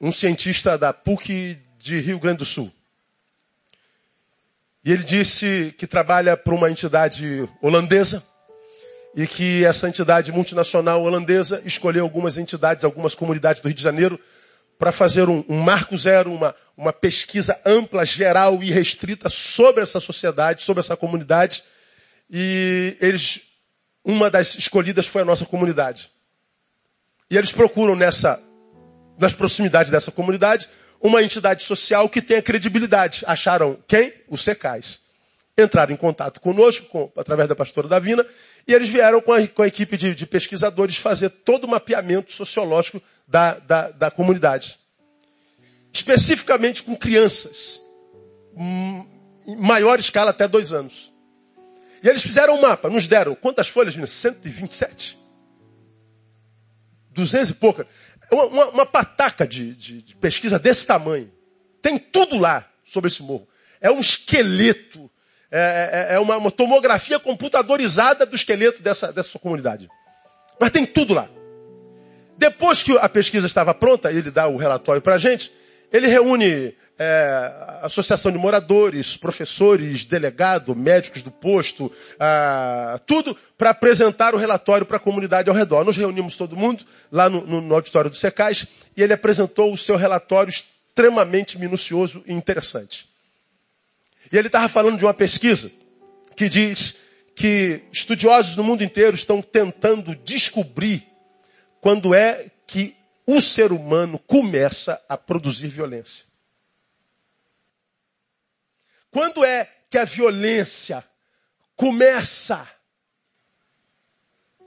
um 0.00 0.10
cientista 0.10 0.78
da 0.78 0.90
PUC 0.92 1.58
de 1.78 2.00
Rio 2.00 2.18
Grande 2.18 2.38
do 2.38 2.44
Sul. 2.46 2.72
E 4.82 4.90
ele 4.90 5.04
disse 5.04 5.74
que 5.76 5.86
trabalha 5.86 6.34
para 6.34 6.54
uma 6.54 6.70
entidade 6.70 7.48
holandesa 7.60 8.24
e 9.14 9.26
que 9.26 9.64
essa 9.66 9.86
entidade 9.86 10.32
multinacional 10.32 11.02
holandesa 11.02 11.60
escolheu 11.66 12.04
algumas 12.04 12.38
entidades, 12.38 12.84
algumas 12.84 13.14
comunidades 13.14 13.60
do 13.60 13.68
Rio 13.68 13.76
de 13.76 13.82
Janeiro 13.82 14.18
para 14.82 14.90
fazer 14.90 15.28
um, 15.28 15.44
um, 15.48 15.60
marco 15.60 15.96
zero, 15.96 16.34
uma, 16.34 16.56
uma 16.76 16.92
pesquisa 16.92 17.56
ampla, 17.64 18.04
geral 18.04 18.60
e 18.64 18.72
restrita 18.72 19.28
sobre 19.28 19.80
essa 19.80 20.00
sociedade, 20.00 20.64
sobre 20.64 20.80
essa 20.80 20.96
comunidade. 20.96 21.62
E 22.28 22.96
eles, 23.00 23.42
uma 24.04 24.28
das 24.28 24.56
escolhidas 24.56 25.06
foi 25.06 25.22
a 25.22 25.24
nossa 25.24 25.46
comunidade. 25.46 26.10
E 27.30 27.38
eles 27.38 27.52
procuram 27.52 27.94
nessa, 27.94 28.42
nas 29.16 29.32
proximidades 29.32 29.88
dessa 29.88 30.10
comunidade, 30.10 30.68
uma 31.00 31.22
entidade 31.22 31.62
social 31.62 32.08
que 32.08 32.20
tenha 32.20 32.42
credibilidade. 32.42 33.22
Acharam 33.24 33.78
quem? 33.86 34.12
Os 34.28 34.42
secais. 34.42 34.98
Entraram 35.58 35.92
em 35.92 35.96
contato 35.96 36.40
conosco, 36.40 36.86
com, 36.86 37.12
através 37.16 37.48
da 37.48 37.54
pastora 37.54 37.86
Davina, 37.86 38.24
e 38.66 38.72
eles 38.72 38.88
vieram 38.88 39.20
com 39.20 39.32
a, 39.32 39.46
com 39.46 39.62
a 39.62 39.66
equipe 39.66 39.98
de, 39.98 40.14
de, 40.14 40.26
pesquisadores 40.26 40.96
fazer 40.96 41.28
todo 41.28 41.64
o 41.64 41.68
mapeamento 41.68 42.32
sociológico 42.32 43.02
da, 43.28 43.58
da, 43.58 43.90
da 43.90 44.10
comunidade. 44.10 44.78
Especificamente 45.92 46.82
com 46.82 46.96
crianças, 46.96 47.82
em 49.46 49.56
maior 49.56 49.98
escala 49.98 50.30
até 50.30 50.48
dois 50.48 50.72
anos. 50.72 51.12
E 52.02 52.08
eles 52.08 52.22
fizeram 52.22 52.56
um 52.56 52.60
mapa, 52.62 52.88
nos 52.88 53.06
deram 53.06 53.34
quantas 53.34 53.68
folhas, 53.68 53.94
127? 53.94 55.18
200 57.10 57.50
e 57.50 57.54
pouca. 57.54 57.86
Uma, 58.30 58.44
uma, 58.44 58.68
uma 58.70 58.86
pataca 58.86 59.46
de, 59.46 59.74
de, 59.74 60.02
de 60.02 60.16
pesquisa 60.16 60.58
desse 60.58 60.86
tamanho. 60.86 61.30
Tem 61.82 61.98
tudo 61.98 62.38
lá 62.38 62.66
sobre 62.84 63.08
esse 63.08 63.22
morro. 63.22 63.46
É 63.80 63.90
um 63.90 64.00
esqueleto 64.00 65.10
é, 65.52 66.08
é, 66.10 66.14
é 66.14 66.18
uma, 66.18 66.38
uma, 66.38 66.50
tomografia 66.50 67.20
computadorizada 67.20 68.24
do 68.24 68.34
esqueleto 68.34 68.82
dessa, 68.82 69.12
dessa 69.12 69.38
comunidade. 69.38 69.88
Mas 70.58 70.70
tem 70.70 70.86
tudo 70.86 71.12
lá. 71.12 71.28
Depois 72.38 72.82
que 72.82 72.96
a 72.96 73.08
pesquisa 73.08 73.46
estava 73.46 73.74
pronta, 73.74 74.10
ele 74.10 74.30
dá 74.30 74.48
o 74.48 74.56
relatório 74.56 75.02
para 75.02 75.16
a 75.16 75.18
gente, 75.18 75.52
ele 75.92 76.06
reúne 76.06 76.74
é, 76.98 77.52
associação 77.82 78.32
de 78.32 78.38
moradores, 78.38 79.16
professores, 79.16 80.06
delegado, 80.06 80.74
médicos 80.74 81.22
do 81.22 81.30
posto, 81.30 81.92
ah, 82.18 82.98
tudo 83.06 83.36
para 83.58 83.70
apresentar 83.70 84.34
o 84.34 84.38
relatório 84.38 84.86
para 84.86 84.96
a 84.96 85.00
comunidade 85.00 85.50
ao 85.50 85.54
redor. 85.54 85.84
Nós 85.84 85.96
reunimos 85.96 86.36
todo 86.36 86.56
mundo 86.56 86.84
lá 87.10 87.28
no, 87.28 87.46
no, 87.46 87.60
no 87.60 87.74
auditório 87.74 88.08
do 88.08 88.16
Secais 88.16 88.66
e 88.96 89.02
ele 89.02 89.12
apresentou 89.12 89.72
o 89.72 89.76
seu 89.76 89.96
relatório 89.96 90.50
extremamente 90.50 91.58
minucioso 91.58 92.22
e 92.26 92.32
interessante. 92.32 93.11
E 94.32 94.38
ele 94.38 94.48
estava 94.48 94.66
falando 94.66 94.98
de 94.98 95.04
uma 95.04 95.12
pesquisa 95.12 95.70
que 96.34 96.48
diz 96.48 96.96
que 97.36 97.82
estudiosos 97.92 98.56
no 98.56 98.64
mundo 98.64 98.82
inteiro 98.82 99.14
estão 99.14 99.42
tentando 99.42 100.16
descobrir 100.16 101.06
quando 101.82 102.14
é 102.14 102.50
que 102.66 102.96
o 103.26 103.40
ser 103.42 103.72
humano 103.72 104.18
começa 104.18 105.00
a 105.06 105.18
produzir 105.18 105.68
violência. 105.68 106.24
Quando 109.10 109.44
é 109.44 109.70
que 109.90 109.98
a 109.98 110.04
violência 110.04 111.04
começa 111.76 112.66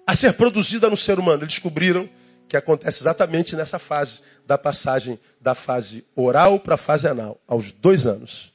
a 0.05 0.15
ser 0.15 0.33
produzida 0.33 0.87
no 0.89 0.95
ser 0.95 1.17
humano? 1.17 1.41
Eles 1.41 1.55
descobriram 1.55 2.07
que 2.47 2.55
acontece 2.55 3.01
exatamente 3.01 3.55
nessa 3.55 3.79
fase 3.79 4.21
da 4.45 4.57
passagem 4.57 5.19
da 5.41 5.55
fase 5.55 6.05
oral 6.15 6.59
para 6.59 6.75
a 6.75 6.77
fase 6.77 7.07
anal, 7.07 7.41
aos 7.47 7.71
dois 7.71 8.05
anos. 8.05 8.54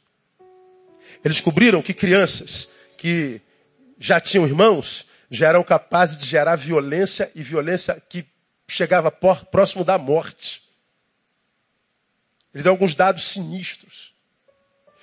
Eles 1.24 1.36
descobriram 1.36 1.82
que 1.82 1.94
crianças 1.94 2.68
que 2.96 3.40
já 3.98 4.20
tinham 4.20 4.46
irmãos 4.46 5.06
já 5.30 5.48
eram 5.48 5.62
capazes 5.62 6.18
de 6.18 6.26
gerar 6.26 6.56
violência 6.56 7.30
e 7.34 7.42
violência 7.42 8.02
que 8.08 8.26
chegava 8.66 9.10
próximo 9.10 9.84
da 9.84 9.96
morte. 9.96 10.62
Eles 12.52 12.64
dão 12.64 12.72
alguns 12.72 12.94
dados 12.94 13.24
sinistros. 13.24 14.12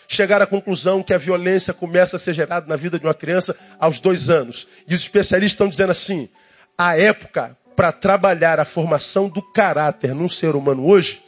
Chegaram 0.08 0.44
à 0.44 0.48
conclusão 0.48 1.04
que 1.04 1.14
a 1.14 1.18
violência 1.18 1.74
começa 1.74 2.16
a 2.16 2.20
ser 2.20 2.34
gerada 2.34 2.66
na 2.66 2.76
vida 2.76 2.98
de 2.98 3.06
uma 3.06 3.14
criança 3.14 3.56
aos 3.80 4.00
dois 4.00 4.30
anos. 4.30 4.68
E 4.88 4.96
os 4.96 5.02
especialistas 5.02 5.54
estão 5.54 5.70
dizendo 5.70 5.92
assim: 5.92 6.30
a 6.78 6.98
época 6.98 7.58
para 7.76 7.92
trabalhar 7.92 8.60
a 8.60 8.66
formação 8.66 9.30
do 9.30 9.42
caráter 9.42 10.16
num 10.16 10.30
ser 10.30 10.56
humano 10.56 10.88
hoje 10.88 11.22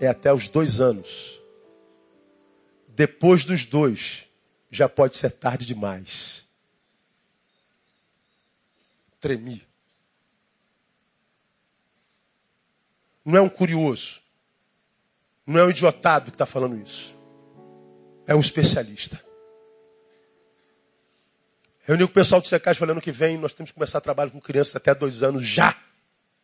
é 0.00 0.06
até 0.06 0.32
os 0.32 0.48
dois 0.48 0.80
anos. 0.80 1.40
Depois 2.98 3.44
dos 3.44 3.64
dois, 3.64 4.26
já 4.72 4.88
pode 4.88 5.16
ser 5.16 5.30
tarde 5.30 5.64
demais. 5.64 6.44
Tremi. 9.20 9.64
Não 13.24 13.36
é 13.36 13.40
um 13.40 13.48
curioso. 13.48 14.20
Não 15.46 15.60
é 15.60 15.64
um 15.64 15.70
idiotado 15.70 16.32
que 16.32 16.34
está 16.34 16.44
falando 16.44 16.76
isso. 16.76 17.14
É 18.26 18.34
um 18.34 18.40
especialista. 18.40 19.24
Reuni 21.82 22.04
com 22.04 22.10
o 22.10 22.14
pessoal 22.14 22.40
do 22.40 22.48
Secais 22.48 22.76
falando 22.76 23.00
que 23.00 23.12
vem, 23.12 23.38
nós 23.38 23.54
temos 23.54 23.70
que 23.70 23.74
começar 23.74 23.98
a 23.98 24.00
trabalhar 24.00 24.32
com 24.32 24.40
crianças 24.40 24.74
até 24.74 24.92
dois 24.92 25.22
anos 25.22 25.44
já. 25.44 25.80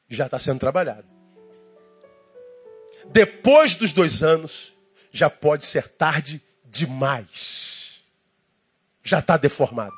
Já 0.08 0.26
está 0.26 0.38
sendo 0.38 0.60
trabalhado. 0.60 1.08
Depois 3.06 3.74
dos 3.74 3.92
dois 3.92 4.22
anos, 4.22 4.73
já 5.14 5.30
pode 5.30 5.64
ser 5.64 5.88
tarde 5.88 6.42
demais. 6.64 8.02
Já 9.00 9.20
está 9.20 9.36
deformado. 9.36 9.94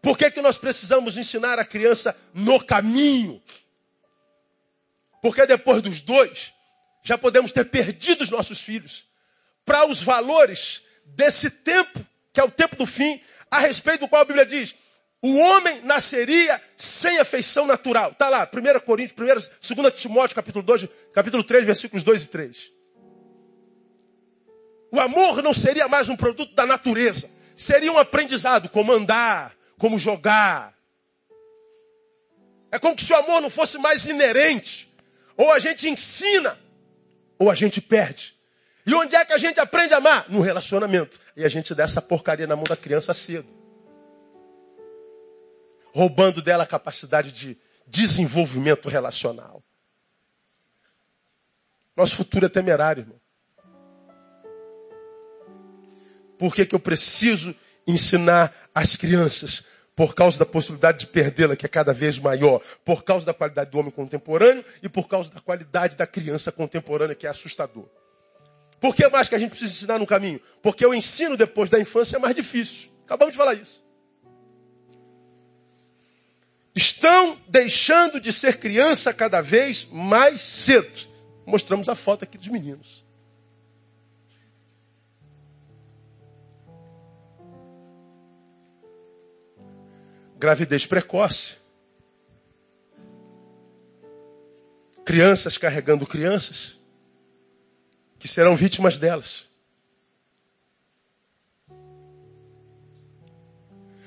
Por 0.00 0.16
que, 0.16 0.30
que 0.30 0.40
nós 0.40 0.56
precisamos 0.56 1.18
ensinar 1.18 1.58
a 1.58 1.66
criança 1.66 2.16
no 2.32 2.64
caminho? 2.64 3.42
Porque 5.20 5.44
depois 5.44 5.82
dos 5.82 6.00
dois, 6.00 6.54
já 7.02 7.18
podemos 7.18 7.52
ter 7.52 7.66
perdido 7.66 8.22
os 8.22 8.30
nossos 8.30 8.62
filhos 8.62 9.06
para 9.66 9.86
os 9.86 10.02
valores 10.02 10.82
desse 11.04 11.50
tempo, 11.50 12.00
que 12.32 12.40
é 12.40 12.44
o 12.44 12.50
tempo 12.50 12.74
do 12.74 12.86
fim, 12.86 13.20
a 13.50 13.58
respeito 13.58 14.00
do 14.00 14.08
qual 14.08 14.22
a 14.22 14.24
Bíblia 14.24 14.46
diz: 14.46 14.74
o 15.20 15.36
homem 15.36 15.82
nasceria 15.82 16.62
sem 16.74 17.18
afeição 17.18 17.66
natural. 17.66 18.12
Está 18.12 18.30
lá, 18.30 18.50
1 18.50 18.80
Coríntios, 18.80 19.50
1, 19.60 19.74
2 19.74 20.00
Timóteo, 20.00 20.34
capítulo 20.34 20.64
2, 20.64 20.88
capítulo 21.12 21.44
3, 21.44 21.66
versículos 21.66 22.02
2 22.02 22.24
e 22.24 22.28
3. 22.30 22.77
O 24.90 25.00
amor 25.00 25.42
não 25.42 25.52
seria 25.52 25.88
mais 25.88 26.08
um 26.08 26.16
produto 26.16 26.54
da 26.54 26.64
natureza. 26.64 27.30
Seria 27.56 27.92
um 27.92 27.98
aprendizado, 27.98 28.68
como 28.68 28.92
andar, 28.92 29.54
como 29.78 29.98
jogar. 29.98 30.74
É 32.70 32.78
como 32.78 32.98
se 32.98 33.12
o 33.12 33.16
amor 33.16 33.40
não 33.40 33.50
fosse 33.50 33.78
mais 33.78 34.06
inerente. 34.06 34.92
Ou 35.36 35.52
a 35.52 35.58
gente 35.58 35.88
ensina, 35.88 36.58
ou 37.38 37.50
a 37.50 37.54
gente 37.54 37.80
perde. 37.80 38.36
E 38.86 38.94
onde 38.94 39.14
é 39.14 39.24
que 39.24 39.32
a 39.32 39.38
gente 39.38 39.60
aprende 39.60 39.94
a 39.94 39.98
amar? 39.98 40.26
No 40.28 40.40
relacionamento. 40.40 41.18
E 41.36 41.44
a 41.44 41.48
gente 41.48 41.74
dá 41.74 41.84
essa 41.84 42.00
porcaria 42.00 42.46
na 42.46 42.56
mão 42.56 42.64
da 42.64 42.76
criança 42.76 43.12
cedo 43.12 43.58
roubando 45.98 46.40
dela 46.40 46.64
a 46.64 46.66
capacidade 46.66 47.32
de 47.32 47.58
desenvolvimento 47.86 48.88
relacional. 48.88 49.62
Nosso 51.96 52.14
futuro 52.14 52.46
é 52.46 52.48
temerário, 52.48 53.02
irmão. 53.02 53.20
Por 56.38 56.54
que, 56.54 56.64
que 56.64 56.74
eu 56.74 56.78
preciso 56.78 57.54
ensinar 57.86 58.54
as 58.74 58.96
crianças? 58.96 59.64
Por 59.96 60.14
causa 60.14 60.38
da 60.38 60.46
possibilidade 60.46 61.00
de 61.00 61.06
perdê-la, 61.08 61.56
que 61.56 61.66
é 61.66 61.68
cada 61.68 61.92
vez 61.92 62.18
maior. 62.18 62.60
Por 62.84 63.02
causa 63.02 63.26
da 63.26 63.34
qualidade 63.34 63.70
do 63.70 63.78
homem 63.78 63.90
contemporâneo 63.90 64.64
e 64.82 64.88
por 64.88 65.08
causa 65.08 65.32
da 65.32 65.40
qualidade 65.40 65.96
da 65.96 66.06
criança 66.06 66.52
contemporânea, 66.52 67.16
que 67.16 67.26
é 67.26 67.30
assustador. 67.30 67.86
Por 68.80 68.94
que 68.94 69.08
mais 69.08 69.28
que 69.28 69.34
a 69.34 69.38
gente 69.38 69.50
precisa 69.50 69.72
ensinar 69.72 69.98
no 69.98 70.06
caminho? 70.06 70.40
Porque 70.62 70.86
o 70.86 70.94
ensino 70.94 71.36
depois 71.36 71.68
da 71.68 71.80
infância 71.80 72.16
é 72.16 72.20
mais 72.20 72.34
difícil. 72.34 72.90
Acabamos 73.04 73.32
de 73.32 73.38
falar 73.38 73.54
isso 73.54 73.82
estão 76.78 77.36
deixando 77.48 78.20
de 78.20 78.32
ser 78.32 78.58
criança 78.58 79.12
cada 79.12 79.40
vez 79.40 79.86
mais 79.90 80.40
cedo. 80.40 81.08
Mostramos 81.44 81.88
a 81.88 81.94
foto 81.94 82.22
aqui 82.22 82.38
dos 82.38 82.48
meninos. 82.48 83.04
Gravidez 90.38 90.86
precoce. 90.86 91.56
Crianças 95.04 95.58
carregando 95.58 96.06
crianças 96.06 96.78
que 98.20 98.28
serão 98.28 98.54
vítimas 98.54 98.98
delas. 99.00 99.48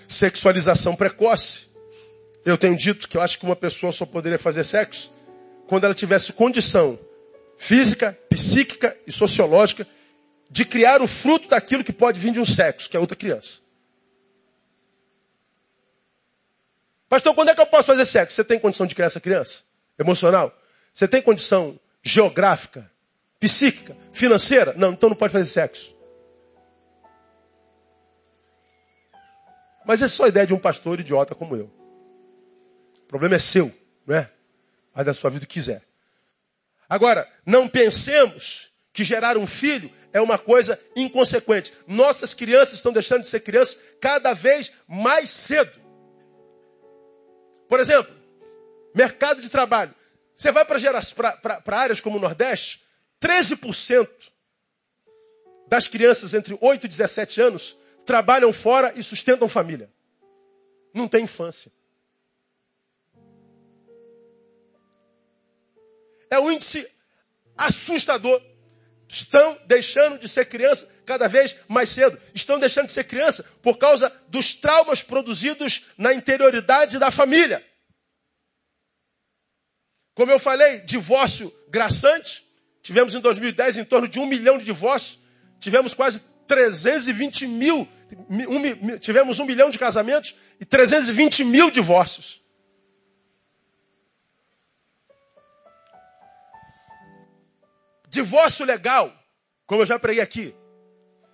Sexualização 0.08 0.96
precoce. 0.96 1.68
Eu 2.46 2.58
tenho 2.58 2.78
dito 2.78 3.10
que 3.10 3.18
eu 3.18 3.22
acho 3.22 3.38
que 3.38 3.46
uma 3.46 3.56
pessoa 3.56 3.92
só 3.92 4.06
poderia 4.06 4.40
fazer 4.40 4.64
sexo 4.64 5.12
quando 5.68 5.84
ela 5.84 5.94
tivesse 5.94 6.32
condição 6.32 6.98
física, 7.58 8.18
psíquica 8.30 8.98
e 9.06 9.12
sociológica 9.12 9.86
de 10.50 10.64
criar 10.64 11.02
o 11.02 11.08
fruto 11.08 11.50
daquilo 11.50 11.84
que 11.84 11.94
pode 11.94 12.20
vir 12.20 12.32
de 12.32 12.40
um 12.40 12.46
sexo, 12.46 12.90
que 12.90 12.96
é 12.96 13.00
outra 13.00 13.18
criança. 13.18 13.60
Pastor, 17.12 17.36
quando 17.36 17.49
é 17.49 17.53
que 17.53 17.59
eu 17.59 17.68
posso 17.68 17.88
fazer 17.88 18.05
sexo? 18.05 18.38
Você 18.38 18.43
tem 18.45 18.57
condição 18.57 18.88
de 18.88 18.95
criar 18.95 19.07
essa 19.07 19.20
criança? 19.20 19.59
Emocional? 19.99 20.57
Você 20.93 21.09
tem 21.09 21.22
condição 21.22 21.78
geográfica, 22.01 22.89
psíquica, 23.38 23.97
financeira? 24.14 24.74
Não, 24.78 24.93
então 24.93 25.09
não 25.09 25.18
pode 25.18 25.34
fazer 25.34 25.45
sexo. 25.45 25.93
Mas 29.86 30.01
essa 30.01 30.14
é 30.14 30.16
só 30.16 30.24
a 30.24 30.30
ideia 30.30 30.47
de 30.47 30.53
um 30.53 30.59
pastor 30.59 31.01
idiota 31.01 31.36
como 31.36 31.57
eu 31.57 31.70
problema 33.12 33.36
é 33.36 33.39
seu, 33.39 33.70
não 34.07 34.16
é? 34.16 34.32
Faz 34.93 35.05
da 35.05 35.14
sua 35.14 35.30
vida 35.30 35.43
o 35.43 35.47
que 35.47 35.55
quiser. 35.55 35.82
Agora, 36.88 37.30
não 37.45 37.68
pensemos 37.68 38.72
que 38.93 39.03
gerar 39.03 39.38
um 39.38 39.45
filho 39.45 39.91
é 40.14 40.22
uma 40.22 40.38
coisa 40.38 40.80
inconsequente. 40.95 41.74
Nossas 41.86 42.34
crianças 42.34 42.76
estão 42.76 42.93
deixando 42.93 43.24
de 43.24 43.28
ser 43.28 43.41
crianças 43.41 43.78
cada 43.99 44.34
vez 44.34 44.72
mais 44.88 45.30
cedo. 45.30 45.91
Por 47.72 47.80
exemplo, 47.80 48.13
mercado 48.93 49.41
de 49.41 49.49
trabalho. 49.49 49.95
Você 50.36 50.51
vai 50.51 50.65
para 50.65 51.78
áreas 51.80 52.01
como 52.01 52.17
o 52.17 52.19
Nordeste, 52.19 52.84
13% 53.22 54.09
das 55.69 55.88
crianças 55.88 56.34
entre 56.34 56.57
8 56.59 56.86
e 56.86 56.89
17 56.89 57.39
anos 57.39 57.78
trabalham 58.05 58.51
fora 58.51 58.91
e 58.97 59.01
sustentam 59.01 59.47
família. 59.47 59.89
Não 60.93 61.07
tem 61.07 61.24
infância. 61.24 61.72
É 66.30 66.38
um 66.38 66.51
índice 66.51 66.86
assustador. 67.55 68.41
Estão 69.12 69.59
deixando 69.68 70.18
de 70.18 70.30
ser 70.30 70.45
criança 70.45 70.88
cada 71.05 71.28
vez 71.28 71.57
mais 71.68 71.89
cedo. 71.89 72.18
Estão 72.34 72.57
deixando 72.57 72.86
de 72.86 72.93
ser 72.93 73.03
criança 73.03 73.43
por 73.62 73.78
causa 73.78 74.09
dos 74.30 74.55
traumas 74.55 75.03
produzidos 75.03 75.84
na 75.97 76.14
interioridade 76.14 76.97
da 76.97 77.12
família. 77.12 77.62
Como 80.14 80.32
eu 80.32 80.39
falei, 80.39 80.80
divórcio 80.80 81.53
graçante. 81.68 82.41
Tivemos 82.82 83.14
em 83.14 83.20
2010 83.20 83.80
em 83.80 83.84
torno 83.84 84.07
de 84.07 84.18
um 84.18 84.26
milhão 84.26 84.57
de 84.57 84.64
divórcios. 84.64 85.20
Tivemos 85.59 85.93
quase 85.93 86.22
320 86.47 87.47
mil. 87.47 87.86
Um, 88.30 88.97
tivemos 88.97 89.39
um 89.39 89.45
milhão 89.45 89.70
de 89.70 89.78
casamentos 89.78 90.38
e 90.57 90.64
320 90.64 91.43
mil 91.43 91.70
divórcios. 91.70 92.41
Divórcio 98.12 98.66
legal, 98.66 99.09
como 99.66 99.84
eu 99.84 99.86
já 99.86 99.97
preguei 99.97 100.22
aqui, 100.22 100.53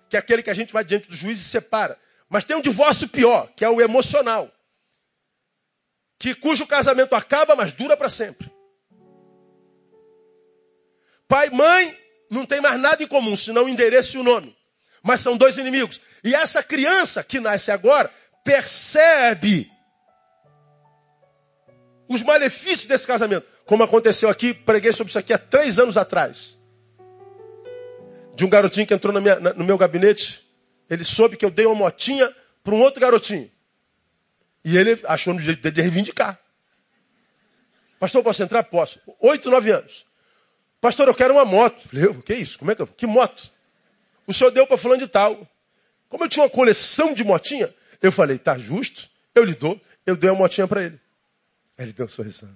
que 0.08 0.14
é 0.14 0.20
aquele 0.20 0.44
que 0.44 0.50
a 0.50 0.54
gente 0.54 0.72
vai 0.72 0.84
diante 0.84 1.08
do 1.08 1.16
juiz 1.16 1.40
e 1.40 1.42
separa. 1.42 1.98
Mas 2.28 2.44
tem 2.44 2.56
um 2.56 2.60
divórcio 2.60 3.08
pior, 3.08 3.52
que 3.56 3.64
é 3.64 3.68
o 3.68 3.80
emocional. 3.80 4.48
Que 6.20 6.36
cujo 6.36 6.68
casamento 6.68 7.16
acaba, 7.16 7.56
mas 7.56 7.72
dura 7.72 7.96
para 7.96 8.08
sempre. 8.08 8.48
Pai 11.26 11.48
e 11.48 11.50
mãe 11.50 11.98
não 12.30 12.46
tem 12.46 12.60
mais 12.60 12.78
nada 12.78 13.02
em 13.02 13.08
comum, 13.08 13.36
senão 13.36 13.64
o 13.64 13.68
endereço 13.68 14.16
e 14.16 14.20
o 14.20 14.24
nome. 14.24 14.56
Mas 15.02 15.20
são 15.20 15.36
dois 15.36 15.58
inimigos. 15.58 16.00
E 16.22 16.32
essa 16.32 16.62
criança 16.62 17.24
que 17.24 17.40
nasce 17.40 17.72
agora 17.72 18.08
percebe 18.44 19.68
os 22.08 22.22
malefícios 22.22 22.86
desse 22.86 23.06
casamento. 23.06 23.48
Como 23.66 23.82
aconteceu 23.82 24.28
aqui, 24.28 24.54
preguei 24.54 24.92
sobre 24.92 25.10
isso 25.10 25.18
aqui 25.18 25.32
há 25.32 25.38
três 25.38 25.76
anos 25.76 25.96
atrás 25.96 26.57
de 28.38 28.44
um 28.44 28.48
garotinho 28.48 28.86
que 28.86 28.94
entrou 28.94 29.20
minha, 29.20 29.40
no 29.40 29.64
meu 29.64 29.76
gabinete. 29.76 30.48
Ele 30.88 31.02
soube 31.02 31.36
que 31.36 31.44
eu 31.44 31.50
dei 31.50 31.66
uma 31.66 31.74
motinha 31.74 32.32
para 32.62 32.72
um 32.72 32.80
outro 32.80 33.00
garotinho. 33.00 33.50
E 34.64 34.78
ele 34.78 34.96
achou 35.06 35.34
no 35.34 35.40
direito 35.40 35.60
dele 35.60 35.74
de 35.74 35.82
reivindicar. 35.82 36.38
Pastor, 37.98 38.22
posso 38.22 38.40
entrar? 38.40 38.62
Posso. 38.62 39.00
Oito, 39.18 39.50
nove 39.50 39.72
anos. 39.72 40.06
Pastor, 40.80 41.08
eu 41.08 41.14
quero 41.16 41.34
uma 41.34 41.44
moto. 41.44 41.88
Falei, 41.88 42.14
que 42.22 42.34
isso? 42.34 42.60
Como 42.60 42.70
é 42.70 42.76
que, 42.76 42.82
eu... 42.82 42.86
que 42.86 43.08
moto? 43.08 43.52
O 44.24 44.32
senhor 44.32 44.52
deu 44.52 44.68
para 44.68 44.76
fulano 44.76 45.00
de 45.00 45.08
tal. 45.08 45.44
Como 46.08 46.22
eu 46.22 46.28
tinha 46.28 46.44
uma 46.44 46.50
coleção 46.50 47.12
de 47.12 47.24
motinha, 47.24 47.74
eu 48.00 48.12
falei, 48.12 48.38
tá 48.38 48.56
justo, 48.56 49.10
eu 49.34 49.42
lhe 49.42 49.54
dou. 49.56 49.80
Eu 50.06 50.14
dei 50.14 50.30
uma 50.30 50.38
motinha 50.38 50.68
para 50.68 50.84
ele. 50.84 51.00
Aí 51.76 51.86
ele 51.86 51.92
deu 51.92 52.06
um 52.06 52.08
sorrisão. 52.08 52.48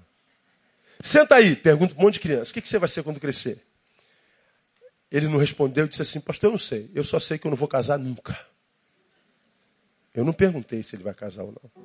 Senta 1.00 1.34
aí, 1.34 1.56
pergunta 1.56 1.92
um 1.98 2.00
monte 2.00 2.14
de 2.14 2.20
criança. 2.20 2.52
O 2.52 2.54
que, 2.54 2.60
que 2.60 2.68
você 2.68 2.78
vai 2.78 2.88
ser 2.88 3.02
quando 3.02 3.18
crescer? 3.18 3.60
Ele 5.12 5.28
não 5.28 5.38
respondeu 5.38 5.84
e 5.84 5.88
disse 5.88 6.00
assim: 6.00 6.20
Pastor, 6.20 6.48
eu 6.48 6.52
não 6.52 6.58
sei. 6.58 6.90
Eu 6.94 7.04
só 7.04 7.20
sei 7.20 7.36
que 7.36 7.46
eu 7.46 7.50
não 7.50 7.56
vou 7.56 7.68
casar 7.68 7.98
nunca. 7.98 8.34
Eu 10.14 10.24
não 10.24 10.32
perguntei 10.32 10.82
se 10.82 10.96
ele 10.96 11.02
vai 11.02 11.12
casar 11.12 11.42
ou 11.42 11.52
não. 11.52 11.82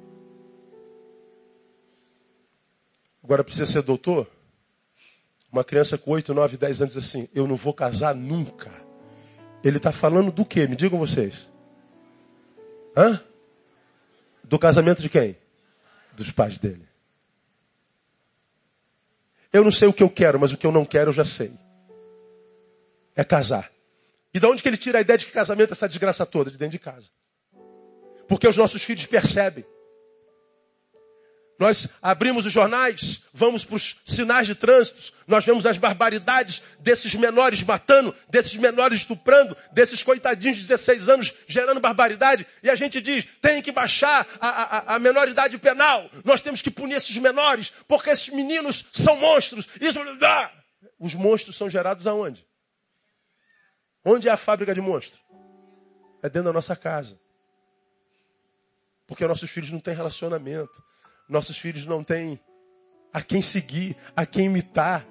Agora 3.21 3.43
precisa 3.43 3.65
ser 3.65 3.81
doutor? 3.81 4.31
Uma 5.51 5.63
criança 5.63 5.97
com 5.97 6.11
8, 6.11 6.33
9, 6.33 6.55
10 6.55 6.81
anos 6.81 6.93
diz 6.93 7.05
assim: 7.05 7.27
Eu 7.35 7.45
não 7.45 7.57
vou 7.57 7.73
casar 7.73 8.15
nunca. 8.15 8.71
Ele 9.61 9.75
está 9.75 9.91
falando 9.91 10.31
do 10.31 10.45
quê? 10.45 10.65
Me 10.65 10.77
digam 10.77 10.97
vocês. 10.97 11.51
Hã? 12.95 13.21
Do 14.41 14.57
casamento 14.57 15.01
de 15.01 15.09
quem? 15.09 15.37
Dos 16.13 16.31
pais 16.31 16.57
dele. 16.57 16.87
Eu 19.51 19.65
não 19.65 19.71
sei 19.71 19.89
o 19.89 19.93
que 19.93 20.03
eu 20.03 20.09
quero, 20.09 20.39
mas 20.39 20.53
o 20.53 20.57
que 20.57 20.65
eu 20.65 20.71
não 20.71 20.85
quero 20.85 21.09
eu 21.09 21.13
já 21.13 21.25
sei 21.25 21.51
é 23.17 23.23
casar. 23.23 23.69
E 24.33 24.39
de 24.39 24.45
onde 24.45 24.61
que 24.61 24.69
ele 24.69 24.77
tira 24.77 24.99
a 24.99 25.01
ideia 25.01 25.17
de 25.17 25.25
que 25.25 25.31
casamento 25.31 25.71
é 25.71 25.73
essa 25.73 25.89
desgraça 25.89 26.25
toda? 26.25 26.51
De 26.51 26.57
dentro 26.57 26.73
de 26.73 26.79
casa. 26.79 27.09
Porque 28.27 28.47
os 28.47 28.55
nossos 28.55 28.83
filhos 28.83 29.05
percebem. 29.07 29.65
Nós 31.59 31.89
abrimos 32.03 32.45
os 32.45 32.51
jornais, 32.51 33.23
vamos 33.33 33.65
para 33.65 33.77
os 33.77 33.95
sinais 34.05 34.45
de 34.45 34.53
trânsito, 34.53 35.11
nós 35.25 35.43
vemos 35.43 35.65
as 35.65 35.79
barbaridades 35.79 36.61
desses 36.79 37.15
menores 37.15 37.63
matando, 37.63 38.13
desses 38.29 38.55
menores 38.55 38.99
estuprando, 38.99 39.57
desses 39.71 40.03
coitadinhos 40.03 40.57
de 40.57 40.67
16 40.67 41.09
anos 41.09 41.33
gerando 41.47 41.79
barbaridade, 41.79 42.45
e 42.61 42.69
a 42.69 42.75
gente 42.75 43.01
diz, 43.01 43.25
tem 43.41 43.59
que 43.59 43.71
baixar 43.71 44.27
a, 44.39 44.47
a, 44.49 44.95
a 44.95 44.99
menoridade 44.99 45.57
penal, 45.57 46.07
nós 46.23 46.41
temos 46.41 46.61
que 46.61 46.69
punir 46.69 46.97
esses 46.97 47.17
menores, 47.17 47.73
porque 47.87 48.11
esses 48.11 48.29
meninos 48.29 48.85
são 48.93 49.15
monstros. 49.15 49.67
Isso, 49.81 49.99
ah! 50.21 50.51
Os 50.99 51.15
monstros 51.15 51.55
são 51.55 51.67
gerados 51.67 52.05
aonde? 52.05 52.45
Onde 54.03 54.29
é 54.29 54.31
a 54.31 54.37
fábrica 54.37 54.73
de 54.73 54.81
monstros? 54.81 55.21
É 56.21 56.29
dentro 56.29 56.49
da 56.49 56.53
nossa 56.53 56.75
casa. 56.75 57.19
Porque 59.05 59.25
nossos 59.25 59.49
filhos 59.49 59.71
não 59.71 59.79
têm 59.79 59.93
relacionamento. 59.93 60.83
Nossos 61.27 61.57
filhos 61.57 61.85
não 61.85 62.03
têm 62.03 62.39
a 63.13 63.21
quem 63.21 63.41
seguir, 63.41 63.95
a 64.15 64.25
quem 64.25 64.45
imitar. 64.45 65.07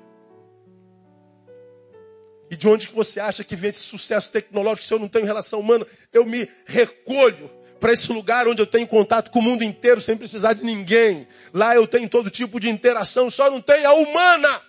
E 2.51 2.57
de 2.57 2.69
onde 2.69 2.89
que 2.89 2.95
você 2.95 3.19
acha 3.19 3.43
que 3.43 3.57
vem 3.57 3.71
esse 3.71 3.81
sucesso 3.81 4.31
tecnológico 4.31 4.87
se 4.87 4.95
eu 4.95 4.99
não 4.99 5.09
tenho 5.09 5.27
relação 5.27 5.61
humana? 5.61 5.87
Eu 6.13 6.25
me 6.25 6.49
recolho 6.65 7.51
para 7.81 7.93
esse 7.93 8.13
lugar 8.13 8.47
onde 8.47 8.63
eu 8.63 8.67
tenho 8.67 8.87
contato 8.87 9.31
com 9.31 9.41
o 9.41 9.43
mundo 9.43 9.65
inteiro 9.65 10.01
sem 10.01 10.17
precisar 10.17 10.53
de 10.53 10.65
ninguém. 10.65 11.27
Lá 11.53 11.75
eu 11.75 11.87
tenho 11.87 12.09
todo 12.09 12.31
tipo 12.31 12.61
de 12.61 12.69
interação, 12.69 13.29
só 13.31 13.51
não 13.51 13.61
tem 13.61 13.85
a 13.85 13.93
humana. 13.93 14.63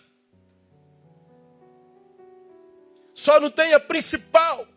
Só 3.18 3.40
não 3.40 3.50
tem 3.50 3.74
a 3.74 3.80
principal. 3.80 4.68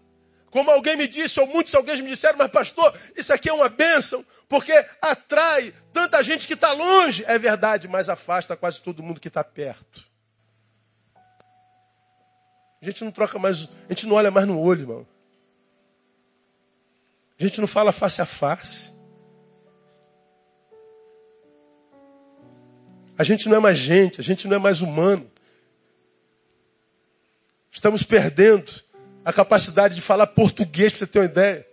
Como 0.50 0.70
alguém 0.70 0.96
me 0.96 1.06
disse, 1.06 1.38
ou 1.38 1.46
muitos 1.46 1.74
alguém 1.74 2.00
me 2.00 2.08
disseram, 2.08 2.38
mas 2.38 2.50
pastor, 2.50 2.98
isso 3.14 3.34
aqui 3.34 3.50
é 3.50 3.52
uma 3.52 3.68
bênção, 3.68 4.24
porque 4.48 4.72
atrai 5.00 5.74
tanta 5.92 6.22
gente 6.22 6.46
que 6.46 6.54
está 6.54 6.72
longe. 6.72 7.22
É 7.26 7.36
verdade, 7.36 7.86
mas 7.86 8.08
afasta 8.08 8.56
quase 8.56 8.80
todo 8.80 9.02
mundo 9.02 9.20
que 9.20 9.28
está 9.28 9.44
perto. 9.44 10.08
A 12.80 12.84
gente 12.86 13.04
não 13.04 13.12
troca 13.12 13.38
mais, 13.38 13.68
a 13.86 13.92
gente 13.92 14.06
não 14.06 14.16
olha 14.16 14.30
mais 14.30 14.46
no 14.46 14.58
olho, 14.58 14.80
irmão. 14.80 15.06
A 17.38 17.42
gente 17.42 17.60
não 17.60 17.68
fala 17.68 17.92
face 17.92 18.22
a 18.22 18.26
face. 18.26 18.90
A 23.18 23.22
gente 23.22 23.50
não 23.50 23.58
é 23.58 23.60
mais 23.60 23.76
gente, 23.76 24.18
a 24.18 24.24
gente 24.24 24.48
não 24.48 24.56
é 24.56 24.58
mais 24.58 24.80
humano. 24.80 25.29
Estamos 27.70 28.02
perdendo 28.02 28.72
a 29.24 29.32
capacidade 29.32 29.94
de 29.94 30.00
falar 30.00 30.26
português, 30.28 30.92
para 30.92 30.98
você 31.00 31.06
ter 31.06 31.18
uma 31.20 31.24
ideia. 31.26 31.66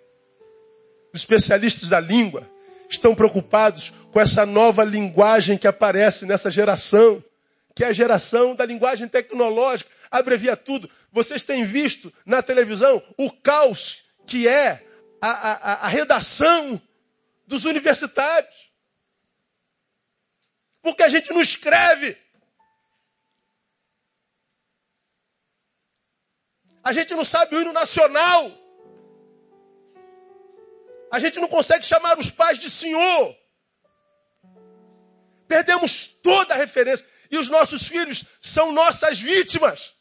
Os 1.14 1.22
especialistas 1.22 1.90
da 1.90 2.00
língua 2.00 2.48
estão 2.90 3.16
preocupados 3.16 3.92
com 4.12 4.20
essa 4.20 4.46
nova 4.46 4.84
linguagem 4.84 5.58
que 5.58 5.68
aparece 5.68 6.26
nessa 6.26 6.52
geração, 6.52 7.24
que 7.76 7.84
é 7.84 7.88
a 7.88 7.94
geração 7.94 8.56
da 8.56 8.66
linguagem 8.66 9.08
tecnológica, 9.08 9.90
abrevia 10.10 10.56
tudo. 10.56 10.90
Vocês 11.12 11.44
têm 11.44 11.66
visto 11.66 12.14
na 12.26 12.42
televisão 12.42 13.02
o 13.18 13.32
caos 13.32 14.04
que 14.26 14.48
é 14.48 14.84
a, 15.22 15.30
a, 15.30 15.74
a 15.86 15.88
redação 15.88 16.82
dos 17.46 17.66
universitários. 17.66 18.54
Porque 20.82 21.04
a 21.04 21.10
gente 21.10 21.32
não 21.32 21.42
escreve. 21.42 22.18
A 26.88 26.94
gente 26.94 27.14
não 27.14 27.26
sabe 27.26 27.54
o 27.54 27.62
hino 27.62 27.74
nacional. 27.74 28.50
A 31.12 31.20
gente 31.20 31.38
não 31.38 31.50
consegue 31.50 31.86
chamar 31.86 32.18
os 32.18 32.32
pais 32.32 32.58
de 32.58 32.70
senhor. 32.70 33.36
Perdemos 35.50 36.08
toda 36.08 36.54
a 36.54 36.58
referência. 36.58 37.06
E 37.30 37.38
os 37.38 37.50
nossos 37.50 37.86
filhos 37.86 38.24
são 38.40 38.72
nossas 38.72 39.20
vítimas. 39.20 39.94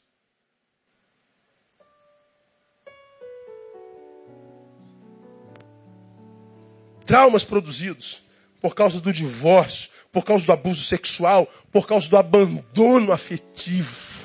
Traumas 7.04 7.44
produzidos 7.44 8.22
por 8.60 8.76
causa 8.76 9.00
do 9.00 9.12
divórcio, 9.12 9.90
por 10.12 10.24
causa 10.24 10.46
do 10.46 10.52
abuso 10.52 10.84
sexual, 10.84 11.48
por 11.72 11.84
causa 11.84 12.08
do 12.08 12.16
abandono 12.16 13.10
afetivo. 13.10 14.15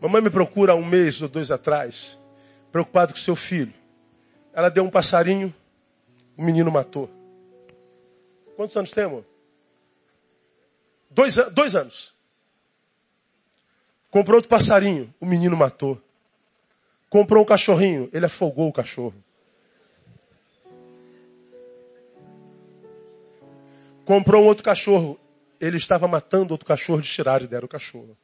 Mamãe 0.00 0.22
me 0.22 0.30
procura 0.30 0.72
há 0.72 0.74
um 0.74 0.84
mês 0.84 1.20
ou 1.20 1.28
dois 1.28 1.50
atrás, 1.50 2.18
preocupado 2.72 3.12
com 3.12 3.18
seu 3.18 3.36
filho. 3.36 3.74
Ela 4.52 4.70
deu 4.70 4.82
um 4.82 4.90
passarinho, 4.90 5.54
o 6.36 6.42
menino 6.42 6.70
matou. 6.70 7.10
Quantos 8.56 8.76
anos 8.76 8.92
tem, 8.92 9.04
amor? 9.04 9.24
Dois, 11.10 11.36
dois 11.52 11.76
anos. 11.76 12.14
Comprou 14.10 14.36
outro 14.36 14.48
passarinho, 14.48 15.12
o 15.20 15.26
menino 15.26 15.56
matou. 15.56 16.00
Comprou 17.10 17.42
um 17.42 17.46
cachorrinho, 17.46 18.08
ele 18.12 18.26
afogou 18.26 18.68
o 18.68 18.72
cachorro. 18.72 19.14
Comprou 24.04 24.42
um 24.42 24.46
outro 24.46 24.64
cachorro, 24.64 25.18
ele 25.60 25.76
estava 25.76 26.08
matando 26.08 26.54
outro 26.54 26.66
cachorro 26.66 27.02
de 27.02 27.08
tirar 27.08 27.42
e 27.42 27.46
deram 27.46 27.66
o 27.66 27.68
cachorro. 27.68 28.16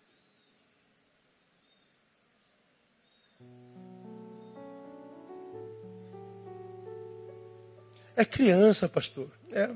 É 8.17 8.25
criança, 8.25 8.89
pastor. 8.89 9.31
É. 9.53 9.71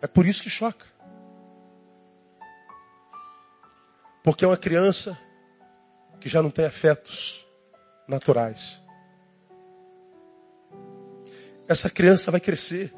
É 0.00 0.06
por 0.06 0.26
isso 0.26 0.42
que 0.42 0.50
choca. 0.50 0.86
Porque 4.24 4.44
é 4.44 4.48
uma 4.48 4.56
criança 4.56 5.16
que 6.20 6.28
já 6.28 6.42
não 6.42 6.50
tem 6.50 6.64
afetos 6.64 7.46
naturais. 8.08 8.80
Essa 11.68 11.90
criança 11.90 12.30
vai 12.30 12.40
crescer. 12.40 12.92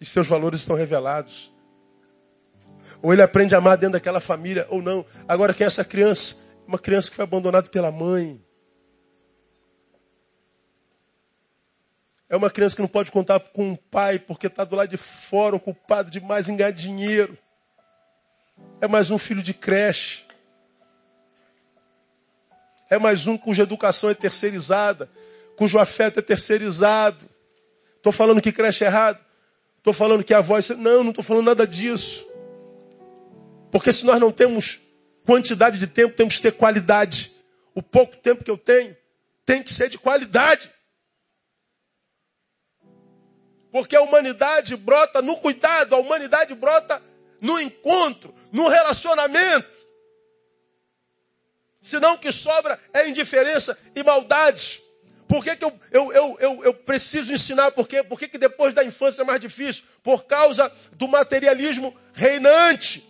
E 0.00 0.04
seus 0.04 0.26
valores 0.26 0.60
estão 0.60 0.76
revelados. 0.76 1.54
Ou 3.02 3.12
ele 3.12 3.22
aprende 3.22 3.54
a 3.54 3.58
amar 3.58 3.76
dentro 3.76 3.94
daquela 3.94 4.20
família, 4.20 4.66
ou 4.70 4.80
não. 4.80 5.04
Agora, 5.28 5.52
quem 5.52 5.64
é 5.64 5.66
essa 5.66 5.84
criança? 5.84 6.36
Uma 6.66 6.78
criança 6.78 7.10
que 7.10 7.16
foi 7.16 7.24
abandonada 7.24 7.68
pela 7.68 7.90
mãe. 7.90 8.44
É 12.28 12.36
uma 12.36 12.50
criança 12.50 12.74
que 12.74 12.82
não 12.82 12.88
pode 12.88 13.12
contar 13.12 13.38
com 13.38 13.68
um 13.68 13.76
pai 13.76 14.18
porque 14.18 14.48
está 14.48 14.64
do 14.64 14.74
lado 14.74 14.88
de 14.88 14.96
fora, 14.96 15.54
ocupado 15.54 16.10
demais 16.10 16.48
em 16.48 16.56
ganhar 16.56 16.72
dinheiro. 16.72 17.38
É 18.80 18.88
mais 18.88 19.10
um 19.10 19.18
filho 19.18 19.42
de 19.42 19.54
creche. 19.54 20.24
É 22.90 22.98
mais 22.98 23.26
um 23.26 23.36
cuja 23.36 23.62
educação 23.62 24.10
é 24.10 24.14
terceirizada, 24.14 25.10
cujo 25.56 25.78
afeto 25.78 26.18
é 26.18 26.22
terceirizado. 26.22 27.28
Estou 27.96 28.12
falando 28.12 28.40
que 28.40 28.52
creche 28.52 28.84
é 28.84 28.86
errado. 28.86 29.18
Estou 29.78 29.92
falando 29.92 30.24
que 30.24 30.34
a 30.34 30.40
voz. 30.40 30.68
Não, 30.70 31.04
não 31.04 31.10
estou 31.10 31.24
falando 31.24 31.46
nada 31.46 31.66
disso. 31.66 32.26
Porque 33.70 33.92
se 33.92 34.04
nós 34.04 34.20
não 34.20 34.32
temos 34.32 34.80
quantidade 35.24 35.78
de 35.78 35.86
tempo, 35.86 36.16
temos 36.16 36.36
que 36.36 36.42
ter 36.42 36.52
qualidade. 36.52 37.32
O 37.74 37.82
pouco 37.82 38.16
tempo 38.16 38.42
que 38.42 38.50
eu 38.50 38.58
tenho 38.58 38.96
tem 39.44 39.62
que 39.62 39.72
ser 39.72 39.88
de 39.88 39.98
qualidade. 39.98 40.70
Porque 43.76 43.94
a 43.94 44.00
humanidade 44.00 44.74
brota 44.74 45.20
no 45.20 45.36
cuidado, 45.36 45.94
a 45.94 45.98
humanidade 45.98 46.54
brota 46.54 47.02
no 47.38 47.60
encontro, 47.60 48.34
no 48.50 48.68
relacionamento. 48.68 49.70
Senão 51.78 52.14
o 52.14 52.18
que 52.18 52.32
sobra 52.32 52.80
é 52.94 53.06
indiferença 53.06 53.76
e 53.94 54.02
maldade. 54.02 54.82
Por 55.28 55.44
que, 55.44 55.54
que 55.56 55.62
eu, 55.66 55.78
eu, 55.90 56.10
eu, 56.10 56.36
eu, 56.40 56.64
eu 56.64 56.72
preciso 56.72 57.34
ensinar? 57.34 57.70
Por 57.72 57.86
quê? 57.86 58.02
Por 58.02 58.18
que, 58.18 58.28
que 58.28 58.38
depois 58.38 58.72
da 58.72 58.82
infância 58.82 59.20
é 59.20 59.26
mais 59.26 59.42
difícil? 59.42 59.84
Por 60.02 60.24
causa 60.24 60.72
do 60.92 61.06
materialismo 61.06 61.94
reinante. 62.14 63.06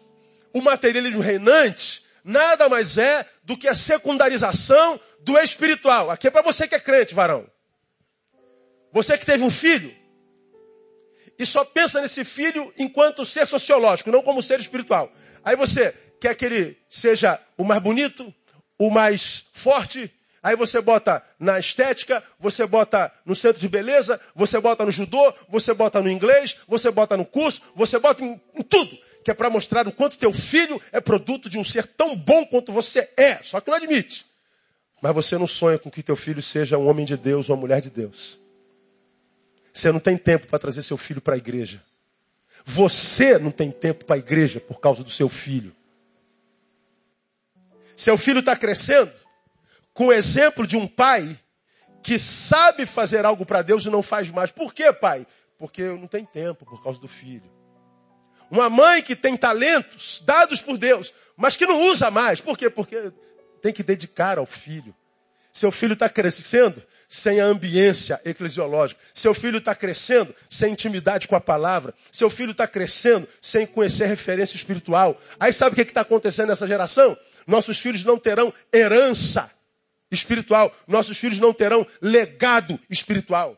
O 0.52 0.60
materialismo 0.60 1.20
reinante 1.20 2.04
nada 2.24 2.68
mais 2.68 2.98
é 2.98 3.24
do 3.44 3.56
que 3.56 3.68
a 3.68 3.74
secundarização 3.74 4.98
do 5.20 5.38
espiritual. 5.38 6.10
Aqui 6.10 6.26
é 6.26 6.30
para 6.32 6.42
você 6.42 6.66
que 6.66 6.74
é 6.74 6.80
crente, 6.80 7.14
varão. 7.14 7.48
Você 8.92 9.16
que 9.16 9.24
teve 9.24 9.44
um 9.44 9.50
filho, 9.50 9.94
e 11.38 11.44
só 11.44 11.64
pensa 11.64 12.00
nesse 12.00 12.24
filho 12.24 12.72
enquanto 12.78 13.24
ser 13.24 13.46
sociológico, 13.46 14.10
não 14.10 14.22
como 14.22 14.42
ser 14.42 14.60
espiritual. 14.60 15.12
Aí 15.44 15.56
você 15.56 15.94
quer 16.20 16.34
que 16.34 16.44
ele 16.44 16.78
seja 16.88 17.40
o 17.56 17.64
mais 17.64 17.82
bonito, 17.82 18.32
o 18.78 18.90
mais 18.90 19.44
forte, 19.52 20.10
aí 20.42 20.56
você 20.56 20.80
bota 20.80 21.22
na 21.38 21.58
estética, 21.58 22.22
você 22.38 22.66
bota 22.66 23.12
no 23.24 23.34
centro 23.34 23.60
de 23.60 23.68
beleza, 23.68 24.20
você 24.34 24.60
bota 24.60 24.84
no 24.84 24.90
judô, 24.90 25.34
você 25.48 25.74
bota 25.74 26.00
no 26.00 26.10
inglês, 26.10 26.56
você 26.66 26.90
bota 26.90 27.16
no 27.16 27.24
curso, 27.24 27.60
você 27.74 27.98
bota 27.98 28.24
em, 28.24 28.40
em 28.54 28.62
tudo, 28.62 28.96
que 29.24 29.30
é 29.30 29.34
para 29.34 29.50
mostrar 29.50 29.86
o 29.86 29.92
quanto 29.92 30.18
teu 30.18 30.32
filho 30.32 30.80
é 30.92 31.00
produto 31.00 31.50
de 31.50 31.58
um 31.58 31.64
ser 31.64 31.86
tão 31.86 32.16
bom 32.16 32.44
quanto 32.46 32.72
você 32.72 33.10
é, 33.16 33.42
só 33.42 33.60
que 33.60 33.70
não 33.70 33.76
admite. 33.76 34.24
Mas 35.02 35.14
você 35.14 35.36
não 35.36 35.46
sonha 35.46 35.78
com 35.78 35.90
que 35.90 36.02
teu 36.02 36.16
filho 36.16 36.42
seja 36.42 36.78
um 36.78 36.88
homem 36.88 37.04
de 37.04 37.16
Deus 37.16 37.50
ou 37.50 37.56
uma 37.56 37.60
mulher 37.60 37.80
de 37.80 37.90
Deus. 37.90 38.38
Você 39.76 39.92
não 39.92 40.00
tem 40.00 40.16
tempo 40.16 40.46
para 40.46 40.58
trazer 40.58 40.82
seu 40.82 40.96
filho 40.96 41.20
para 41.20 41.34
a 41.34 41.36
igreja. 41.36 41.84
Você 42.64 43.38
não 43.38 43.50
tem 43.50 43.70
tempo 43.70 44.06
para 44.06 44.16
a 44.16 44.18
igreja 44.18 44.58
por 44.58 44.80
causa 44.80 45.04
do 45.04 45.10
seu 45.10 45.28
filho. 45.28 45.76
Seu 47.94 48.16
filho 48.16 48.40
está 48.40 48.56
crescendo 48.56 49.12
com 49.92 50.06
o 50.06 50.12
exemplo 50.14 50.66
de 50.66 50.78
um 50.78 50.86
pai 50.86 51.38
que 52.02 52.18
sabe 52.18 52.86
fazer 52.86 53.26
algo 53.26 53.44
para 53.44 53.60
Deus 53.60 53.84
e 53.84 53.90
não 53.90 54.02
faz 54.02 54.30
mais. 54.30 54.50
Por 54.50 54.72
quê, 54.72 54.90
pai? 54.94 55.26
Porque 55.58 55.82
não 55.82 56.06
tem 56.06 56.24
tempo 56.24 56.64
por 56.64 56.82
causa 56.82 56.98
do 56.98 57.06
filho. 57.06 57.50
Uma 58.50 58.70
mãe 58.70 59.02
que 59.02 59.14
tem 59.14 59.36
talentos 59.36 60.22
dados 60.24 60.62
por 60.62 60.78
Deus, 60.78 61.12
mas 61.36 61.54
que 61.54 61.66
não 61.66 61.82
usa 61.90 62.10
mais. 62.10 62.40
Por 62.40 62.56
quê? 62.56 62.70
Porque 62.70 63.12
tem 63.60 63.74
que 63.74 63.82
dedicar 63.82 64.38
ao 64.38 64.46
filho. 64.46 64.94
Seu 65.56 65.72
filho 65.72 65.94
está 65.94 66.06
crescendo 66.06 66.82
sem 67.08 67.40
a 67.40 67.46
ambiência 67.46 68.20
eclesiológica. 68.26 69.00
Seu 69.14 69.32
filho 69.32 69.56
está 69.56 69.74
crescendo 69.74 70.34
sem 70.50 70.72
intimidade 70.72 71.26
com 71.26 71.34
a 71.34 71.40
palavra. 71.40 71.94
Seu 72.12 72.28
filho 72.28 72.50
está 72.50 72.68
crescendo 72.68 73.26
sem 73.40 73.66
conhecer 73.66 74.04
referência 74.04 74.54
espiritual. 74.54 75.18
Aí 75.40 75.54
sabe 75.54 75.72
o 75.72 75.74
que 75.74 75.80
está 75.80 76.02
acontecendo 76.02 76.48
nessa 76.48 76.66
geração? 76.66 77.16
Nossos 77.46 77.80
filhos 77.80 78.04
não 78.04 78.18
terão 78.18 78.52
herança 78.70 79.50
espiritual. 80.10 80.70
Nossos 80.86 81.16
filhos 81.16 81.40
não 81.40 81.54
terão 81.54 81.86
legado 82.02 82.78
espiritual. 82.90 83.56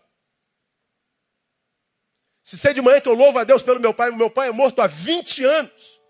Se 2.45 2.57
sei 2.57 2.75
de 2.75 2.81
manhã 2.81 3.01
que 3.01 3.09
eu 3.09 3.15
louvo 3.15 3.41
a 3.41 3.43
Deus 3.43 3.65
pelo 3.65 3.81
meu 3.81 3.93
pai, 3.93 4.13
meu 4.13 4.31
pai 4.31 4.51
é 4.51 4.53
morto 4.53 4.81
há 4.81 4.87
20 4.87 5.45
anos. 5.45 6.01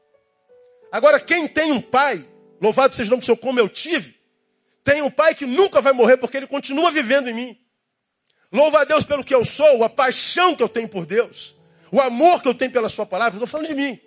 Agora, 0.92 1.18
quem 1.18 1.48
tem 1.48 1.72
um 1.72 1.80
pai, 1.80 2.28
louvado 2.60 2.94
seja 2.94 3.08
o 3.08 3.12
nome 3.12 3.22
do 3.22 3.24
Senhor, 3.24 3.38
como 3.38 3.58
eu 3.58 3.70
tive, 3.70 4.17
tem 4.88 5.02
um 5.02 5.10
pai 5.10 5.34
que 5.34 5.44
nunca 5.44 5.82
vai 5.82 5.92
morrer 5.92 6.16
porque 6.16 6.38
ele 6.38 6.46
continua 6.46 6.90
vivendo 6.90 7.28
em 7.28 7.34
mim. 7.34 7.60
Louva 8.50 8.80
a 8.80 8.84
Deus 8.84 9.04
pelo 9.04 9.22
que 9.22 9.34
eu 9.34 9.44
sou, 9.44 9.84
a 9.84 9.90
paixão 9.90 10.56
que 10.56 10.62
eu 10.62 10.68
tenho 10.68 10.88
por 10.88 11.04
Deus, 11.04 11.54
o 11.92 12.00
amor 12.00 12.40
que 12.40 12.48
eu 12.48 12.54
tenho 12.54 12.72
pela 12.72 12.88
Sua 12.88 13.04
palavra. 13.04 13.34
Estou 13.34 13.46
falando 13.46 13.66
de 13.68 13.74
mim. 13.74 14.00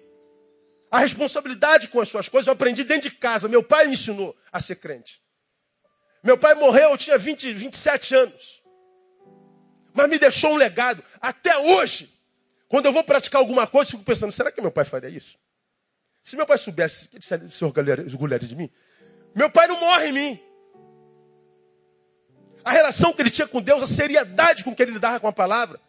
A 0.89 0.97
responsabilidade 0.97 1.87
com 1.87 2.01
as 2.01 2.09
suas 2.09 2.27
coisas 2.27 2.47
eu 2.47 2.53
aprendi 2.53 2.83
dentro 2.83 3.11
de 3.11 3.15
casa. 3.15 3.47
Meu 3.47 3.61
pai 3.61 3.85
me 3.85 3.93
ensinou 3.93 4.35
a 4.51 4.59
ser 4.59 4.75
crente. 4.77 5.21
Meu 6.23 6.35
pai 6.35 6.55
morreu, 6.55 6.89
eu 6.89 6.97
tinha 6.97 7.15
20, 7.15 7.53
27 7.53 8.15
anos. 8.15 8.63
Mas 9.93 10.09
me 10.09 10.17
deixou 10.17 10.53
um 10.53 10.57
legado. 10.57 11.03
Até 11.21 11.55
hoje, 11.59 12.11
quando 12.67 12.87
eu 12.87 12.91
vou 12.91 13.03
praticar 13.03 13.39
alguma 13.39 13.67
coisa, 13.67 13.89
eu 13.89 13.91
fico 13.91 14.03
pensando, 14.03 14.31
será 14.31 14.51
que 14.51 14.59
meu 14.59 14.71
pai 14.71 14.83
faria 14.83 15.09
isso? 15.09 15.37
Se 16.23 16.35
meu 16.35 16.47
pai 16.47 16.57
soubesse, 16.57 17.07
ele 17.13 17.51
se 17.51 17.63
orgulharia 17.63 18.47
de 18.47 18.55
mim. 18.55 18.69
Meu 19.35 19.49
pai 19.51 19.67
não 19.67 19.79
morre 19.79 20.07
em 20.07 20.11
mim. 20.11 20.50
A 22.63 22.71
relação 22.71 23.13
que 23.13 23.21
ele 23.21 23.29
tinha 23.29 23.47
com 23.47 23.61
Deus, 23.61 23.83
a 23.83 23.87
seriedade 23.87 24.63
com 24.63 24.75
que 24.75 24.81
ele 24.81 24.91
lidava 24.91 25.19
com 25.19 25.27
a 25.27 25.33
palavra, 25.33 25.79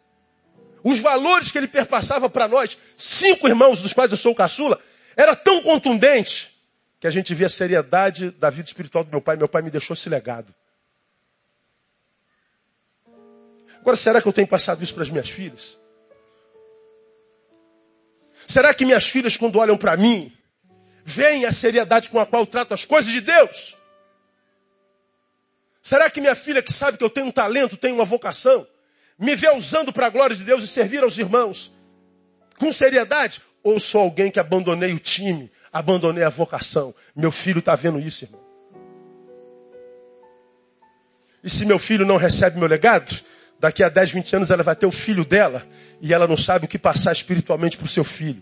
os 0.83 0.99
valores 0.99 1.51
que 1.51 1.57
ele 1.57 1.67
perpassava 1.67 2.29
para 2.29 2.47
nós, 2.47 2.77
cinco 2.97 3.47
irmãos 3.47 3.81
dos 3.81 3.93
quais 3.93 4.11
eu 4.11 4.17
sou 4.17 4.33
o 4.33 4.35
caçula, 4.35 4.79
era 5.15 5.35
tão 5.35 5.61
contundente 5.61 6.51
que 6.99 7.07
a 7.07 7.11
gente 7.11 7.33
via 7.35 7.47
a 7.47 7.49
seriedade 7.49 8.31
da 8.31 8.49
vida 8.49 8.67
espiritual 8.67 9.03
do 9.03 9.11
meu 9.11 9.21
pai. 9.21 9.35
Meu 9.35 9.47
pai 9.47 9.61
me 9.61 9.69
deixou 9.69 9.93
esse 9.93 10.09
legado. 10.09 10.53
Agora, 13.79 13.97
será 13.97 14.21
que 14.21 14.27
eu 14.27 14.33
tenho 14.33 14.47
passado 14.47 14.81
isso 14.81 14.93
para 14.93 15.03
as 15.03 15.09
minhas 15.09 15.29
filhas? 15.29 15.77
Será 18.47 18.73
que 18.73 18.85
minhas 18.85 19.07
filhas, 19.07 19.37
quando 19.37 19.59
olham 19.59 19.77
para 19.77 19.95
mim, 19.97 20.31
veem 21.03 21.45
a 21.45 21.51
seriedade 21.51 22.09
com 22.09 22.19
a 22.19 22.25
qual 22.25 22.43
eu 22.43 22.47
trato 22.47 22.73
as 22.73 22.85
coisas 22.85 23.11
de 23.11 23.21
Deus? 23.21 23.77
Será 25.83 26.09
que 26.09 26.21
minha 26.21 26.33
filha, 26.33 26.63
que 26.63 26.71
sabe 26.71 26.97
que 26.97 27.03
eu 27.03 27.09
tenho 27.09 27.27
um 27.27 27.31
talento, 27.31 27.75
tenho 27.75 27.93
uma 27.93 28.05
vocação, 28.05 28.65
me 29.19 29.35
vê 29.35 29.53
usando 29.53 29.91
para 29.91 30.07
a 30.07 30.09
glória 30.09 30.33
de 30.33 30.45
Deus 30.45 30.63
e 30.63 30.67
servir 30.67 31.03
aos 31.03 31.17
irmãos 31.17 31.69
com 32.57 32.71
seriedade? 32.71 33.41
Ou 33.61 33.79
sou 33.81 34.01
alguém 34.01 34.31
que 34.31 34.39
abandonei 34.39 34.93
o 34.93 34.99
time, 34.99 35.51
abandonei 35.71 36.23
a 36.23 36.29
vocação. 36.29 36.95
Meu 37.13 37.31
filho 37.31 37.59
está 37.59 37.75
vendo 37.75 37.99
isso, 37.99 38.23
irmão. 38.23 38.41
E 41.43 41.49
se 41.49 41.65
meu 41.65 41.77
filho 41.77 42.05
não 42.05 42.15
recebe 42.15 42.57
meu 42.57 42.67
legado, 42.67 43.13
daqui 43.59 43.83
a 43.83 43.89
10, 43.89 44.11
20 44.11 44.35
anos 44.37 44.51
ela 44.51 44.63
vai 44.63 44.77
ter 44.77 44.85
o 44.85 44.91
filho 44.91 45.25
dela 45.25 45.67
e 46.01 46.13
ela 46.13 46.25
não 46.25 46.37
sabe 46.37 46.65
o 46.65 46.67
que 46.67 46.79
passar 46.79 47.11
espiritualmente 47.11 47.75
para 47.75 47.85
o 47.85 47.89
seu 47.89 48.05
filho. 48.05 48.41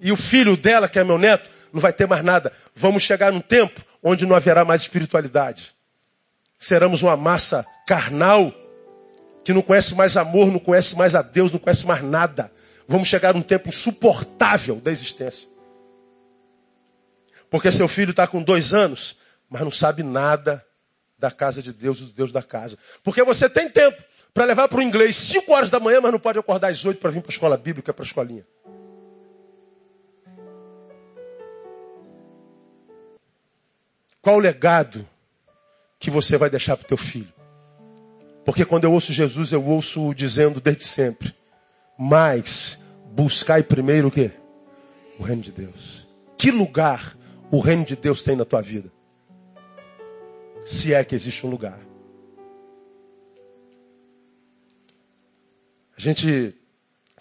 E 0.00 0.10
o 0.10 0.16
filho 0.16 0.56
dela, 0.56 0.88
que 0.88 0.98
é 0.98 1.04
meu 1.04 1.18
neto, 1.18 1.48
não 1.72 1.80
vai 1.80 1.92
ter 1.92 2.08
mais 2.08 2.24
nada. 2.24 2.52
Vamos 2.74 3.04
chegar 3.04 3.30
num 3.30 3.40
tempo 3.40 3.80
onde 4.02 4.26
não 4.26 4.34
haverá 4.34 4.64
mais 4.64 4.80
espiritualidade. 4.80 5.74
Seremos 6.64 7.02
uma 7.02 7.14
massa 7.14 7.66
carnal 7.86 8.50
que 9.44 9.52
não 9.52 9.60
conhece 9.60 9.94
mais 9.94 10.16
amor, 10.16 10.50
não 10.50 10.58
conhece 10.58 10.96
mais 10.96 11.14
a 11.14 11.20
Deus, 11.20 11.52
não 11.52 11.58
conhece 11.58 11.84
mais 11.84 12.02
nada. 12.02 12.50
Vamos 12.88 13.06
chegar 13.06 13.34
num 13.34 13.42
tempo 13.42 13.68
insuportável 13.68 14.76
da 14.76 14.90
existência. 14.90 15.46
Porque 17.50 17.70
seu 17.70 17.86
filho 17.86 18.12
está 18.12 18.26
com 18.26 18.42
dois 18.42 18.72
anos, 18.72 19.18
mas 19.46 19.60
não 19.60 19.70
sabe 19.70 20.02
nada 20.02 20.64
da 21.18 21.30
casa 21.30 21.60
de 21.60 21.70
Deus 21.70 21.98
e 21.98 22.04
do 22.04 22.12
Deus 22.12 22.32
da 22.32 22.42
casa. 22.42 22.78
Porque 23.02 23.22
você 23.22 23.46
tem 23.46 23.68
tempo 23.68 24.02
para 24.32 24.46
levar 24.46 24.66
para 24.66 24.78
o 24.78 24.82
inglês 24.82 25.16
5 25.16 25.52
horas 25.52 25.70
da 25.70 25.78
manhã, 25.78 26.00
mas 26.00 26.12
não 26.12 26.18
pode 26.18 26.38
acordar 26.38 26.70
às 26.70 26.82
8 26.82 26.98
para 26.98 27.10
vir 27.10 27.20
para 27.20 27.30
a 27.30 27.34
escola 27.34 27.58
bíblica, 27.58 27.92
para 27.92 28.04
a 28.04 28.06
escolinha. 28.06 28.46
Qual 34.22 34.36
o 34.36 34.40
legado 34.40 35.06
que 36.04 36.10
você 36.10 36.36
vai 36.36 36.50
deixar 36.50 36.76
para 36.76 36.84
o 36.84 36.88
teu 36.88 36.98
filho? 36.98 37.32
Porque 38.44 38.62
quando 38.66 38.84
eu 38.84 38.92
ouço 38.92 39.10
Jesus, 39.10 39.52
eu 39.52 39.64
ouço 39.64 40.12
dizendo 40.12 40.60
desde 40.60 40.84
sempre, 40.84 41.34
mas 41.98 42.78
buscai 43.14 43.62
primeiro 43.62 44.08
o 44.08 44.10
quê? 44.10 44.30
O 45.18 45.22
reino 45.22 45.40
de 45.40 45.50
Deus. 45.50 46.06
Que 46.36 46.50
lugar 46.50 47.16
o 47.50 47.58
reino 47.58 47.86
de 47.86 47.96
Deus 47.96 48.22
tem 48.22 48.36
na 48.36 48.44
tua 48.44 48.60
vida? 48.60 48.92
Se 50.66 50.92
é 50.92 51.02
que 51.02 51.14
existe 51.14 51.46
um 51.46 51.50
lugar. 51.50 51.80
A 55.96 56.00
gente 56.00 56.54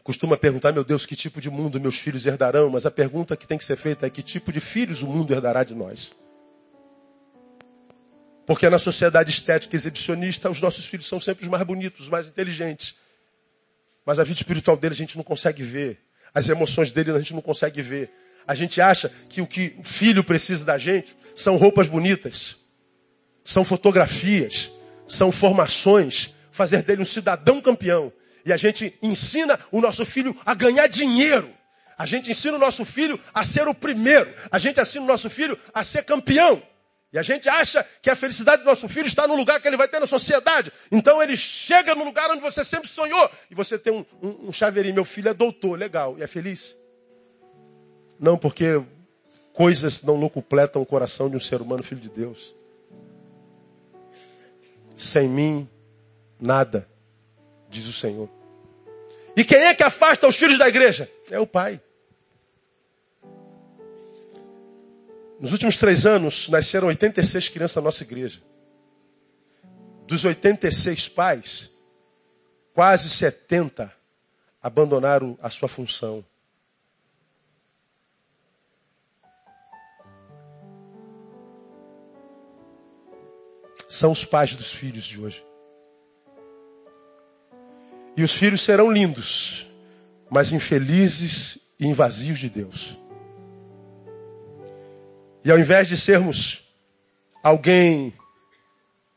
costuma 0.03 0.35
perguntar, 0.35 0.73
meu 0.73 0.83
Deus, 0.83 1.05
que 1.05 1.15
tipo 1.15 1.39
de 1.39 1.49
mundo 1.49 1.79
meus 1.79 1.97
filhos 1.97 2.25
herdarão? 2.25 2.69
Mas 2.69 2.85
a 2.85 2.91
pergunta 2.91 3.37
que 3.37 3.47
tem 3.47 3.57
que 3.57 3.63
ser 3.63 3.77
feita 3.77 4.05
é 4.05 4.09
que 4.09 4.21
tipo 4.21 4.51
de 4.51 4.59
filhos 4.59 5.01
o 5.01 5.07
mundo 5.07 5.33
herdará 5.33 5.63
de 5.63 5.73
nós? 5.73 6.13
Porque 8.45 8.69
na 8.69 8.77
sociedade 8.77 9.29
estética 9.29 9.75
exibicionista, 9.75 10.49
os 10.49 10.61
nossos 10.61 10.85
filhos 10.85 11.07
são 11.07 11.19
sempre 11.19 11.43
os 11.43 11.49
mais 11.49 11.63
bonitos, 11.63 12.01
os 12.01 12.09
mais 12.09 12.27
inteligentes. 12.27 12.95
Mas 14.05 14.19
a 14.19 14.23
vida 14.23 14.35
espiritual 14.35 14.75
dele 14.75 14.93
a 14.93 14.97
gente 14.97 15.15
não 15.15 15.23
consegue 15.23 15.63
ver. 15.63 15.99
As 16.33 16.49
emoções 16.49 16.91
dele 16.91 17.11
a 17.11 17.19
gente 17.19 17.33
não 17.33 17.41
consegue 17.41 17.81
ver. 17.81 18.11
A 18.45 18.53
gente 18.53 18.81
acha 18.81 19.09
que 19.29 19.41
o 19.41 19.47
que 19.47 19.75
o 19.77 19.83
filho 19.83 20.23
precisa 20.23 20.65
da 20.65 20.77
gente 20.77 21.15
são 21.35 21.55
roupas 21.55 21.87
bonitas, 21.87 22.57
são 23.43 23.63
fotografias, 23.63 24.69
são 25.07 25.31
formações, 25.31 26.35
fazer 26.51 26.83
dele 26.83 27.01
um 27.01 27.05
cidadão 27.05 27.61
campeão. 27.61 28.11
E 28.45 28.51
a 28.51 28.57
gente 28.57 28.93
ensina 29.01 29.57
o 29.71 29.79
nosso 29.79 30.05
filho 30.05 30.35
a 30.45 30.53
ganhar 30.53 30.87
dinheiro. 30.87 31.49
A 31.97 32.05
gente 32.05 32.29
ensina 32.29 32.57
o 32.57 32.59
nosso 32.59 32.83
filho 32.83 33.17
a 33.33 33.43
ser 33.45 33.67
o 33.67 33.73
primeiro. 33.73 34.33
A 34.51 34.59
gente 34.59 34.81
ensina 34.81 35.05
o 35.05 35.07
nosso 35.07 35.29
filho 35.29 35.57
a 35.73 35.83
ser 35.83 36.03
campeão. 36.03 36.61
E 37.13 37.19
a 37.19 37.21
gente 37.21 37.47
acha 37.47 37.85
que 38.01 38.09
a 38.09 38.15
felicidade 38.15 38.63
do 38.63 38.65
nosso 38.65 38.89
filho 38.89 39.05
está 39.05 39.27
no 39.27 39.35
lugar 39.35 39.61
que 39.61 39.67
ele 39.67 39.77
vai 39.77 39.87
ter 39.87 39.99
na 39.99 40.07
sociedade. 40.07 40.73
Então 40.91 41.21
ele 41.21 41.37
chega 41.37 41.93
no 41.93 42.03
lugar 42.03 42.31
onde 42.31 42.41
você 42.41 42.63
sempre 42.63 42.89
sonhou. 42.89 43.29
E 43.51 43.55
você 43.55 43.77
tem 43.77 43.93
um, 43.93 44.03
um, 44.19 44.47
um 44.47 44.51
chaveirinho. 44.51 44.95
Meu 44.95 45.05
filho 45.05 45.29
é 45.29 45.33
doutor, 45.33 45.77
legal. 45.77 46.17
E 46.17 46.23
é 46.23 46.27
feliz? 46.27 46.75
Não, 48.19 48.35
porque 48.35 48.83
coisas 49.53 50.01
não 50.01 50.15
locupletam 50.15 50.81
o 50.81 50.85
coração 50.87 51.29
de 51.29 51.35
um 51.35 51.39
ser 51.39 51.61
humano, 51.61 51.83
filho 51.83 52.01
de 52.01 52.09
Deus. 52.09 52.55
Sem 54.95 55.29
mim, 55.29 55.69
nada, 56.39 56.89
diz 57.69 57.85
o 57.85 57.93
Senhor. 57.93 58.27
E 59.37 59.43
quem 59.43 59.59
é 59.59 59.75
que 59.75 59.83
afasta 59.83 60.27
os 60.27 60.35
filhos 60.35 60.57
da 60.57 60.67
igreja? 60.67 61.07
É 61.29 61.39
o 61.39 61.45
pai. 61.45 61.79
Nos 65.43 65.51
últimos 65.51 65.75
três 65.75 66.05
anos, 66.05 66.47
nasceram 66.47 66.87
86 66.87 67.49
crianças 67.49 67.75
na 67.75 67.81
nossa 67.81 68.01
igreja. 68.01 68.41
Dos 70.07 70.23
86 70.23 71.09
pais, 71.09 71.69
quase 72.73 73.09
70 73.09 73.93
abandonaram 74.61 75.37
a 75.41 75.49
sua 75.49 75.67
função. 75.67 76.23
são 83.89 84.11
os 84.11 84.25
pais 84.25 84.55
dos 84.55 84.71
filhos 84.71 85.03
de 85.03 85.19
hoje. 85.19 85.45
E 88.15 88.23
os 88.23 88.33
filhos 88.33 88.61
serão 88.61 88.89
lindos, 88.89 89.67
mas 90.31 90.51
infelizes 90.53 91.59
e 91.77 91.85
invazios 91.85 92.39
de 92.39 92.49
Deus. 92.49 92.97
E 95.43 95.51
ao 95.51 95.59
invés 95.59 95.87
de 95.87 95.97
sermos 95.97 96.63
alguém 97.43 98.13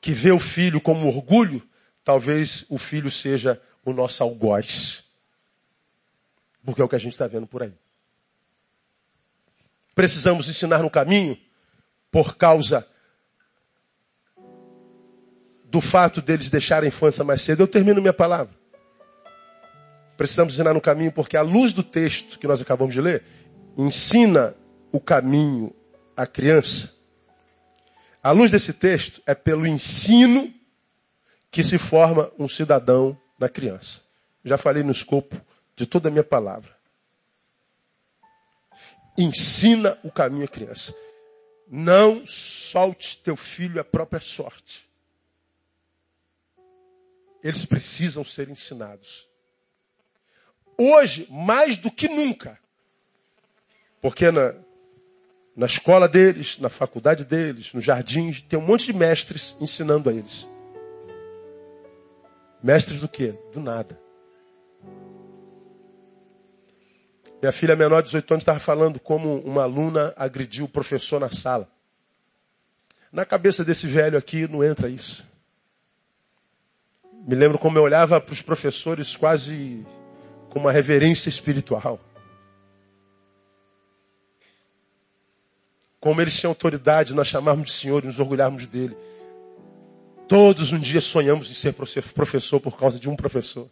que 0.00 0.12
vê 0.12 0.32
o 0.32 0.40
filho 0.40 0.80
como 0.80 1.06
orgulho, 1.08 1.62
talvez 2.04 2.64
o 2.68 2.78
filho 2.78 3.10
seja 3.10 3.60
o 3.84 3.92
nosso 3.92 4.22
algoz. 4.22 5.04
Porque 6.64 6.82
é 6.82 6.84
o 6.84 6.88
que 6.88 6.96
a 6.96 7.00
gente 7.00 7.12
está 7.12 7.28
vendo 7.28 7.46
por 7.46 7.62
aí. 7.62 7.72
Precisamos 9.94 10.48
ensinar 10.48 10.82
no 10.82 10.90
caminho 10.90 11.38
por 12.10 12.36
causa 12.36 12.86
do 15.64 15.80
fato 15.80 16.20
deles 16.20 16.50
deixarem 16.50 16.86
a 16.86 16.88
infância 16.88 17.24
mais 17.24 17.40
cedo. 17.40 17.62
Eu 17.62 17.68
termino 17.68 18.00
minha 18.00 18.12
palavra. 18.12 18.54
Precisamos 20.16 20.54
ensinar 20.54 20.74
no 20.74 20.80
caminho 20.80 21.12
porque 21.12 21.36
a 21.36 21.42
luz 21.42 21.72
do 21.72 21.82
texto 21.82 22.38
que 22.38 22.46
nós 22.46 22.60
acabamos 22.60 22.94
de 22.94 23.00
ler 23.00 23.22
ensina 23.76 24.56
o 24.90 24.98
caminho 24.98 25.74
à 26.16 26.26
criança. 26.26 26.92
A 28.22 28.30
luz 28.30 28.50
desse 28.50 28.72
texto 28.72 29.22
é 29.26 29.34
pelo 29.34 29.66
ensino 29.66 30.52
que 31.50 31.62
se 31.62 31.78
forma 31.78 32.32
um 32.38 32.48
cidadão 32.48 33.20
na 33.38 33.48
criança. 33.48 34.02
Já 34.44 34.58
falei 34.58 34.82
no 34.82 34.90
escopo 34.92 35.40
de 35.76 35.86
toda 35.86 36.08
a 36.08 36.10
minha 36.10 36.24
palavra. 36.24 36.76
Ensina 39.16 39.98
o 40.02 40.10
caminho 40.10 40.44
à 40.44 40.48
criança. 40.48 40.94
Não 41.68 42.26
solte 42.26 43.18
teu 43.18 43.36
filho 43.36 43.80
à 43.80 43.84
própria 43.84 44.20
sorte. 44.20 44.88
Eles 47.42 47.64
precisam 47.64 48.24
ser 48.24 48.48
ensinados. 48.48 49.28
Hoje, 50.76 51.26
mais 51.30 51.78
do 51.78 51.90
que 51.90 52.08
nunca. 52.08 52.58
Porque 54.00 54.30
na, 54.30 54.54
na 55.56 55.64
escola 55.64 56.06
deles, 56.06 56.58
na 56.58 56.68
faculdade 56.68 57.24
deles, 57.24 57.72
no 57.72 57.80
jardim, 57.80 58.30
tem 58.46 58.58
um 58.58 58.62
monte 58.62 58.86
de 58.86 58.92
mestres 58.92 59.56
ensinando 59.58 60.10
a 60.10 60.12
eles. 60.12 60.46
Mestres 62.62 63.00
do 63.00 63.08
quê? 63.08 63.34
Do 63.54 63.60
nada. 63.60 63.98
Minha 67.40 67.52
filha 67.52 67.74
menor 67.74 68.02
de 68.02 68.08
18 68.08 68.34
anos 68.34 68.42
estava 68.42 68.58
falando 68.58 69.00
como 69.00 69.38
uma 69.40 69.62
aluna 69.62 70.12
agrediu 70.16 70.66
o 70.66 70.68
professor 70.68 71.18
na 71.18 71.30
sala. 71.30 71.68
Na 73.10 73.24
cabeça 73.24 73.64
desse 73.64 73.86
velho 73.86 74.18
aqui 74.18 74.46
não 74.46 74.62
entra 74.62 74.90
isso. 74.90 75.24
Me 77.26 77.34
lembro 77.34 77.58
como 77.58 77.78
eu 77.78 77.82
olhava 77.82 78.20
para 78.20 78.32
os 78.32 78.42
professores 78.42 79.16
quase 79.16 79.86
com 80.50 80.58
uma 80.58 80.72
reverência 80.72 81.30
espiritual. 81.30 81.98
Como 86.06 86.20
eles 86.20 86.36
tinham 86.38 86.52
autoridade, 86.52 87.12
nós 87.12 87.26
chamávamos 87.26 87.66
de 87.66 87.74
Senhor 87.74 88.00
e 88.04 88.06
nos 88.06 88.20
orgulhávamos 88.20 88.68
dele. 88.68 88.96
Todos 90.28 90.70
um 90.70 90.78
dia 90.78 91.00
sonhamos 91.00 91.50
em 91.50 91.52
ser 91.52 91.72
professor 92.14 92.60
por 92.60 92.78
causa 92.78 92.96
de 92.96 93.10
um 93.10 93.16
professor. 93.16 93.68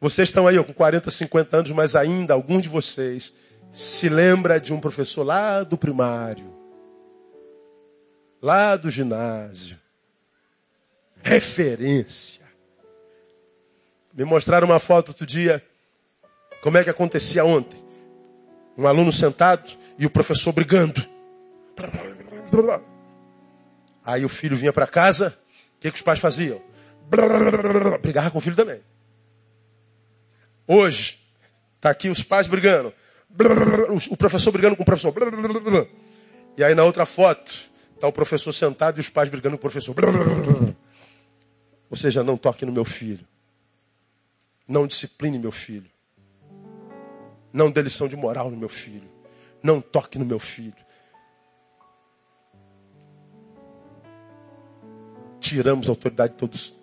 Vocês 0.00 0.28
estão 0.28 0.46
aí 0.46 0.56
ó, 0.56 0.62
com 0.62 0.72
40, 0.72 1.10
50 1.10 1.56
anos, 1.56 1.70
mas 1.72 1.96
ainda 1.96 2.32
algum 2.32 2.60
de 2.60 2.68
vocês 2.68 3.34
se 3.72 4.08
lembra 4.08 4.60
de 4.60 4.72
um 4.72 4.78
professor 4.78 5.24
lá 5.24 5.64
do 5.64 5.76
primário, 5.76 6.54
lá 8.40 8.76
do 8.76 8.88
ginásio, 8.88 9.76
referência. 11.24 12.44
Me 14.14 14.24
mostraram 14.24 14.68
uma 14.68 14.78
foto 14.78 15.08
outro 15.08 15.26
dia, 15.26 15.60
como 16.62 16.78
é 16.78 16.84
que 16.84 16.90
acontecia 16.90 17.44
ontem. 17.44 17.82
Um 18.78 18.86
aluno 18.86 19.10
sentado 19.10 19.82
e 19.98 20.06
o 20.06 20.10
professor 20.10 20.52
brigando. 20.52 21.04
Aí 24.04 24.24
o 24.24 24.28
filho 24.28 24.56
vinha 24.56 24.72
para 24.72 24.86
casa, 24.86 25.36
o 25.76 25.80
que, 25.80 25.90
que 25.90 25.96
os 25.96 26.02
pais 26.02 26.18
faziam? 26.18 26.60
Brigava 28.00 28.30
com 28.30 28.38
o 28.38 28.40
filho 28.40 28.56
também. 28.56 28.80
Hoje, 30.66 31.18
está 31.76 31.90
aqui 31.90 32.08
os 32.08 32.22
pais 32.22 32.46
brigando. 32.46 32.92
O 34.10 34.16
professor 34.16 34.50
brigando 34.50 34.76
com 34.76 34.82
o 34.82 34.86
professor. 34.86 35.14
E 36.56 36.64
aí 36.64 36.74
na 36.74 36.84
outra 36.84 37.04
foto, 37.04 37.70
está 37.94 38.06
o 38.06 38.12
professor 38.12 38.52
sentado 38.52 38.98
e 38.98 39.00
os 39.00 39.08
pais 39.08 39.28
brigando 39.28 39.56
com 39.56 39.66
o 39.66 39.70
professor. 39.70 39.94
Ou 41.90 41.96
seja, 41.96 42.22
não 42.22 42.36
toque 42.36 42.64
no 42.64 42.72
meu 42.72 42.84
filho. 42.84 43.26
Não 44.66 44.86
discipline 44.86 45.38
meu 45.38 45.52
filho. 45.52 45.90
Não 47.52 47.70
dê 47.70 47.82
lição 47.82 48.08
de 48.08 48.16
moral 48.16 48.50
no 48.50 48.56
meu 48.56 48.68
filho. 48.68 49.13
Não 49.64 49.80
toque 49.80 50.18
no 50.18 50.26
meu 50.26 50.38
filho. 50.38 50.76
Tiramos 55.40 55.88
a 55.88 55.92
autoridade 55.92 56.34
de 56.34 56.38
todos 56.38 56.76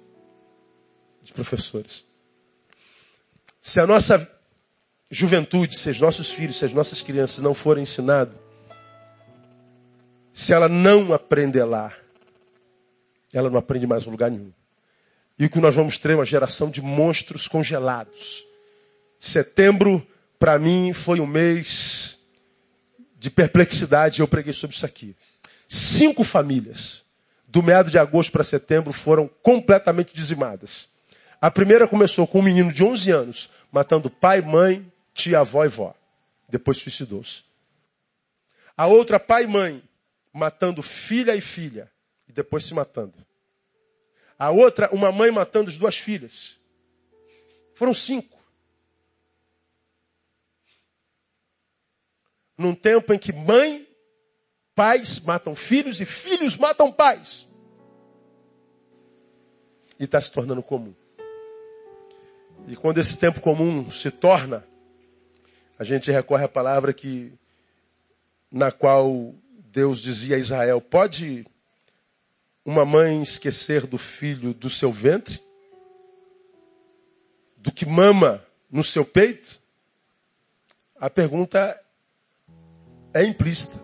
os 1.24 1.32
professores. 1.32 2.04
Se 3.62 3.80
a 3.80 3.86
nossa 3.86 4.28
juventude, 5.12 5.78
se 5.78 5.92
os 5.92 6.00
nossos 6.00 6.32
filhos, 6.32 6.58
se 6.58 6.66
as 6.66 6.74
nossas 6.74 7.04
crianças 7.04 7.38
não 7.38 7.54
forem 7.54 7.84
ensinados, 7.84 8.36
se 10.34 10.52
ela 10.52 10.68
não 10.68 11.14
aprender 11.14 11.64
lá, 11.66 11.96
ela 13.32 13.52
não 13.52 13.60
aprende 13.60 13.86
mais 13.86 14.08
em 14.08 14.10
lugar 14.10 14.32
nenhum. 14.32 14.52
E 15.38 15.46
o 15.46 15.50
que 15.52 15.60
nós 15.60 15.76
vamos 15.76 16.00
ter 16.00 16.14
é 16.14 16.16
uma 16.16 16.26
geração 16.26 16.72
de 16.72 16.82
monstros 16.82 17.48
congelados. 17.48 18.44
Setembro, 19.20 20.04
para 20.40 20.58
mim, 20.58 20.94
foi 20.94 21.20
um 21.20 21.28
mês 21.28 22.18
de 23.22 23.30
perplexidade. 23.30 24.20
Eu 24.20 24.28
preguei 24.28 24.52
sobre 24.52 24.76
isso 24.76 24.86
aqui. 24.86 25.16
Cinco 25.70 26.24
famílias, 26.24 27.04
do 27.48 27.62
meado 27.62 27.92
de 27.92 28.00
agosto 28.00 28.32
para 28.32 28.44
setembro, 28.44 28.92
foram 28.92 29.30
completamente 29.44 30.12
dizimadas. 30.12 30.90
A 31.40 31.52
primeira 31.52 31.88
começou 31.88 32.26
com 32.26 32.40
um 32.40 32.44
menino 32.44 32.74
de 32.74 32.84
11 32.84 33.12
anos, 33.12 33.50
matando 33.72 34.10
pai, 34.10 34.42
mãe, 34.42 34.92
tia, 35.14 35.40
avó 35.40 35.64
e 35.64 35.68
vó. 35.68 35.94
Depois 36.50 36.78
suicidou-se. 36.80 37.44
A 38.76 38.88
outra, 38.88 39.20
pai 39.20 39.44
e 39.44 39.48
mãe, 39.48 39.84
matando 40.34 40.82
filha 40.82 41.36
e 41.36 41.42
filha. 41.42 41.92
E 42.28 42.34
depois 42.34 42.66
se 42.66 42.74
matando. 42.74 43.14
A 44.38 44.50
outra, 44.50 44.90
uma 44.92 45.12
mãe 45.12 45.30
matando 45.30 45.70
as 45.70 45.78
duas 45.78 45.96
filhas. 45.96 46.58
Foram 47.76 47.94
cinco. 47.94 48.41
Num 52.62 52.76
tempo 52.76 53.12
em 53.12 53.18
que 53.18 53.34
mãe, 53.34 53.88
pais 54.76 55.20
matam 55.20 55.55
filhos 55.55 55.99
e 55.99 56.05
filhos 56.05 56.55
matam 56.55 56.91
pais. 56.91 57.47
E 59.99 60.03
está 60.03 60.22
se 60.22 60.32
tornando 60.32 60.62
comum. 60.62 60.93
E 62.68 62.76
quando 62.76 62.99
esse 62.99 63.18
tempo 63.18 63.41
comum 63.41 63.89
se 63.89 64.12
torna, 64.12 64.64
a 65.80 65.84
gente 65.84 66.12
recorre 66.12 66.45
à 66.45 66.47
palavra 66.47 66.93
que 66.93 67.34
na 68.51 68.72
qual 68.72 69.34
Deus 69.72 69.99
dizia 69.99 70.36
a 70.36 70.39
Israel: 70.39 70.80
pode 70.80 71.43
uma 72.64 72.86
mãe 72.86 73.24
esquecer 73.24 73.88
do 73.88 73.97
filho 73.97 74.53
do 74.53 74.70
seu 74.70 74.91
ventre? 74.91 75.41
Do 77.57 77.72
que 77.72 77.88
mama 77.88 78.45
no 78.70 78.84
seu 78.84 79.03
peito? 79.03 79.59
A 80.99 81.09
pergunta 81.09 81.82
é 83.14 83.24
implícita. 83.24 83.78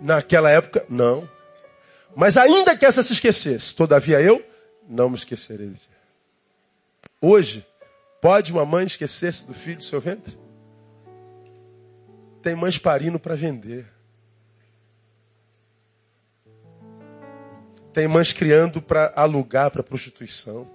Naquela 0.00 0.50
época, 0.50 0.84
não. 0.88 1.28
Mas 2.14 2.36
ainda 2.36 2.76
que 2.76 2.86
essa 2.86 3.02
se 3.02 3.12
esquecesse, 3.12 3.74
todavia 3.74 4.20
eu 4.20 4.44
não 4.88 5.10
me 5.10 5.16
esquecerei. 5.16 5.72
Hoje, 7.20 7.66
pode 8.20 8.52
uma 8.52 8.64
mãe 8.64 8.86
esquecer-se 8.86 9.46
do 9.46 9.54
filho 9.54 9.78
do 9.78 9.84
seu 9.84 10.00
ventre? 10.00 10.38
Tem 12.42 12.54
mães 12.54 12.78
parindo 12.78 13.18
para 13.18 13.34
vender. 13.34 13.86
Tem 17.92 18.06
mães 18.06 18.32
criando 18.32 18.80
para 18.80 19.12
alugar 19.16 19.70
para 19.70 19.82
prostituição. 19.82 20.70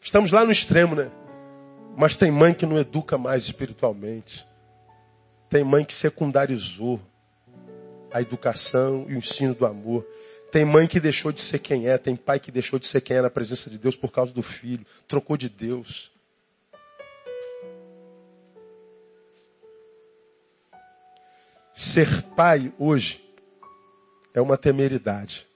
Estamos 0.00 0.30
lá 0.30 0.44
no 0.44 0.52
extremo, 0.52 0.94
né? 0.94 1.10
Mas 1.96 2.16
tem 2.16 2.30
mãe 2.30 2.54
que 2.54 2.66
não 2.66 2.78
educa 2.78 3.18
mais 3.18 3.44
espiritualmente. 3.44 4.46
Tem 5.48 5.62
mãe 5.62 5.84
que 5.84 5.94
secundarizou 5.94 7.00
a 8.12 8.20
educação 8.20 9.06
e 9.08 9.14
o 9.14 9.18
ensino 9.18 9.54
do 9.54 9.66
amor. 9.66 10.06
Tem 10.50 10.64
mãe 10.64 10.86
que 10.86 10.98
deixou 10.98 11.32
de 11.32 11.42
ser 11.42 11.58
quem 11.58 11.88
é, 11.88 11.98
tem 11.98 12.16
pai 12.16 12.40
que 12.40 12.50
deixou 12.50 12.78
de 12.78 12.86
ser 12.86 13.00
quem 13.00 13.16
é 13.16 13.22
na 13.22 13.30
presença 13.30 13.68
de 13.68 13.78
Deus 13.78 13.94
por 13.94 14.10
causa 14.10 14.32
do 14.32 14.42
filho, 14.42 14.86
trocou 15.06 15.36
de 15.36 15.48
Deus. 15.48 16.10
Ser 21.74 22.22
pai 22.34 22.72
hoje 22.78 23.22
é 24.32 24.40
uma 24.40 24.56
temeridade. 24.56 25.46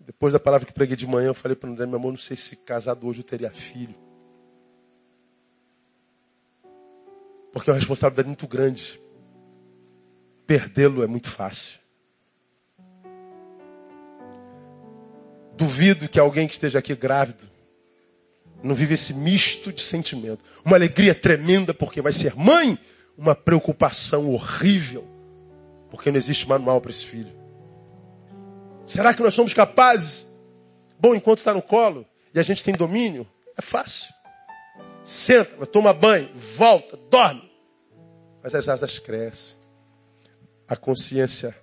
Depois 0.00 0.32
da 0.32 0.40
palavra 0.40 0.66
que 0.66 0.72
preguei 0.72 0.96
de 0.96 1.06
manhã, 1.06 1.28
eu 1.28 1.34
falei 1.34 1.54
para 1.54 1.68
o 1.68 1.72
André, 1.72 1.86
meu 1.86 1.96
amor, 1.96 2.10
não 2.10 2.18
sei 2.18 2.36
se 2.36 2.56
casado 2.56 3.06
hoje 3.06 3.20
eu 3.20 3.24
teria 3.24 3.50
filho. 3.50 3.94
Porque 7.58 7.70
é 7.70 7.72
uma 7.72 7.78
responsabilidade 7.80 8.28
muito 8.28 8.46
grande. 8.46 9.00
Perdê-lo 10.46 11.02
é 11.02 11.08
muito 11.08 11.28
fácil. 11.28 11.80
Duvido 15.56 16.08
que 16.08 16.20
alguém 16.20 16.46
que 16.46 16.52
esteja 16.54 16.78
aqui 16.78 16.94
grávido 16.94 17.50
não 18.62 18.76
vive 18.76 18.94
esse 18.94 19.12
misto 19.12 19.72
de 19.72 19.82
sentimento. 19.82 20.38
Uma 20.64 20.76
alegria 20.76 21.16
tremenda 21.16 21.74
porque 21.74 22.00
vai 22.00 22.12
ser 22.12 22.36
mãe, 22.36 22.78
uma 23.16 23.34
preocupação 23.34 24.32
horrível 24.32 25.04
porque 25.90 26.12
não 26.12 26.18
existe 26.18 26.48
manual 26.48 26.80
para 26.80 26.92
esse 26.92 27.04
filho. 27.04 27.32
Será 28.86 29.12
que 29.12 29.22
nós 29.22 29.34
somos 29.34 29.52
capazes? 29.52 30.28
Bom, 31.00 31.12
enquanto 31.12 31.38
está 31.38 31.52
no 31.52 31.62
colo 31.62 32.06
e 32.32 32.38
a 32.38 32.42
gente 32.44 32.62
tem 32.62 32.74
domínio, 32.74 33.26
é 33.56 33.62
fácil. 33.62 34.14
Senta, 35.02 35.66
toma 35.66 35.92
banho, 35.92 36.30
volta, 36.36 36.96
dorme. 37.10 37.47
Mas 38.48 38.54
as 38.54 38.68
asas 38.70 38.98
crescem. 38.98 39.58
A 40.66 40.74
consciência 40.74 41.54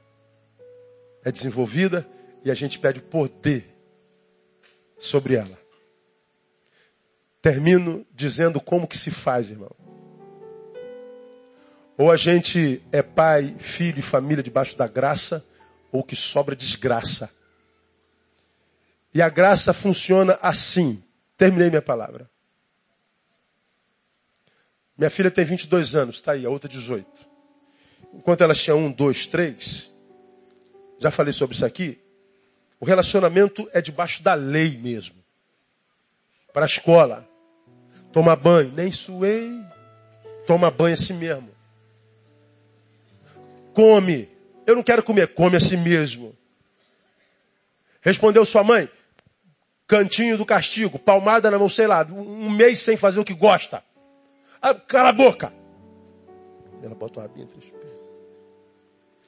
é 1.24 1.32
desenvolvida 1.32 2.08
e 2.44 2.52
a 2.52 2.54
gente 2.54 2.78
pede 2.78 3.02
poder 3.02 3.76
sobre 5.00 5.34
ela. 5.34 5.58
Termino 7.42 8.06
dizendo 8.14 8.62
como 8.62 8.88
que 8.88 9.00
se 9.00 9.10
faz, 9.10 9.50
irmão. 9.50 9.76
Ou 11.98 12.12
a 12.12 12.16
gente 12.18 12.84
é 12.92 13.02
pai, 13.02 13.56
filho 13.58 13.98
e 13.98 14.04
família 14.04 14.44
debaixo 14.44 14.78
da 14.78 14.88
graça, 14.88 15.44
ou 15.92 16.04
que 16.04 16.16
sobra 16.16 16.56
desgraça. 16.56 17.32
E 19.12 19.24
a 19.24 19.30
graça 19.30 19.74
funciona 19.74 20.38
assim. 20.40 21.04
Terminei 21.36 21.72
minha 21.72 21.82
palavra. 21.82 22.30
Minha 24.98 25.10
filha 25.10 25.30
tem 25.30 25.44
22 25.44 25.96
anos, 25.96 26.16
está 26.16 26.32
aí, 26.32 26.46
a 26.46 26.50
outra 26.50 26.70
18. 26.70 27.06
Enquanto 28.14 28.42
ela 28.42 28.54
tinha 28.54 28.76
um, 28.76 28.90
dois, 28.90 29.28
três, 29.28 29.92
já 31.00 31.12
falei 31.12 31.34
sobre 31.34 31.56
isso 31.56 31.66
aqui, 31.66 32.00
o 32.80 32.86
relacionamento 32.86 33.70
é 33.74 33.82
debaixo 33.82 34.24
da 34.24 34.34
lei 34.34 34.78
mesmo. 34.78 35.16
Para 36.54 36.64
a 36.64 36.66
escola, 36.66 37.28
toma 38.14 38.36
banho, 38.36 38.72
nem 38.72 38.90
suei, 38.90 39.62
toma 40.48 40.72
banho 40.72 40.94
assim 40.94 41.14
mesmo. 41.14 41.50
Come, 43.74 44.30
eu 44.66 44.76
não 44.76 44.84
quero 44.84 45.04
comer, 45.04 45.34
come 45.34 45.58
a 45.58 45.60
si 45.60 45.76
mesmo. 45.76 46.34
Respondeu 48.02 48.46
sua 48.46 48.64
mãe, 48.64 48.90
cantinho 49.86 50.38
do 50.38 50.46
castigo, 50.46 50.98
palmada 50.98 51.52
na 51.52 51.60
mão, 51.60 51.68
sei 51.68 51.88
lá, 51.88 52.06
um 52.10 52.50
mês 52.50 52.80
sem 52.80 52.96
fazer 52.96 53.20
o 53.20 53.26
que 53.26 53.34
gosta. 53.34 53.84
Ah, 54.68 54.74
cala 54.74 55.10
a 55.10 55.14
boca. 55.14 55.54
Ela 56.82 56.96
bota 56.96 57.20
o 57.20 57.22
rabinho 57.22 57.44
entre 57.46 57.60
os 57.60 57.70
pés. 57.70 57.94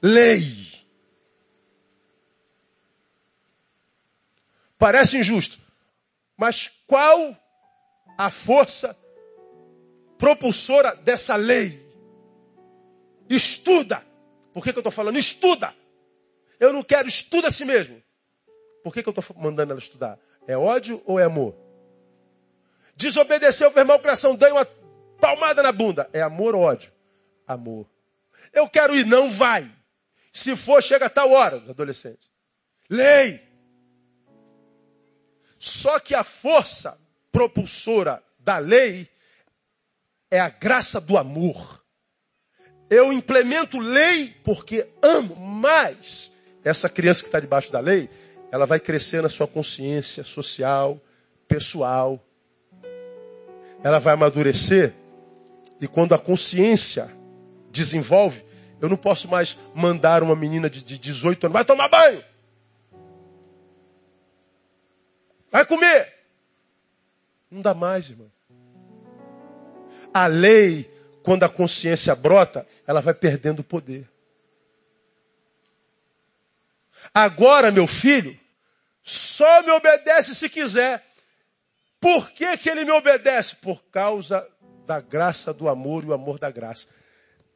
Lei. 0.02 0.42
Parece 4.76 5.16
injusto. 5.16 5.56
Mas 6.36 6.72
qual 6.88 7.36
a 8.18 8.30
força 8.30 8.96
propulsora 10.18 10.96
dessa 10.96 11.36
lei? 11.36 11.88
Estuda. 13.30 14.04
Por 14.52 14.64
que, 14.64 14.72
que 14.72 14.78
eu 14.78 14.80
estou 14.80 14.90
falando? 14.90 15.18
Estuda. 15.18 15.72
Eu 16.58 16.72
não 16.72 16.82
quero, 16.82 17.06
estuda 17.06 17.46
a 17.46 17.52
si 17.52 17.64
mesmo. 17.64 18.02
Por 18.82 18.92
que, 18.92 19.04
que 19.04 19.08
eu 19.08 19.14
estou 19.16 19.36
mandando 19.40 19.70
ela 19.70 19.78
estudar? 19.78 20.18
É 20.48 20.58
ódio 20.58 21.00
ou 21.04 21.20
é 21.20 21.22
amor? 21.22 21.54
Desobedeceu, 22.96 23.70
fez 23.70 23.86
malcriação, 23.86 24.34
dei 24.34 24.50
uma 24.50 24.66
palmada 25.20 25.62
na 25.62 25.72
bunda. 25.72 26.08
É 26.12 26.22
amor 26.22 26.54
ou 26.54 26.62
ódio? 26.62 26.92
Amor. 27.46 27.86
Eu 28.52 28.68
quero 28.68 28.96
ir, 28.96 29.06
não 29.06 29.30
vai. 29.30 29.70
Se 30.32 30.54
for, 30.56 30.82
chega 30.82 31.06
a 31.06 31.10
tal 31.10 31.30
hora, 31.32 31.58
os 31.58 31.70
adolescentes. 31.70 32.28
Lei. 32.88 33.42
Só 35.58 35.98
que 35.98 36.14
a 36.14 36.22
força 36.22 36.98
propulsora 37.32 38.22
da 38.38 38.58
lei 38.58 39.08
é 40.30 40.38
a 40.38 40.48
graça 40.48 41.00
do 41.00 41.16
amor. 41.16 41.82
Eu 42.90 43.12
implemento 43.12 43.78
lei 43.78 44.34
porque 44.44 44.88
amo, 45.02 45.36
mas 45.36 46.30
essa 46.64 46.88
criança 46.88 47.20
que 47.20 47.28
está 47.28 47.40
debaixo 47.40 47.70
da 47.70 47.80
lei, 47.80 48.08
ela 48.50 48.66
vai 48.66 48.80
crescer 48.80 49.22
na 49.22 49.28
sua 49.28 49.46
consciência 49.46 50.24
social, 50.24 51.00
pessoal. 51.46 52.22
Ela 53.82 53.98
vai 53.98 54.14
amadurecer 54.14 54.94
e 55.80 55.86
quando 55.86 56.14
a 56.14 56.18
consciência 56.18 57.10
desenvolve, 57.70 58.44
eu 58.80 58.88
não 58.88 58.96
posso 58.96 59.28
mais 59.28 59.58
mandar 59.74 60.22
uma 60.22 60.36
menina 60.36 60.68
de, 60.68 60.82
de 60.82 60.98
18 60.98 61.44
anos, 61.44 61.52
vai 61.52 61.64
tomar 61.64 61.88
banho. 61.88 62.24
Vai 65.50 65.64
comer. 65.64 66.14
Não 67.50 67.62
dá 67.62 67.74
mais, 67.74 68.10
irmão. 68.10 68.30
A 70.12 70.26
lei, 70.26 70.90
quando 71.22 71.44
a 71.44 71.48
consciência 71.48 72.14
brota, 72.14 72.66
ela 72.86 73.00
vai 73.00 73.14
perdendo 73.14 73.60
o 73.60 73.64
poder. 73.64 74.08
Agora, 77.14 77.70
meu 77.70 77.86
filho, 77.86 78.38
só 79.02 79.62
me 79.62 79.70
obedece 79.70 80.34
se 80.34 80.48
quiser. 80.48 81.04
Por 82.00 82.30
que, 82.30 82.56
que 82.58 82.68
ele 82.68 82.84
me 82.84 82.92
obedece? 82.92 83.56
Por 83.56 83.82
causa 83.84 84.46
da 84.88 85.02
graça 85.02 85.52
do 85.52 85.68
amor 85.68 86.02
e 86.02 86.06
o 86.06 86.14
amor 86.14 86.38
da 86.38 86.50
graça. 86.50 86.88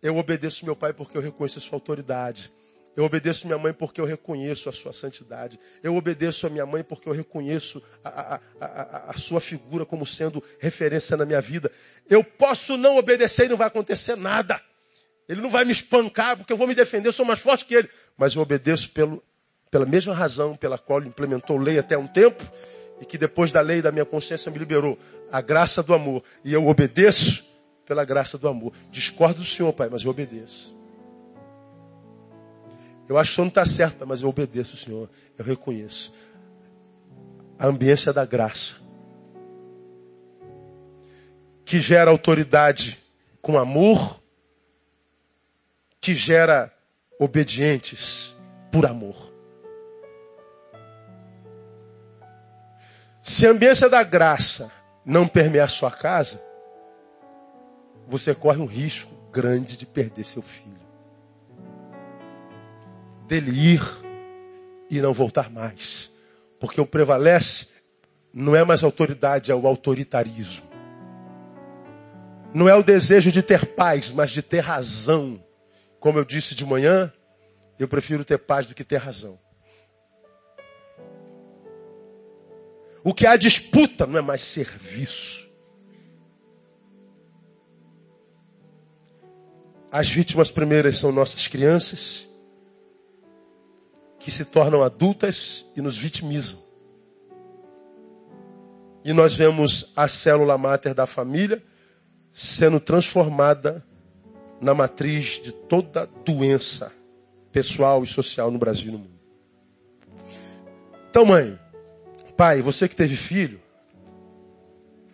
Eu 0.03 0.19
obedeço 0.19 0.67
meu 0.67 0.77
pai 0.77 0.93
porque 0.93 1.17
eu 1.17 1.23
reconheço 1.23 1.59
a 1.59 1.63
sua 1.63 1.77
autoridade. 1.77 2.53
Eu 2.95 3.05
obedeço 3.05 3.47
minha 3.47 3.57
mãe 3.57 3.73
porque 3.73 3.99
eu 3.99 4.05
reconheço 4.05 4.69
a 4.69 4.73
sua 4.73 4.93
santidade. 4.93 5.59
Eu 5.83 5.97
obedeço 5.97 6.47
a 6.47 6.51
minha 6.51 6.67
mãe 6.67 6.85
porque 6.85 7.09
eu 7.09 7.13
reconheço 7.15 7.83
a, 8.05 8.35
a, 8.35 8.41
a, 8.61 9.11
a, 9.13 9.19
sua 9.19 9.41
figura 9.41 9.87
como 9.87 10.05
sendo 10.05 10.45
referência 10.61 11.17
na 11.17 11.25
minha 11.25 11.41
vida. 11.41 11.73
Eu 12.11 12.23
posso 12.23 12.77
não 12.77 12.99
obedecer 12.99 13.47
e 13.47 13.49
não 13.49 13.57
vai 13.57 13.69
acontecer 13.69 14.15
nada. 14.15 14.61
Ele 15.27 15.41
não 15.41 15.49
vai 15.49 15.65
me 15.65 15.73
espancar 15.73 16.37
porque 16.37 16.53
eu 16.53 16.57
vou 16.59 16.67
me 16.67 16.75
defender, 16.75 17.09
eu 17.09 17.15
sou 17.15 17.25
mais 17.25 17.41
forte 17.41 17.65
que 17.65 17.75
ele. 17.75 17.89
Mas 18.15 18.35
eu 18.35 18.43
obedeço 18.43 18.91
pelo, 18.91 19.25
pela 19.71 19.87
mesma 19.87 20.13
razão 20.13 20.55
pela 20.55 20.77
qual 20.77 20.99
ele 20.99 21.09
implementou 21.09 21.57
lei 21.57 21.79
até 21.79 21.97
um 21.97 22.07
tempo 22.07 22.45
e 23.03 23.05
que 23.05 23.19
depois 23.19 23.51
da 23.51 23.61
lei 23.61 23.83
da 23.83 23.91
minha 23.91 24.05
consciência 24.05 24.51
me 24.53 24.59
liberou. 24.59 24.97
A 25.31 25.41
graça 25.41 25.83
do 25.83 25.93
amor. 25.93 26.23
E 26.45 26.53
eu 26.53 26.69
obedeço 26.69 27.45
pela 27.85 28.05
graça 28.05 28.39
do 28.39 28.47
amor. 28.47 28.73
Discordo 28.93 29.41
do 29.41 29.45
Senhor, 29.45 29.73
Pai, 29.73 29.89
mas 29.91 30.05
eu 30.05 30.11
obedeço. 30.13 30.73
Eu 33.09 33.19
acho 33.19 33.31
que 33.31 33.33
o 33.33 33.35
Senhor 33.35 33.45
não 33.47 33.49
está 33.49 33.67
certo, 33.67 34.07
mas 34.07 34.23
eu 34.23 34.29
obedeço 34.29 34.77
o 34.77 34.79
Senhor. 34.79 35.11
Eu 35.37 35.45
reconheço. 35.45 36.15
A 37.59 37.67
ambiência 37.67 38.13
da 38.13 38.25
graça. 38.25 38.77
Que 41.65 41.81
gera 41.81 42.13
autoridade 42.13 43.01
com 43.41 43.59
amor. 43.59 44.23
Que 46.01 46.15
gera 46.15 46.73
obedientes 47.19 48.33
por 48.71 48.87
amor. 48.87 49.32
Se 53.23 53.47
a 53.47 53.51
ambiência 53.51 53.89
da 53.89 54.03
graça 54.03 54.71
não 55.05 55.29
permear 55.29 55.71
sua 55.71 55.91
casa, 55.91 56.43
você 58.07 58.35
corre 58.35 58.59
um 58.59 58.67
risco 58.67 59.13
grande 59.33 59.77
de 59.77 59.87
perder 59.87 60.25
seu 60.25 60.43
filho 60.43 60.83
dele 63.33 63.51
ir 63.51 63.83
e 64.91 65.01
não 65.01 65.15
voltar 65.15 65.51
mais. 65.51 66.11
Porque 66.61 66.79
o 66.79 66.87
prevalece 66.87 67.69
não 68.33 68.55
é 68.55 68.63
mais 68.63 68.85
autoridade, 68.85 69.51
é 69.51 69.55
o 69.55 69.67
autoritarismo. 69.67 70.69
Não 72.53 72.69
é 72.69 72.75
o 72.75 72.83
desejo 72.83 73.33
de 73.33 73.43
ter 73.43 73.65
paz, 73.75 74.11
mas 74.11 74.31
de 74.31 74.43
ter 74.43 74.61
razão. 74.61 75.43
Como 75.99 76.19
eu 76.19 76.25
disse 76.27 76.55
de 76.55 76.67
manhã, 76.67 77.11
eu 77.79 77.89
prefiro 77.89 78.23
ter 78.23 78.37
paz 78.37 78.67
do 78.67 78.75
que 78.75 78.85
ter 78.85 78.99
razão. 78.99 79.39
O 83.05 83.13
que 83.13 83.27
há 83.27 83.37
disputa 83.37 84.07
não 84.07 84.19
é 84.19 84.23
mais 84.23 84.43
serviço. 84.43 85.51
As 89.91 90.09
vítimas 90.09 90.51
primeiras 90.51 90.97
são 90.97 91.13
nossas 91.13 91.49
crianças 91.49 92.29
que 94.19 94.31
se 94.31 94.45
tornam 94.45 94.83
adultas 94.83 95.67
e 95.77 95.83
nos 95.83 95.99
vitimizam. 95.99 96.59
E 99.05 99.13
nós 99.13 99.35
vemos 99.35 99.93
a 99.97 100.07
célula 100.07 100.57
máter 100.57 100.95
da 100.95 101.07
família 101.07 101.63
sendo 102.33 102.79
transformada 102.79 103.85
na 104.61 104.73
matriz 104.73 105.43
de 105.43 105.53
toda 105.53 106.07
doença 106.25 106.93
pessoal 107.51 108.03
e 108.03 108.07
social 108.07 108.51
no 108.51 108.59
Brasil 108.59 108.89
e 108.89 108.93
no 108.93 108.99
mundo. 108.99 109.21
Então, 111.11 111.27
mãe, 111.27 111.59
pai, 112.43 112.61
você 112.61 112.89
que 112.89 112.97
teve 112.97 113.15
filho, 113.15 113.61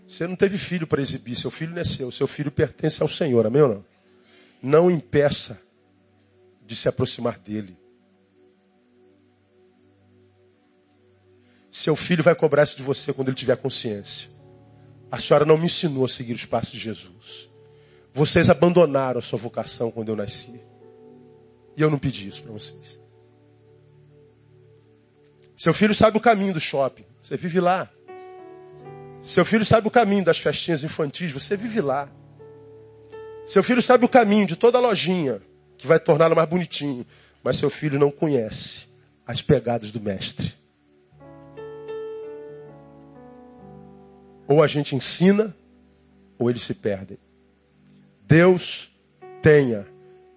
você 0.07 0.27
não 0.27 0.35
teve 0.35 0.57
filho 0.57 0.87
para 0.87 1.03
exibir, 1.03 1.37
seu 1.37 1.51
filho 1.51 1.73
não 1.73 1.83
é 1.83 1.85
seu, 1.85 2.11
seu 2.11 2.27
filho 2.27 2.51
pertence 2.51 3.03
ao 3.03 3.09
Senhor, 3.09 3.45
amém 3.45 3.61
ou 3.61 3.69
não? 3.69 3.85
Não 4.63 4.91
impeça 4.91 5.61
de 6.65 6.75
se 6.75 6.89
aproximar 6.89 7.39
dele. 7.39 7.77
Seu 11.71 11.95
filho 11.95 12.23
vai 12.23 12.35
cobrar 12.35 12.63
isso 12.63 12.79
de 12.79 12.83
você 12.83 13.13
quando 13.13 13.29
ele 13.29 13.37
tiver 13.37 13.59
consciência. 13.59 14.31
A 15.11 15.19
senhora 15.19 15.45
não 15.45 15.59
me 15.59 15.67
ensinou 15.67 16.07
a 16.07 16.09
seguir 16.09 16.33
os 16.33 16.47
passos 16.47 16.73
de 16.73 16.79
Jesus. 16.79 17.51
Vocês 18.15 18.49
abandonaram 18.49 19.19
a 19.19 19.23
sua 19.23 19.39
vocação 19.39 19.91
quando 19.91 20.09
eu 20.09 20.17
nasci. 20.17 20.63
E 21.77 21.83
eu 21.83 21.91
não 21.91 21.99
pedi 21.99 22.27
isso 22.27 22.43
para 22.43 22.53
vocês. 22.53 22.99
Seu 25.59 25.75
filho 25.75 25.93
sabe 25.93 26.17
o 26.17 26.21
caminho 26.21 26.55
do 26.55 26.61
shopping. 26.61 27.05
Você 27.21 27.37
vive 27.37 27.61
lá. 27.61 27.91
Seu 29.25 29.45
filho 29.45 29.65
sabe 29.65 29.89
o 29.89 29.91
caminho 29.91 30.25
das 30.25 30.39
festinhas 30.39 30.85
infantis. 30.85 31.33
Você 31.33 31.57
vive 31.57 31.81
lá. 31.81 32.09
Seu 33.45 33.61
filho 33.65 33.83
sabe 33.83 34.05
o 34.05 34.09
caminho 34.09 34.47
de 34.47 34.55
toda 34.55 34.79
a 34.79 34.81
lojinha 34.81 35.43
que 35.77 35.85
vai 35.85 35.99
torná-lo 35.99 36.37
mais 36.37 36.49
bonitinho. 36.49 37.05
Mas 37.43 37.57
seu 37.57 37.69
filho 37.69 37.99
não 37.99 38.09
conhece 38.09 38.87
as 39.27 39.43
pegadas 39.43 39.91
do 39.91 40.01
mestre. 40.01 40.55
Ou 44.47 44.63
a 44.63 44.69
gente 44.69 44.95
ensina, 44.95 45.53
ou 46.39 46.49
eles 46.49 46.63
se 46.63 46.73
perdem. 46.73 47.19
Deus 48.23 48.89
tenha 49.43 49.85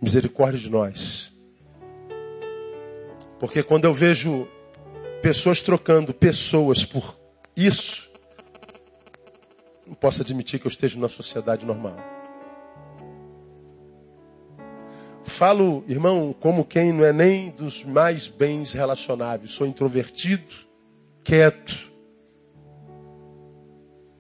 misericórdia 0.02 0.60
de 0.60 0.70
nós. 0.70 1.32
Porque 3.40 3.62
quando 3.62 3.86
eu 3.86 3.94
vejo 3.94 4.48
pessoas 5.22 5.62
trocando 5.62 6.14
pessoas 6.14 6.84
por 6.84 7.18
isso, 7.56 8.10
não 9.86 9.94
posso 9.94 10.22
admitir 10.22 10.60
que 10.60 10.66
eu 10.66 10.72
esteja 10.72 10.96
numa 10.96 11.10
sociedade 11.10 11.66
normal. 11.66 11.98
Falo, 15.24 15.84
irmão, 15.88 16.34
como 16.38 16.66
quem 16.66 16.92
não 16.92 17.06
é 17.06 17.14
nem 17.14 17.52
dos 17.52 17.84
mais 17.84 18.28
bens 18.28 18.74
relacionáveis. 18.74 19.52
Sou 19.52 19.66
introvertido, 19.66 20.54
quieto. 21.24 21.92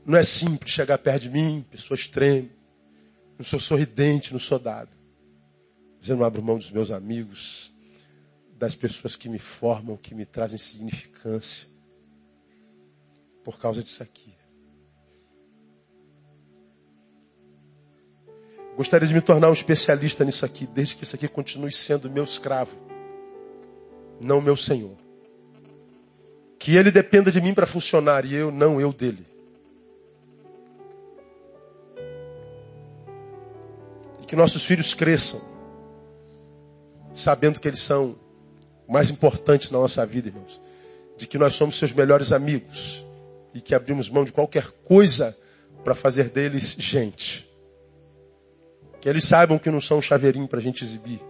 Não 0.05 0.17
é 0.17 0.23
simples 0.23 0.71
chegar 0.71 0.97
perto 0.97 1.23
de 1.23 1.29
mim, 1.29 1.65
pessoas 1.69 2.07
tremem. 2.07 2.51
Não 3.37 3.45
sou 3.45 3.59
sorridente, 3.59 4.31
não 4.31 4.39
sou 4.39 4.57
dado. 4.57 4.89
Mas 5.99 6.09
eu 6.09 6.15
não 6.15 6.25
abro 6.25 6.43
mão 6.43 6.57
dos 6.57 6.71
meus 6.71 6.91
amigos, 6.91 7.70
das 8.61 8.75
pessoas 8.75 9.15
que 9.15 9.27
me 9.27 9.39
formam, 9.39 9.97
que 9.97 10.13
me 10.13 10.23
trazem 10.23 10.55
significância. 10.55 11.67
Por 13.43 13.59
causa 13.59 13.81
disso 13.81 14.03
aqui. 14.03 14.35
Gostaria 18.77 19.07
de 19.07 19.15
me 19.15 19.21
tornar 19.21 19.49
um 19.49 19.53
especialista 19.53 20.23
nisso 20.23 20.45
aqui, 20.45 20.67
desde 20.67 20.95
que 20.95 21.03
isso 21.03 21.15
aqui 21.15 21.27
continue 21.27 21.71
sendo 21.71 22.07
meu 22.07 22.23
escravo, 22.23 22.77
não 24.19 24.39
meu 24.39 24.55
senhor. 24.55 24.95
Que 26.59 26.75
ele 26.75 26.91
dependa 26.91 27.31
de 27.31 27.41
mim 27.41 27.55
para 27.55 27.65
funcionar 27.65 28.25
e 28.25 28.35
eu 28.35 28.51
não 28.51 28.79
eu 28.79 28.93
dele. 28.93 29.25
E 34.21 34.25
que 34.27 34.35
nossos 34.35 34.63
filhos 34.63 34.93
cresçam, 34.93 35.41
sabendo 37.15 37.59
que 37.59 37.67
eles 37.67 37.81
são 37.81 38.20
o 38.91 38.93
mais 38.93 39.09
importantes 39.09 39.71
na 39.71 39.79
nossa 39.79 40.05
vida, 40.05 40.27
irmãos. 40.27 40.61
De 41.17 41.25
que 41.25 41.37
nós 41.37 41.55
somos 41.55 41.77
seus 41.77 41.93
melhores 41.93 42.33
amigos 42.33 43.05
e 43.53 43.61
que 43.61 43.73
abrimos 43.73 44.09
mão 44.09 44.25
de 44.25 44.33
qualquer 44.33 44.69
coisa 44.83 45.35
para 45.81 45.95
fazer 45.95 46.27
deles 46.27 46.75
gente. 46.77 47.49
Que 48.99 49.07
eles 49.07 49.23
saibam 49.23 49.57
que 49.57 49.71
não 49.71 49.79
são 49.79 49.99
um 49.99 50.01
chaveirinho 50.01 50.45
para 50.45 50.59
a 50.59 50.61
gente 50.61 50.83
exibir. 50.83 51.21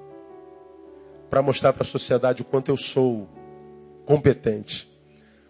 Para 1.29 1.43
mostrar 1.43 1.71
para 1.71 1.83
a 1.83 1.85
sociedade 1.85 2.41
o 2.41 2.45
quanto 2.45 2.69
eu 2.69 2.77
sou 2.77 3.29
competente. 4.07 4.89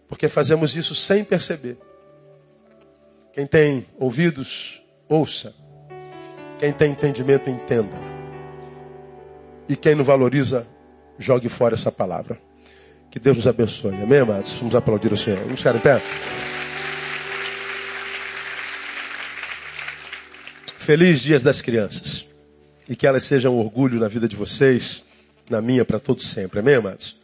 Porque 0.09 0.27
fazemos 0.27 0.75
isso 0.75 0.93
sem 0.93 1.23
perceber. 1.23 1.77
Quem 3.31 3.47
tem 3.47 3.87
ouvidos, 3.97 4.83
ouça. 5.07 5.55
Quem 6.59 6.73
tem 6.73 6.91
entendimento, 6.91 7.49
entenda. 7.49 7.95
E 9.69 9.77
quem 9.77 9.95
não 9.95 10.03
valoriza, 10.03 10.67
jogue 11.21 11.47
fora 11.47 11.75
essa 11.75 11.91
palavra. 11.91 12.39
Que 13.09 13.19
Deus 13.19 13.37
nos 13.37 13.47
abençoe. 13.47 13.93
Amém, 13.95 14.19
amados? 14.19 14.53
Vamos 14.53 14.75
aplaudir 14.75 15.11
o 15.11 15.17
Senhor. 15.17 15.39
Vamos 15.39 15.59
ficar 15.59 15.75
em 15.75 15.79
pé. 15.79 16.01
Feliz 20.77 21.21
Dias 21.21 21.43
das 21.43 21.61
Crianças. 21.61 22.25
E 22.89 22.95
que 22.95 23.05
elas 23.05 23.23
sejam 23.23 23.55
um 23.55 23.59
orgulho 23.59 23.99
na 23.99 24.07
vida 24.07 24.27
de 24.27 24.35
vocês, 24.35 25.05
na 25.49 25.61
minha, 25.61 25.85
para 25.85 25.99
todos 25.99 26.25
sempre. 26.27 26.59
Amém, 26.59 26.75
amados? 26.75 27.20